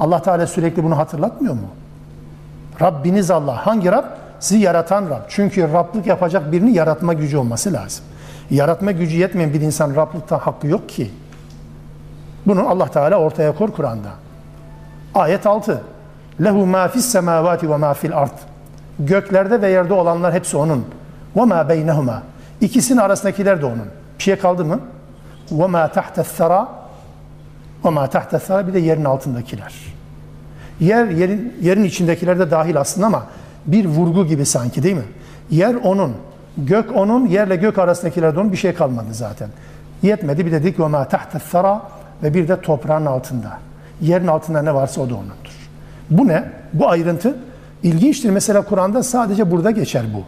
Allah 0.00 0.22
Teala 0.22 0.46
sürekli 0.46 0.84
bunu 0.84 0.98
hatırlatmıyor 0.98 1.54
mu? 1.54 1.68
Rabbiniz 2.80 3.30
Allah. 3.30 3.66
Hangi 3.66 3.92
Rab? 3.92 4.04
Sizi 4.40 4.60
yaratan 4.60 5.10
Rab. 5.10 5.22
Çünkü 5.28 5.72
Rablık 5.72 6.06
yapacak 6.06 6.52
birini 6.52 6.72
yaratma 6.72 7.12
gücü 7.12 7.36
olması 7.36 7.72
lazım. 7.72 8.04
Yaratma 8.50 8.92
gücü 8.92 9.16
yetmeyen 9.16 9.52
bir 9.52 9.60
insan 9.60 9.96
Rablıkta 9.96 10.38
hakkı 10.38 10.66
yok 10.66 10.88
ki. 10.88 11.10
Bunu 12.46 12.68
Allah 12.68 12.86
Teala 12.86 13.16
ortaya 13.16 13.54
kor 13.54 13.70
Kur'an'da. 13.70 14.08
Ayet 15.14 15.46
6. 15.46 15.82
Lehu 16.44 16.66
ma 16.66 16.88
fis 16.88 17.06
semavati 17.06 17.70
ve 17.70 17.76
ma 17.76 17.94
fil 17.94 18.16
ard. 18.16 18.38
Göklerde 18.98 19.62
ve 19.62 19.68
yerde 19.68 19.94
olanlar 19.94 20.34
hepsi 20.34 20.56
onun. 20.56 20.84
Ve 21.36 21.44
ma 21.44 21.68
beynehuma. 21.68 22.22
İkisinin 22.60 22.98
arasındakiler 22.98 23.62
de 23.62 23.66
onun. 23.66 23.86
Bir 24.18 24.22
şey 24.22 24.36
kaldı 24.36 24.64
mı? 24.64 24.80
Ve 25.52 25.66
ma 25.66 25.88
tahtes 25.88 26.26
sara 26.26 26.68
ve 27.84 27.90
ma 27.90 28.06
tahtes 28.06 28.50
bir 28.50 28.74
de 28.74 28.78
yerin 28.78 29.04
altındakiler. 29.04 29.74
Yer 30.80 31.06
yerin 31.06 31.54
yerin 31.60 31.84
içindekiler 31.84 32.38
de 32.38 32.50
dahil 32.50 32.80
aslında 32.80 33.06
ama 33.06 33.26
bir 33.66 33.86
vurgu 33.86 34.26
gibi 34.26 34.46
sanki 34.46 34.82
değil 34.82 34.96
mi? 34.96 35.04
Yer 35.50 35.74
onun, 35.74 36.12
gök 36.58 36.96
onun, 36.96 37.26
yerle 37.26 37.56
gök 37.56 37.78
arasındakiler 37.78 38.34
de 38.34 38.40
onun 38.40 38.52
bir 38.52 38.56
şey 38.56 38.74
kalmadı 38.74 39.08
zaten. 39.12 39.48
Yetmedi 40.02 40.46
bir 40.46 40.52
dedik 40.52 40.80
ve 40.80 40.86
ma 40.86 41.04
tahtes 41.04 41.54
ve 42.22 42.34
bir 42.34 42.48
de 42.48 42.60
toprağın 42.60 43.06
altında. 43.06 43.58
Yerin 44.00 44.26
altında 44.26 44.62
ne 44.62 44.74
varsa 44.74 45.00
o 45.00 45.10
da 45.10 45.14
onundur. 45.14 45.68
Bu 46.10 46.28
ne? 46.28 46.44
Bu 46.72 46.88
ayrıntı 46.88 47.36
ilginçtir. 47.82 48.30
Mesela 48.30 48.62
Kur'an'da 48.62 49.02
sadece 49.02 49.50
burada 49.50 49.70
geçer 49.70 50.04
bu. 50.14 50.24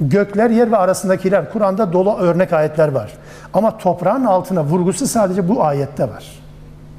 Gökler, 0.00 0.50
yer 0.50 0.72
ve 0.72 0.76
arasındakiler. 0.76 1.52
Kur'an'da 1.52 1.92
dolu 1.92 2.16
örnek 2.16 2.52
ayetler 2.52 2.88
var. 2.88 3.12
Ama 3.54 3.78
toprağın 3.78 4.24
altına 4.24 4.64
vurgusu 4.64 5.06
sadece 5.06 5.48
bu 5.48 5.64
ayette 5.64 6.08
var. 6.08 6.24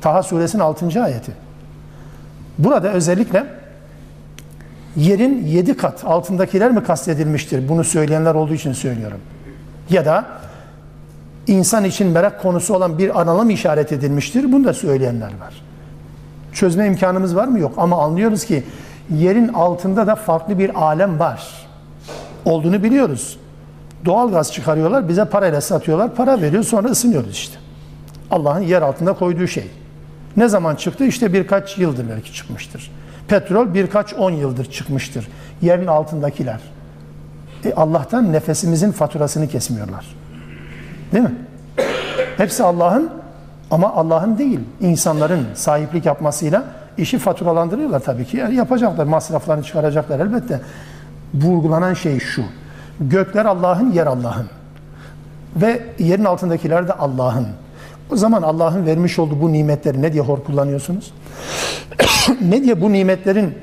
Taha 0.02 0.24
suresinin 0.24 0.62
6. 0.62 1.04
ayeti. 1.04 1.32
Burada 2.58 2.92
özellikle 2.94 3.46
yerin 4.96 5.46
7 5.46 5.78
kat 5.78 6.06
altındakiler 6.06 6.72
mi 6.72 6.84
kastedilmiştir? 6.84 7.70
Bunu 7.70 7.84
söyleyenler 7.84 8.36
olduğu 8.36 8.54
için 8.54 8.74
söylüyorum. 8.74 9.20
Ya 9.90 10.06
da 10.06 10.26
insan 11.48 11.84
için 11.84 12.08
merak 12.08 12.42
konusu 12.42 12.76
olan 12.76 12.98
bir 12.98 13.22
anala 13.22 13.44
mı 13.44 13.52
işaret 13.52 13.92
edilmiştir? 13.92 14.52
Bunu 14.52 14.66
da 14.66 14.74
söyleyenler 14.74 15.28
var. 15.40 15.62
Çözme 16.54 16.88
imkanımız 16.88 17.36
var 17.36 17.48
mı? 17.48 17.60
Yok. 17.60 17.74
Ama 17.78 18.04
anlıyoruz 18.04 18.46
ki 18.46 18.64
yerin 19.10 19.48
altında 19.48 20.08
da 20.08 20.16
farklı 20.16 20.60
bir 20.60 20.84
alem 20.84 21.20
var. 21.20 21.68
Olduğunu 22.46 22.84
biliyoruz. 22.84 23.38
Doğal 24.06 24.32
gaz 24.32 24.54
çıkarıyorlar, 24.54 25.10
bize 25.10 25.26
parayla 25.26 25.62
satıyorlar, 25.62 26.16
para 26.16 26.42
veriyor, 26.42 26.64
sonra 26.64 26.88
ısınıyoruz 26.88 27.32
işte. 27.32 27.58
Allah'ın 28.32 28.62
yer 28.62 28.82
altında 28.82 29.14
koyduğu 29.14 29.48
şey. 29.48 29.72
Ne 30.38 30.48
zaman 30.48 30.76
çıktı? 30.76 31.06
İşte 31.06 31.34
birkaç 31.34 31.78
yıldır 31.78 32.10
belki 32.10 32.34
çıkmıştır. 32.34 32.92
Petrol 33.28 33.74
birkaç 33.74 34.14
on 34.14 34.32
yıldır 34.32 34.66
çıkmıştır. 34.66 35.28
Yerin 35.62 35.88
altındakiler. 35.88 36.60
E 37.66 37.74
Allah'tan 37.74 38.34
nefesimizin 38.34 38.92
faturasını 38.92 39.48
kesmiyorlar. 39.48 40.16
Değil 41.12 41.24
mi? 41.24 41.36
Hepsi 42.38 42.64
Allah'ın 42.64 43.10
ama 43.72 43.94
Allah'ın 43.94 44.38
değil. 44.38 44.60
insanların 44.82 45.46
sahiplik 45.54 46.06
yapmasıyla 46.06 46.64
işi 46.98 47.20
faturalandırıyorlar 47.20 48.00
tabii 48.00 48.26
ki. 48.26 48.38
Yani 48.38 48.56
yapacaklar, 48.56 49.06
masraflarını 49.06 49.64
çıkaracaklar 49.64 50.20
elbette. 50.20 50.62
Vurgulanan 51.34 51.94
şey 51.94 52.20
şu. 52.20 52.44
Gökler 53.00 53.46
Allah'ın, 53.46 53.92
yer 53.92 54.08
Allah'ın. 54.08 54.50
Ve 55.56 55.82
yerin 56.00 56.26
altındakiler 56.26 56.88
de 56.88 56.94
Allah'ın. 56.94 57.48
O 58.12 58.16
zaman 58.16 58.42
Allah'ın 58.42 58.86
vermiş 58.86 59.20
olduğu 59.20 59.42
bu 59.42 59.54
nimetleri 59.54 60.02
ne 60.02 60.14
diye 60.14 60.24
hor 60.24 60.44
kullanıyorsunuz? 60.44 61.14
ne 62.42 62.64
diye 62.64 62.82
bu 62.82 62.94
nimetlerin 62.94 63.54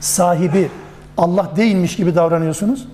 sahibi 0.00 0.70
Allah 1.16 1.50
değilmiş 1.56 1.96
gibi 1.96 2.14
davranıyorsunuz? 2.14 2.88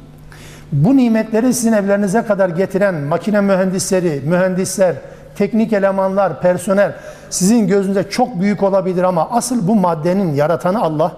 Bu 0.73 0.97
nimetleri 0.97 1.55
sizin 1.55 1.73
evlerinize 1.73 2.23
kadar 2.23 2.49
getiren 2.49 2.95
makine 2.95 3.41
mühendisleri, 3.41 4.23
mühendisler, 4.25 4.95
teknik 5.37 5.73
elemanlar, 5.73 6.41
personel 6.41 6.95
sizin 7.31 7.67
gözünüzde 7.67 8.11
çok 8.11 8.41
büyük 8.41 8.63
olabilir 8.63 9.03
ama 9.03 9.31
asıl 9.31 9.69
bu 9.69 9.75
maddenin 9.75 10.35
yaratanı 10.35 10.83
Allah. 10.83 11.13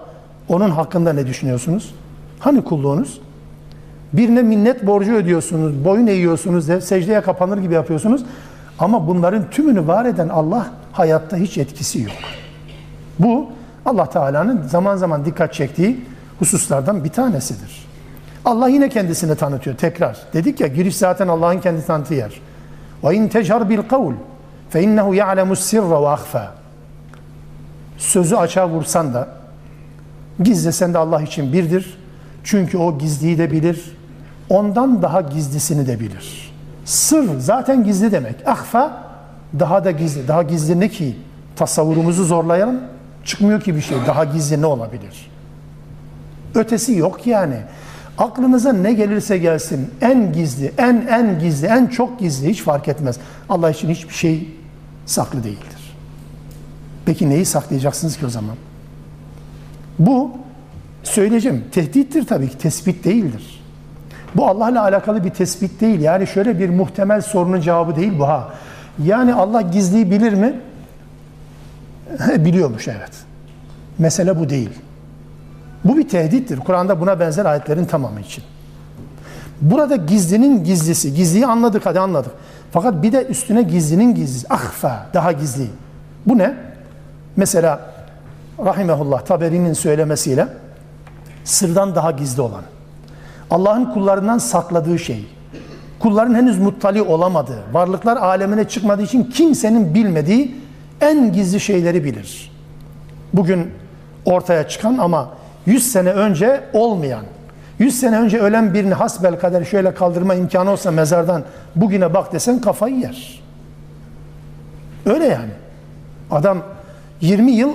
Onun 0.49 0.69
hakkında 0.69 1.13
ne 1.13 1.27
düşünüyorsunuz? 1.27 1.95
Hani 2.39 2.63
kulluğunuz? 2.63 3.21
Birine 4.13 4.41
minnet 4.41 4.87
borcu 4.87 5.13
ödüyorsunuz, 5.13 5.85
boyun 5.85 6.07
eğiyorsunuz, 6.07 6.67
de, 6.67 6.81
secdeye 6.81 7.21
kapanır 7.21 7.57
gibi 7.57 7.73
yapıyorsunuz. 7.73 8.23
Ama 8.79 9.07
bunların 9.07 9.49
tümünü 9.49 9.87
var 9.87 10.05
eden 10.05 10.29
Allah 10.29 10.67
hayatta 10.91 11.37
hiç 11.37 11.57
etkisi 11.57 12.01
yok. 12.01 12.13
Bu 13.19 13.49
Allah 13.85 14.09
Teala'nın 14.09 14.67
zaman 14.67 14.95
zaman 14.95 15.25
dikkat 15.25 15.53
çektiği 15.53 16.05
hususlardan 16.39 17.03
bir 17.03 17.09
tanesidir. 17.09 17.87
Allah 18.45 18.69
yine 18.69 18.89
kendisini 18.89 19.35
tanıtıyor 19.35 19.77
tekrar. 19.77 20.17
Dedik 20.33 20.59
ya 20.59 20.67
giriş 20.67 20.97
zaten 20.97 21.27
Allah'ın 21.27 21.59
kendi 21.59 21.85
tanıttığı 21.85 22.13
yer. 22.13 22.41
Ve 23.03 23.15
in 23.15 23.27
tecar 23.27 23.69
bil 23.69 23.81
kavl 23.89 24.13
fe 24.69 24.81
innehu 24.81 25.13
ya'lemu 25.13 25.55
sirra 25.55 26.01
ve 26.01 26.07
ahfa. 26.07 26.53
Sözü 27.97 28.35
açığa 28.35 28.69
vursan 28.69 29.13
da 29.13 29.27
gizlesen 30.43 30.93
de 30.93 30.97
Allah 30.97 31.21
için 31.21 31.53
birdir. 31.53 31.97
Çünkü 32.43 32.77
o 32.77 32.97
gizliyi 32.97 33.37
de 33.37 33.51
bilir. 33.51 33.96
Ondan 34.49 35.01
daha 35.01 35.21
gizlisini 35.21 35.87
de 35.87 35.99
bilir. 35.99 36.53
Sır 36.85 37.39
zaten 37.39 37.83
gizli 37.83 38.11
demek. 38.11 38.47
Ahfa 38.47 39.03
daha 39.59 39.85
da 39.85 39.91
gizli. 39.91 40.27
Daha 40.27 40.43
gizli 40.43 40.79
ne 40.79 40.89
ki? 40.89 41.17
Tasavvurumuzu 41.55 42.23
zorlayalım. 42.25 42.81
Çıkmıyor 43.25 43.61
ki 43.61 43.75
bir 43.75 43.81
şey. 43.81 43.97
Daha 44.07 44.23
gizli 44.23 44.61
ne 44.61 44.65
olabilir? 44.65 45.31
Ötesi 46.55 46.95
yok 46.95 47.27
yani. 47.27 47.57
Aklınıza 48.17 48.73
ne 48.73 48.93
gelirse 48.93 49.37
gelsin 49.37 49.91
en 50.01 50.33
gizli, 50.33 50.73
en 50.77 51.07
en 51.09 51.39
gizli, 51.39 51.67
en 51.67 51.87
çok 51.87 52.19
gizli 52.19 52.49
hiç 52.49 52.61
fark 52.61 52.87
etmez. 52.87 53.17
Allah 53.49 53.69
için 53.69 53.89
hiçbir 53.89 54.13
şey 54.13 54.49
saklı 55.05 55.43
değildir. 55.43 55.93
Peki 57.05 57.29
neyi 57.29 57.45
saklayacaksınız 57.45 58.17
ki 58.17 58.25
o 58.25 58.29
zaman? 58.29 58.55
Bu 59.99 60.31
söyleyeceğim 61.03 61.65
tehdittir 61.71 62.27
tabii 62.27 62.49
ki 62.49 62.57
tespit 62.57 63.05
değildir. 63.05 63.56
Bu 64.37 64.47
Allah'la 64.47 64.83
alakalı 64.83 65.23
bir 65.23 65.29
tespit 65.29 65.81
değil. 65.81 65.99
Yani 65.99 66.27
şöyle 66.27 66.59
bir 66.59 66.69
muhtemel 66.69 67.21
sorunun 67.21 67.61
cevabı 67.61 67.95
değil 67.95 68.19
bu 68.19 68.27
ha. 68.27 68.49
Yani 69.03 69.33
Allah 69.33 69.61
gizliyi 69.61 70.11
bilir 70.11 70.33
mi? 70.33 70.59
Biliyormuş 72.45 72.87
evet. 72.87 73.11
Mesele 73.99 74.39
bu 74.39 74.49
değil. 74.49 74.69
Bu 75.83 75.97
bir 75.97 76.09
tehdittir. 76.09 76.59
Kur'an'da 76.59 77.01
buna 77.01 77.19
benzer 77.19 77.45
ayetlerin 77.45 77.85
tamamı 77.85 78.19
için. 78.19 78.43
Burada 79.61 79.95
gizlinin 79.95 80.63
gizlisi. 80.63 81.13
Gizliyi 81.13 81.45
anladık 81.45 81.85
hadi 81.85 81.99
anladık. 81.99 82.31
Fakat 82.71 83.03
bir 83.03 83.11
de 83.11 83.25
üstüne 83.25 83.61
gizlinin 83.61 84.15
gizlisi. 84.15 84.47
Ahfa 84.49 85.05
daha 85.13 85.31
gizli. 85.31 85.67
Bu 86.25 86.37
ne? 86.37 86.55
Mesela 87.35 87.79
Rahimehullah 88.65 89.21
Taberi'nin 89.21 89.73
söylemesiyle 89.73 90.47
sırdan 91.43 91.95
daha 91.95 92.11
gizli 92.11 92.41
olan. 92.41 92.63
Allah'ın 93.51 93.85
kullarından 93.85 94.37
sakladığı 94.37 94.99
şey. 94.99 95.25
Kulların 95.99 96.35
henüz 96.35 96.59
muttali 96.59 97.01
olamadığı, 97.01 97.63
varlıklar 97.73 98.17
alemine 98.17 98.67
çıkmadığı 98.67 99.01
için 99.01 99.23
kimsenin 99.23 99.93
bilmediği 99.93 100.55
en 101.01 101.33
gizli 101.33 101.59
şeyleri 101.59 102.03
bilir. 102.03 102.51
Bugün 103.33 103.71
ortaya 104.25 104.67
çıkan 104.67 104.97
ama 104.97 105.29
100 105.65 105.91
sene 105.91 106.09
önce 106.09 106.63
olmayan, 106.73 107.23
100 107.79 107.99
sene 107.99 108.19
önce 108.19 108.39
ölen 108.39 108.73
birini 108.73 108.93
hasbel 108.93 109.39
kader 109.39 109.63
şöyle 109.63 109.93
kaldırma 109.93 110.35
imkanı 110.35 110.71
olsa 110.71 110.91
mezardan 110.91 111.43
bugüne 111.75 112.13
bak 112.13 112.33
desen 112.33 112.61
kafayı 112.61 112.99
yer. 112.99 113.43
Öyle 115.05 115.25
yani. 115.25 115.51
Adam 116.31 116.57
20 117.21 117.51
yıl 117.51 117.71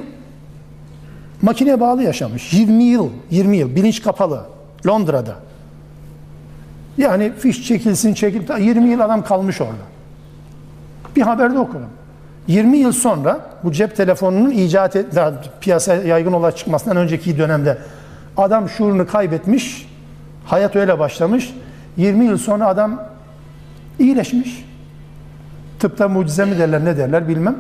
makineye 1.42 1.80
bağlı 1.80 2.02
yaşamış. 2.02 2.52
20 2.52 2.84
yıl, 2.84 3.08
20 3.30 3.56
yıl 3.56 3.76
bilinç 3.76 4.02
kapalı 4.02 4.40
Londra'da. 4.86 5.34
Yani 6.98 7.32
fiş 7.38 7.66
çekilsin 7.68 8.14
çekil 8.14 8.58
20 8.58 8.88
yıl 8.88 9.00
adam 9.00 9.24
kalmış 9.24 9.60
orada. 9.60 9.82
Bir 11.16 11.22
haberde 11.22 11.58
okudum. 11.58 11.88
20 12.46 12.78
yıl 12.78 12.92
sonra 12.92 13.40
bu 13.64 13.72
cep 13.72 13.96
telefonunun 13.96 14.50
icat 14.50 14.96
piyasaya 15.60 16.02
yaygın 16.02 16.32
olarak 16.32 16.56
çıkmasından 16.56 16.96
önceki 16.96 17.38
dönemde 17.38 17.78
adam 18.36 18.68
şuurunu 18.68 19.06
kaybetmiş. 19.06 19.88
Hayat 20.46 20.76
öyle 20.76 20.98
başlamış. 20.98 21.54
20 21.96 22.24
yıl 22.24 22.38
sonra 22.38 22.66
adam 22.66 23.02
iyileşmiş. 23.98 24.64
Tıpta 25.78 26.08
mucize 26.08 26.44
mi 26.44 26.58
derler 26.58 26.84
ne 26.84 26.96
derler 26.96 27.28
bilmem. 27.28 27.56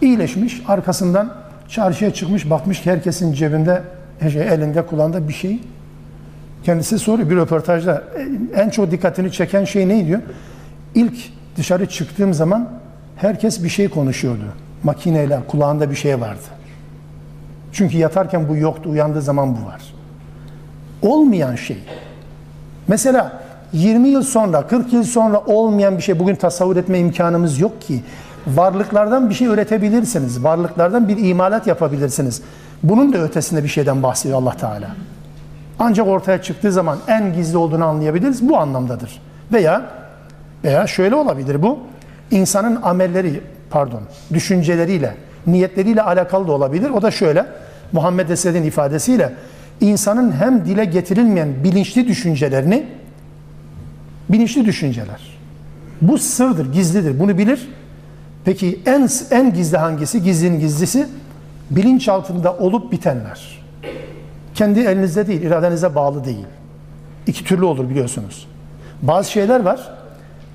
İyileşmiş. 0.00 0.62
Arkasından 0.68 1.34
çarşıya 1.68 2.14
çıkmış 2.14 2.50
bakmış 2.50 2.82
ki 2.82 2.90
herkesin 2.90 3.32
cebinde 3.32 3.82
şey, 4.32 4.42
elinde 4.42 4.86
kulağında 4.86 5.28
bir 5.28 5.32
şey. 5.32 5.60
Kendisi 6.64 6.98
soruyor 6.98 7.30
bir 7.30 7.36
röportajda 7.36 8.04
en 8.54 8.70
çok 8.70 8.90
dikkatini 8.90 9.32
çeken 9.32 9.64
şey 9.64 9.88
ne 9.88 10.06
diyor? 10.06 10.20
İlk 10.94 11.14
dışarı 11.56 11.86
çıktığım 11.86 12.34
zaman 12.34 12.68
herkes 13.16 13.64
bir 13.64 13.68
şey 13.68 13.88
konuşuyordu. 13.88 14.44
Makineyle 14.82 15.40
kulağında 15.48 15.90
bir 15.90 15.94
şey 15.94 16.20
vardı. 16.20 16.42
Çünkü 17.72 17.96
yatarken 17.96 18.48
bu 18.48 18.56
yoktu, 18.56 18.90
uyandığı 18.90 19.22
zaman 19.22 19.56
bu 19.56 19.66
var. 19.66 19.94
Olmayan 21.02 21.54
şey. 21.54 21.78
Mesela 22.88 23.32
20 23.72 24.08
yıl 24.08 24.22
sonra, 24.22 24.66
40 24.66 24.92
yıl 24.92 25.04
sonra 25.04 25.40
olmayan 25.46 25.96
bir 25.96 26.02
şey 26.02 26.18
bugün 26.18 26.34
tasavvur 26.34 26.76
etme 26.76 26.98
imkanımız 26.98 27.60
yok 27.60 27.82
ki. 27.82 28.02
Varlıklardan 28.46 29.30
bir 29.30 29.34
şey 29.34 29.46
üretebilirsiniz. 29.46 30.44
Varlıklardan 30.44 31.08
bir 31.08 31.28
imalat 31.28 31.66
yapabilirsiniz. 31.66 32.42
Bunun 32.82 33.12
da 33.12 33.18
ötesinde 33.18 33.64
bir 33.64 33.68
şeyden 33.68 34.02
bahsediyor 34.02 34.42
Allah 34.42 34.56
Teala. 34.56 34.88
Ancak 35.82 36.06
ortaya 36.06 36.42
çıktığı 36.42 36.72
zaman 36.72 36.98
en 37.08 37.34
gizli 37.34 37.56
olduğunu 37.56 37.84
anlayabiliriz. 37.84 38.48
Bu 38.48 38.58
anlamdadır. 38.58 39.22
Veya 39.52 40.00
Veya 40.64 40.86
şöyle 40.86 41.14
olabilir 41.14 41.62
bu. 41.62 41.78
insanın 42.30 42.78
amelleri, 42.82 43.40
pardon, 43.70 44.00
düşünceleriyle, 44.34 45.14
niyetleriyle 45.46 46.02
alakalı 46.02 46.48
da 46.48 46.52
olabilir. 46.52 46.90
O 46.90 47.02
da 47.02 47.10
şöyle. 47.10 47.46
Muhammed 47.92 48.28
Esed'in 48.28 48.62
ifadesiyle 48.62 49.32
insanın 49.80 50.32
hem 50.32 50.64
dile 50.64 50.84
getirilmeyen 50.84 51.64
bilinçli 51.64 52.08
düşüncelerini 52.08 52.86
bilinçli 54.28 54.64
düşünceler. 54.64 55.38
Bu 56.00 56.18
sırdır, 56.18 56.72
gizlidir. 56.72 57.20
Bunu 57.20 57.38
bilir. 57.38 57.68
Peki 58.44 58.80
en 58.86 59.08
en 59.30 59.54
gizli 59.54 59.76
hangisi? 59.76 60.22
Gizlinin 60.22 60.60
gizlisi 60.60 61.06
bilinç 61.70 62.08
altında 62.08 62.56
olup 62.56 62.92
bitenler. 62.92 63.60
Kendi 64.60 64.80
elinizde 64.80 65.26
değil, 65.26 65.42
iradenize 65.42 65.94
bağlı 65.94 66.24
değil. 66.24 66.46
İki 67.26 67.44
türlü 67.44 67.64
olur 67.64 67.90
biliyorsunuz. 67.90 68.48
Bazı 69.02 69.30
şeyler 69.30 69.60
var, 69.60 69.94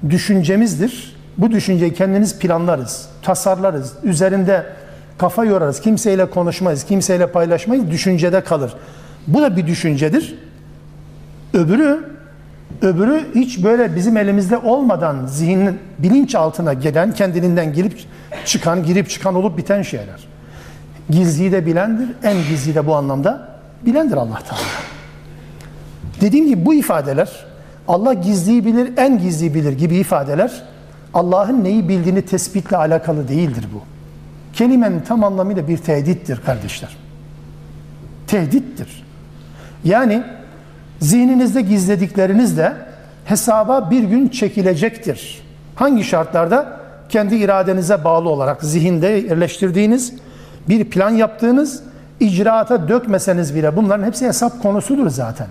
düşüncemizdir. 0.10 1.16
Bu 1.38 1.52
düşünceyi 1.52 1.94
kendiniz 1.94 2.40
planlarız, 2.40 3.10
tasarlarız, 3.22 3.94
üzerinde 4.04 4.66
kafa 5.18 5.46
yorarız, 5.46 5.82
kimseyle 5.82 6.30
konuşmayız, 6.30 6.84
kimseyle 6.84 7.32
paylaşmayız, 7.32 7.92
düşüncede 7.92 8.42
kalır. 8.42 8.74
Bu 9.28 9.42
da 9.42 9.58
bir 9.58 9.68
düşüncedir. 9.68 10.36
Öbürü, 11.54 12.00
öbürü 12.82 13.22
hiç 13.36 13.64
böyle 13.64 13.96
bizim 13.96 14.18
elimizde 14.18 14.58
olmadan 14.58 15.26
zihnin 15.26 15.80
bilinç 16.00 16.36
altına 16.36 16.74
gelen, 16.74 17.14
kendiliğinden 17.14 17.74
girip 17.74 18.06
çıkan, 18.46 18.84
girip 18.84 19.10
çıkan 19.10 19.36
olup 19.36 19.58
biten 19.58 19.82
şeyler. 19.82 20.28
Gizliyi 21.10 21.52
de 21.52 21.66
bilendir, 21.66 22.10
en 22.24 22.38
gizli 22.50 22.76
de 22.76 22.88
bu 22.88 22.96
anlamda 22.96 23.55
bilendir 23.86 24.18
Allah 24.18 24.40
Teala. 24.50 24.62
Dediğim 26.22 26.48
gibi 26.48 26.66
bu 26.66 26.74
ifadeler 26.74 27.46
Allah 27.88 28.14
gizliyi 28.14 28.66
bilir, 28.66 28.98
en 28.98 29.20
gizliyi 29.20 29.54
bilir 29.54 29.74
gibi 29.74 29.96
ifadeler 29.96 30.64
Allah'ın 31.14 31.64
neyi 31.64 31.90
bildiğini 31.90 32.22
tespitle 32.22 32.78
alakalı 32.78 33.28
değildir 33.28 33.66
bu. 33.74 33.82
Kelimenin 34.54 35.00
tam 35.00 35.24
anlamıyla 35.24 35.68
bir 35.68 35.78
tehdittir 35.78 36.42
kardeşler. 36.46 36.98
Tehdittir. 38.28 39.04
Yani 39.84 40.24
zihninizde 41.00 41.62
gizledikleriniz 41.62 42.58
de 42.58 42.74
hesaba 43.26 43.92
bir 43.92 44.04
gün 44.04 44.28
çekilecektir. 44.28 45.42
Hangi 45.76 46.04
şartlarda? 46.04 46.80
Kendi 47.10 47.36
iradenize 47.36 48.04
bağlı 48.04 48.30
olarak 48.30 48.64
zihinde 48.64 49.08
yerleştirdiğiniz, 49.08 50.14
bir 50.70 50.86
plan 50.86 51.10
yaptığınız, 51.10 51.84
icraata 52.20 52.90
dökmeseniz 52.90 53.56
bile 53.56 53.76
bunların 53.76 54.04
hepsi 54.04 54.28
hesap 54.28 54.62
konusudur 54.62 55.10
zaten. 55.10 55.48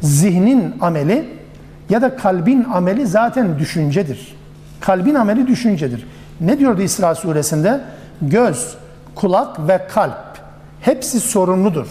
Zihnin 0.00 0.74
ameli 0.80 1.28
ya 1.90 2.02
da 2.02 2.16
kalbin 2.16 2.66
ameli 2.72 3.06
zaten 3.06 3.58
düşüncedir. 3.58 4.36
Kalbin 4.80 5.14
ameli 5.14 5.46
düşüncedir. 5.46 6.06
Ne 6.40 6.58
diyordu 6.58 6.82
İsra 6.82 7.14
suresinde? 7.14 7.80
Göz, 8.22 8.74
kulak 9.14 9.68
ve 9.68 9.86
kalp 9.86 10.38
hepsi 10.80 11.20
sorumludur. 11.20 11.86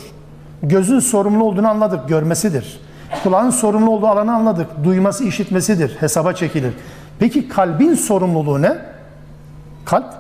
Gözün 0.64 1.00
sorumlu 1.00 1.44
olduğunu 1.44 1.68
anladık, 1.68 2.10
görmesidir. 2.10 2.80
Kulağın 3.24 3.50
sorumlu 3.50 3.92
olduğu 3.92 4.08
alanı 4.08 4.36
anladık, 4.36 4.68
duyması, 4.84 5.24
işitmesidir, 5.24 5.98
hesaba 6.00 6.34
çekilir. 6.34 6.74
Peki 7.20 7.50
kalbin 7.50 7.94
sorumluluğu 7.94 8.62
ne? 8.62 8.78
Kalp 9.86 10.14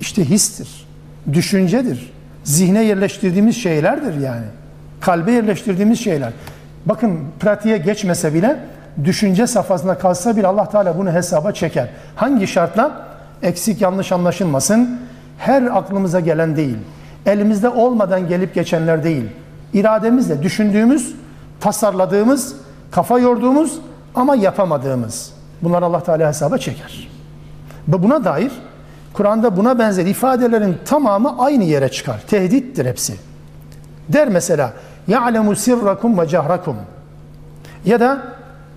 işte 0.00 0.24
histir, 0.24 0.85
düşüncedir. 1.32 2.12
Zihne 2.44 2.84
yerleştirdiğimiz 2.84 3.56
şeylerdir 3.56 4.20
yani. 4.20 4.44
Kalbe 5.00 5.32
yerleştirdiğimiz 5.32 6.00
şeyler. 6.00 6.32
Bakın 6.86 7.18
pratiğe 7.40 7.78
geçmese 7.78 8.34
bile 8.34 8.56
düşünce 9.04 9.46
safhasında 9.46 9.98
kalsa 9.98 10.36
bile 10.36 10.46
Allah 10.46 10.68
Teala 10.68 10.98
bunu 10.98 11.12
hesaba 11.12 11.52
çeker. 11.52 11.88
Hangi 12.16 12.46
şartla? 12.46 13.06
Eksik 13.42 13.80
yanlış 13.80 14.12
anlaşılmasın. 14.12 15.00
Her 15.38 15.62
aklımıza 15.62 16.20
gelen 16.20 16.56
değil. 16.56 16.76
Elimizde 17.26 17.68
olmadan 17.68 18.28
gelip 18.28 18.54
geçenler 18.54 19.04
değil. 19.04 19.24
İrademizle 19.72 20.42
düşündüğümüz, 20.42 21.14
tasarladığımız, 21.60 22.54
kafa 22.90 23.18
yorduğumuz 23.18 23.78
ama 24.14 24.36
yapamadığımız. 24.36 25.32
Bunlar 25.62 25.82
Allah 25.82 26.02
Teala 26.02 26.28
hesaba 26.28 26.58
çeker. 26.58 27.08
Ve 27.88 28.02
buna 28.02 28.24
dair 28.24 28.52
Kur'an'da 29.16 29.56
buna 29.56 29.78
benzer 29.78 30.06
ifadelerin 30.06 30.76
tamamı 30.84 31.34
aynı 31.38 31.64
yere 31.64 31.88
çıkar. 31.88 32.22
Tehdittir 32.26 32.86
hepsi. 32.86 33.14
Der 34.08 34.28
mesela 34.28 34.72
ya'lemu 35.08 35.56
sirrakum 35.56 36.18
ve 36.18 36.28
cehrakum. 36.28 36.76
Ya 37.84 38.00
da 38.00 38.22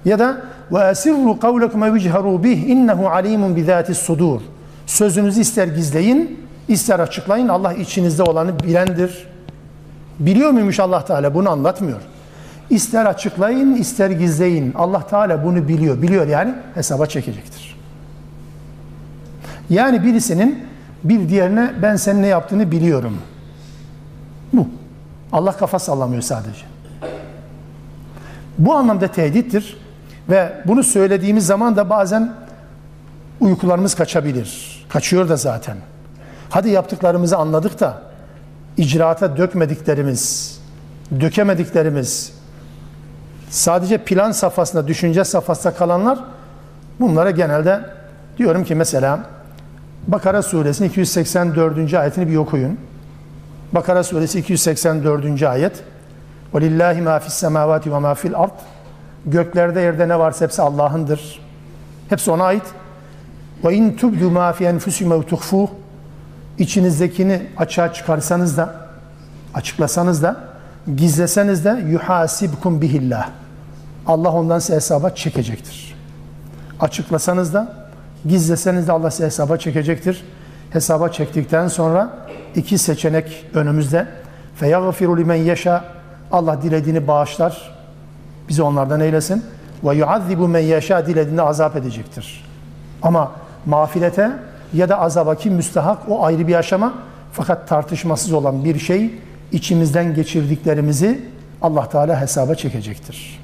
ya 0.06 0.20
da 0.20 0.38
ve 0.72 0.90
esirru 0.90 1.40
kavlekum 1.40 1.82
ve 1.82 1.94
vicheru 1.94 2.44
bih 2.44 2.64
innehu 2.64 3.10
alimun 3.10 3.56
bi 3.56 3.64
zati 3.64 3.96
sudur. 3.96 4.42
Sözünüzü 4.86 5.42
ister 5.42 5.68
gizleyin, 5.68 6.46
ister 6.68 7.00
açıklayın. 7.00 7.48
Allah 7.48 7.74
içinizde 7.74 8.24
olanı 8.24 8.60
bilendir. 8.60 9.28
Biliyor 10.20 10.52
muymuş 10.52 10.80
Allah 10.80 11.06
Teala? 11.06 11.34
Bunu 11.34 11.50
anlatmıyor. 11.50 12.02
İster 12.70 13.06
açıklayın, 13.06 13.76
ister 13.76 14.10
gizleyin. 14.10 14.74
Allah 14.76 15.08
Teala 15.08 15.44
bunu 15.44 15.68
biliyor. 15.68 16.02
Biliyor 16.02 16.28
yani 16.28 16.54
hesaba 16.76 17.06
çekecektir. 17.06 17.69
Yani 19.70 20.04
birisinin 20.04 20.66
bir 21.04 21.30
diğerine 21.30 21.74
ben 21.82 21.96
senin 21.96 22.22
ne 22.22 22.28
yaptığını 22.28 22.72
biliyorum. 22.72 23.18
Bu. 24.54 24.68
Allah 25.32 25.52
kafa 25.52 25.80
sallamıyor 25.80 26.22
sadece. 26.22 26.66
Bu 28.58 28.76
anlamda 28.76 29.08
tehdittir 29.08 29.78
ve 30.30 30.54
bunu 30.66 30.84
söylediğimiz 30.84 31.46
zaman 31.46 31.76
da 31.76 31.90
bazen 31.90 32.34
uykularımız 33.40 33.96
kaçabilir. 33.96 34.80
Kaçıyor 34.90 35.30
da 35.30 35.36
zaten. 35.38 35.78
Hadi 36.50 36.70
yaptıklarımızı 36.70 37.38
anladık 37.38 37.80
da 37.80 38.02
icraata 38.78 39.38
dökmediklerimiz, 39.38 40.56
dökemediklerimiz, 41.20 42.34
sadece 43.50 43.98
plan 43.98 44.32
safhasında, 44.32 44.88
düşünce 44.88 45.24
safhasında 45.24 45.74
kalanlar 45.74 46.20
bunlara 47.00 47.32
genelde 47.32 47.82
diyorum 48.38 48.64
ki 48.64 48.76
mesela 48.76 49.20
Bakara 50.09 50.43
suresinin 50.43 50.89
284. 50.89 51.95
ayetini 51.95 52.29
bir 52.29 52.37
okuyun. 52.37 52.79
Bakara 53.73 54.05
suresi 54.05 54.39
284. 54.39 55.43
ayet. 55.43 55.83
وَلِلَّهِ 56.55 57.03
مَا 57.03 57.19
فِي 57.19 57.27
السَّمَاوَاتِ 57.27 57.85
وَمَا 57.85 58.15
فِي 58.15 58.29
الْأَرْضِ 58.33 58.51
Göklerde 59.27 59.81
yerde 59.81 60.09
ne 60.09 60.19
varsa 60.19 60.45
hepsi 60.45 60.63
Allah'ındır. 60.63 61.41
Hepsi 62.09 62.31
ona 62.31 62.45
ait. 62.45 62.63
وَاِنْ 63.63 63.97
تُبْدُوا 63.97 64.33
مَا 64.33 64.53
فِي 64.53 64.79
اَنْفُسِمَا 64.79 65.23
وَتُخْفُوهُ 65.23 65.69
İçinizdekini 66.59 67.43
açığa 67.57 67.93
çıkarsanız 67.93 68.57
da, 68.57 68.75
açıklasanız 69.55 70.23
da, 70.23 70.37
gizleseniz 70.97 71.65
de 71.65 71.85
yuhasibkum 71.89 72.81
bihillah. 72.81 73.29
Allah 74.07 74.33
ondan 74.33 74.59
size 74.59 74.75
hesaba 74.75 75.11
çekecektir. 75.11 75.95
Açıklasanız 76.81 77.55
da, 77.55 77.73
gizleseniz 78.29 78.89
de 78.89 78.93
Allah 78.93 79.11
size 79.11 79.27
hesaba 79.27 79.57
çekecektir. 79.57 80.25
Hesaba 80.71 81.09
çektikten 81.09 81.69
sonra 81.69 82.11
iki 82.55 82.79
seçenek 82.79 83.47
önümüzde. 83.55 84.07
فَيَغْفِرُ 84.61 85.23
لِمَنْ 85.23 85.55
يَشَى 85.55 85.81
Allah 86.33 86.63
dilediğini 86.63 87.09
bağışlar. 87.09 87.75
Bizi 88.49 88.63
onlardan 88.63 89.01
eylesin. 89.01 89.45
وَيُعَذِّبُ 89.85 90.37
مَنْ 90.37 90.79
يَشَى 90.79 91.07
Dilediğini 91.07 91.43
azap 91.43 91.77
edecektir. 91.77 92.45
Ama 93.03 93.33
mağfirete 93.67 94.33
ya 94.75 94.89
da 94.89 95.01
azaba 95.01 95.35
kim 95.35 95.55
müstahak 95.55 95.99
o 96.09 96.25
ayrı 96.25 96.49
bir 96.49 96.55
aşama. 96.55 96.95
Fakat 97.33 97.69
tartışmasız 97.69 98.33
olan 98.33 98.65
bir 98.65 98.79
şey 98.79 99.15
içimizden 99.53 100.15
geçirdiklerimizi 100.15 101.21
Allah 101.63 101.89
Teala 101.89 102.21
hesaba 102.21 102.55
çekecektir. 102.55 103.41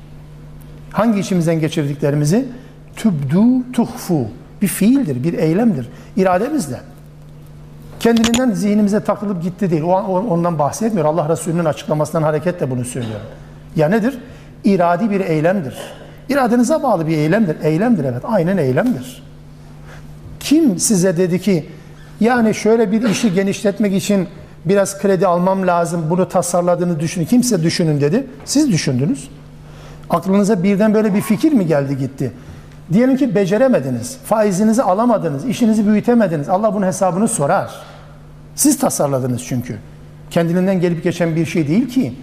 Hangi 0.93 1.20
içimizden 1.20 1.61
geçirdiklerimizi? 1.61 2.49
Tübdu 2.97 3.72
tuhfu. 3.72 4.26
bir 4.62 4.68
fiildir, 4.68 5.24
bir 5.24 5.34
eylemdir. 5.34 5.89
İrademizle. 6.18 6.80
Kendiliğinden 7.99 8.51
zihnimize 8.51 8.99
takılıp 8.99 9.43
gitti 9.43 9.72
değil. 9.72 9.82
O, 9.82 9.91
ondan 10.30 10.60
bahsetmiyor. 10.60 11.06
Allah 11.08 11.30
Resulü'nün 11.30 11.66
açıklamasından 11.66 12.24
hareketle 12.24 12.72
bunu 12.72 12.86
söylüyorum. 12.86 13.26
Ya 13.76 13.89
nedir? 13.89 14.18
İradi 14.64 15.10
bir 15.10 15.20
eylemdir. 15.20 15.76
İradenize 16.30 16.84
bağlı 16.84 17.08
bir 17.08 17.18
eylemdir. 17.18 17.58
Eylemdir 17.64 18.03
evet. 18.03 18.22
Aynen 18.24 18.58
eylemdir. 18.58 19.24
Kim 20.39 20.80
size 20.80 21.18
dedi 21.18 21.41
ki 21.41 21.70
yani 22.20 22.53
şöyle 22.53 22.91
bir 22.91 23.10
işi 23.10 23.34
genişletmek 23.34 23.93
için 23.93 24.28
biraz 24.66 25.01
kredi 25.01 25.28
almam 25.28 25.68
lazım. 25.68 26.06
Bunu 26.10 26.30
tasarladığını 26.30 26.99
düşünün. 26.99 27.26
Kimse 27.26 27.64
düşünün 27.64 28.01
dedi. 28.01 28.28
Siz 28.45 28.72
düşündünüz. 28.72 29.30
Aklınıza 30.10 30.64
birden 30.64 30.93
böyle 30.93 31.14
bir 31.14 31.22
fikir 31.22 31.51
mi 31.51 31.68
geldi 31.68 31.97
gitti? 31.97 32.32
Diyelim 32.93 33.17
ki 33.17 33.36
beceremediniz, 33.36 34.17
faizinizi 34.25 34.83
alamadınız, 34.83 35.45
işinizi 35.45 35.88
büyütemediniz. 35.88 36.49
Allah 36.49 36.73
bunun 36.73 36.86
hesabını 36.86 37.27
sorar. 37.27 37.71
Siz 38.55 38.79
tasarladınız 38.79 39.43
çünkü. 39.43 39.77
Kendiliğinden 40.31 40.81
gelip 40.81 41.03
geçen 41.03 41.36
bir 41.36 41.45
şey 41.45 41.67
değil 41.67 41.89
ki. 41.89 42.13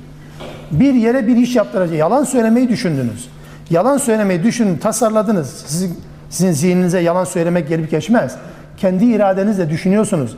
Bir 0.70 0.94
yere 0.94 1.26
bir 1.26 1.36
iş 1.36 1.56
yaptıracak. 1.56 1.98
Yalan 1.98 2.24
söylemeyi 2.24 2.68
düşündünüz. 2.68 3.28
Yalan 3.70 3.98
söylemeyi 3.98 4.42
düşünün, 4.42 4.78
tasarladınız. 4.78 5.64
Sizin, 5.66 6.00
sizin 6.30 6.52
zihninize 6.52 7.00
yalan 7.00 7.24
söylemek 7.24 7.68
gelip 7.68 7.90
geçmez. 7.90 8.34
Kendi 8.76 9.04
iradenizle 9.04 9.70
düşünüyorsunuz. 9.70 10.36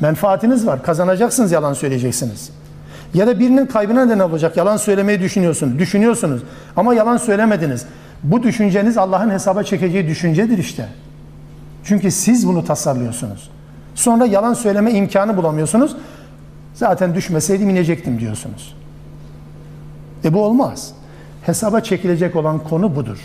Menfaatiniz 0.00 0.66
var, 0.66 0.82
kazanacaksınız 0.82 1.52
yalan 1.52 1.72
söyleyeceksiniz. 1.72 2.50
Ya 3.14 3.26
da 3.26 3.38
birinin 3.38 3.66
kaybına 3.66 4.04
neden 4.04 4.18
olacak, 4.18 4.56
yalan 4.56 4.76
söylemeyi 4.76 5.20
düşünüyorsunuz. 5.20 5.78
Düşünüyorsunuz 5.78 6.42
ama 6.76 6.94
yalan 6.94 7.16
söylemediniz. 7.16 7.86
Bu 8.22 8.42
düşünceniz 8.42 8.98
Allah'ın 8.98 9.30
hesaba 9.30 9.62
çekeceği 9.62 10.06
düşüncedir 10.06 10.58
işte. 10.58 10.88
Çünkü 11.84 12.10
siz 12.10 12.48
bunu 12.48 12.64
tasarlıyorsunuz. 12.64 13.50
Sonra 13.94 14.26
yalan 14.26 14.54
söyleme 14.54 14.92
imkanı 14.92 15.36
bulamıyorsunuz. 15.36 15.96
Zaten 16.74 17.14
düşmeseydim 17.14 17.70
inecektim 17.70 18.20
diyorsunuz. 18.20 18.76
E 20.24 20.34
bu 20.34 20.44
olmaz. 20.44 20.92
Hesaba 21.46 21.80
çekilecek 21.80 22.36
olan 22.36 22.58
konu 22.58 22.96
budur. 22.96 23.18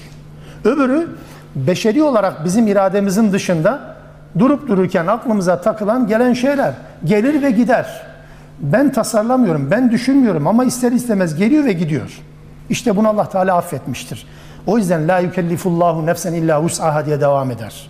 Öbürü 0.66 1.08
beşeri 1.56 2.04
olarak 2.04 2.46
bizim 2.46 2.68
irademizin 2.68 3.32
dışında 3.32 3.96
durup 4.40 4.68
dururken 4.68 5.08
aklımıza 5.08 5.62
takılan 5.62 6.08
gelen 6.08 6.34
şeyler 6.34 6.74
gelir 7.06 7.42
ve 7.42 7.52
gider. 7.52 8.17
Ben 8.60 8.92
tasarlamıyorum, 8.92 9.72
ben 9.72 9.92
düşünmüyorum 9.92 10.48
ama 10.48 10.66
ister 10.66 10.92
istemez 10.92 11.36
geliyor 11.36 11.66
ve 11.66 11.74
gidiyor. 11.74 12.22
İşte 12.70 12.96
bunu 12.96 13.08
Allah 13.08 13.30
Teala 13.30 13.58
affetmiştir. 13.58 14.28
O 14.66 14.78
yüzden 14.78 15.08
la 15.08 15.20
yukellifullahu 15.20 16.06
nefsen 16.06 16.34
illa 16.34 16.64
vus'aha 16.64 17.06
diye 17.06 17.22
devam 17.22 17.52
eder. 17.52 17.90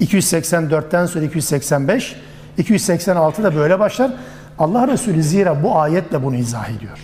284'ten 0.00 1.06
sonra 1.06 1.24
285, 1.24 2.16
286 2.58 3.42
da 3.42 3.54
böyle 3.54 3.78
başlar. 3.78 4.10
Allah 4.58 4.88
Resulü 4.88 5.22
zira 5.22 5.62
bu 5.62 5.78
ayetle 5.78 6.24
bunu 6.24 6.36
izah 6.36 6.68
ediyor. 6.68 6.98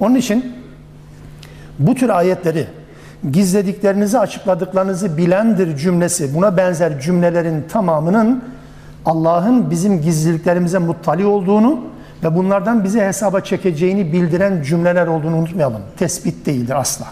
Onun 0.00 0.14
için 0.14 0.56
bu 1.78 1.94
tür 1.94 2.08
ayetleri 2.08 2.66
gizlediklerinizi 3.30 4.18
açıkladıklarınızı 4.18 5.16
bilendir 5.16 5.76
cümlesi 5.76 6.34
buna 6.34 6.56
benzer 6.56 7.00
cümlelerin 7.00 7.64
tamamının 7.72 8.44
Allah'ın 9.06 9.70
bizim 9.70 10.02
gizliliklerimize 10.02 10.78
muttali 10.78 11.26
olduğunu 11.26 11.80
ve 12.24 12.36
bunlardan 12.36 12.84
bize 12.84 13.06
hesaba 13.06 13.40
çekeceğini 13.40 14.12
bildiren 14.12 14.62
cümleler 14.62 15.06
olduğunu 15.06 15.36
unutmayalım. 15.36 15.82
Tespit 15.96 16.46
değildir 16.46 16.74
asla. 16.80 17.06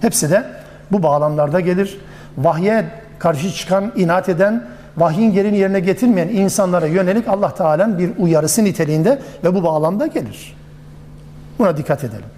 Hepsi 0.00 0.30
de 0.30 0.44
bu 0.92 1.02
bağlamlarda 1.02 1.60
gelir. 1.60 2.00
Vahye 2.38 2.84
karşı 3.18 3.50
çıkan, 3.52 3.92
inat 3.96 4.28
eden, 4.28 4.64
vahyin 4.96 5.32
gerini 5.32 5.58
yerine 5.58 5.80
getirmeyen 5.80 6.28
insanlara 6.28 6.86
yönelik 6.86 7.28
Allah 7.28 7.54
Teala'nın 7.54 7.98
bir 7.98 8.10
uyarısı 8.18 8.64
niteliğinde 8.64 9.22
ve 9.44 9.54
bu 9.54 9.64
bağlamda 9.64 10.06
gelir. 10.06 10.56
Buna 11.58 11.76
dikkat 11.76 12.04
edelim. 12.04 12.28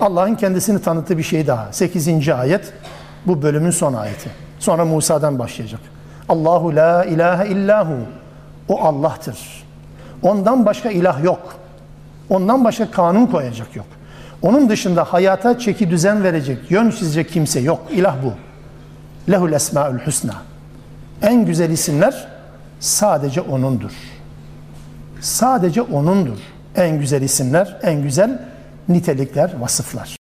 Allah'ın 0.00 0.34
kendisini 0.34 0.82
tanıttığı 0.82 1.18
bir 1.18 1.22
şey 1.22 1.46
daha. 1.46 1.72
8. 1.72 2.28
ayet 2.28 2.72
bu 3.26 3.42
bölümün 3.42 3.70
son 3.70 3.94
ayeti. 3.94 4.30
Sonra 4.58 4.84
Musa'dan 4.84 5.38
başlayacak. 5.38 5.80
Allahu 6.28 6.76
la 6.76 7.04
ilahe 7.04 7.48
illahu. 7.48 7.94
O 8.68 8.80
Allah'tır. 8.80 9.64
Ondan 10.22 10.66
başka 10.66 10.90
ilah 10.90 11.24
yok. 11.24 11.54
Ondan 12.30 12.64
başka 12.64 12.90
kanun 12.90 13.26
koyacak 13.26 13.76
yok. 13.76 13.86
Onun 14.42 14.68
dışında 14.68 15.04
hayata 15.04 15.58
çeki 15.58 15.90
düzen 15.90 16.22
verecek, 16.22 16.70
yön 16.70 16.90
çizecek 16.90 17.30
kimse 17.30 17.60
yok. 17.60 17.80
İlah 17.90 18.16
bu. 18.24 18.32
Lehul 19.32 19.52
esmaül 19.52 19.98
husna. 19.98 20.34
En 21.22 21.46
güzel 21.46 21.70
isimler 21.70 22.28
sadece 22.80 23.40
O'nundur. 23.40 23.92
Sadece 25.20 25.82
O'nundur. 25.82 26.38
En 26.76 26.98
güzel 26.98 27.22
isimler, 27.22 27.76
en 27.82 28.02
güzel 28.02 28.42
nitelikler, 28.88 29.50
vasıflar. 29.60 30.10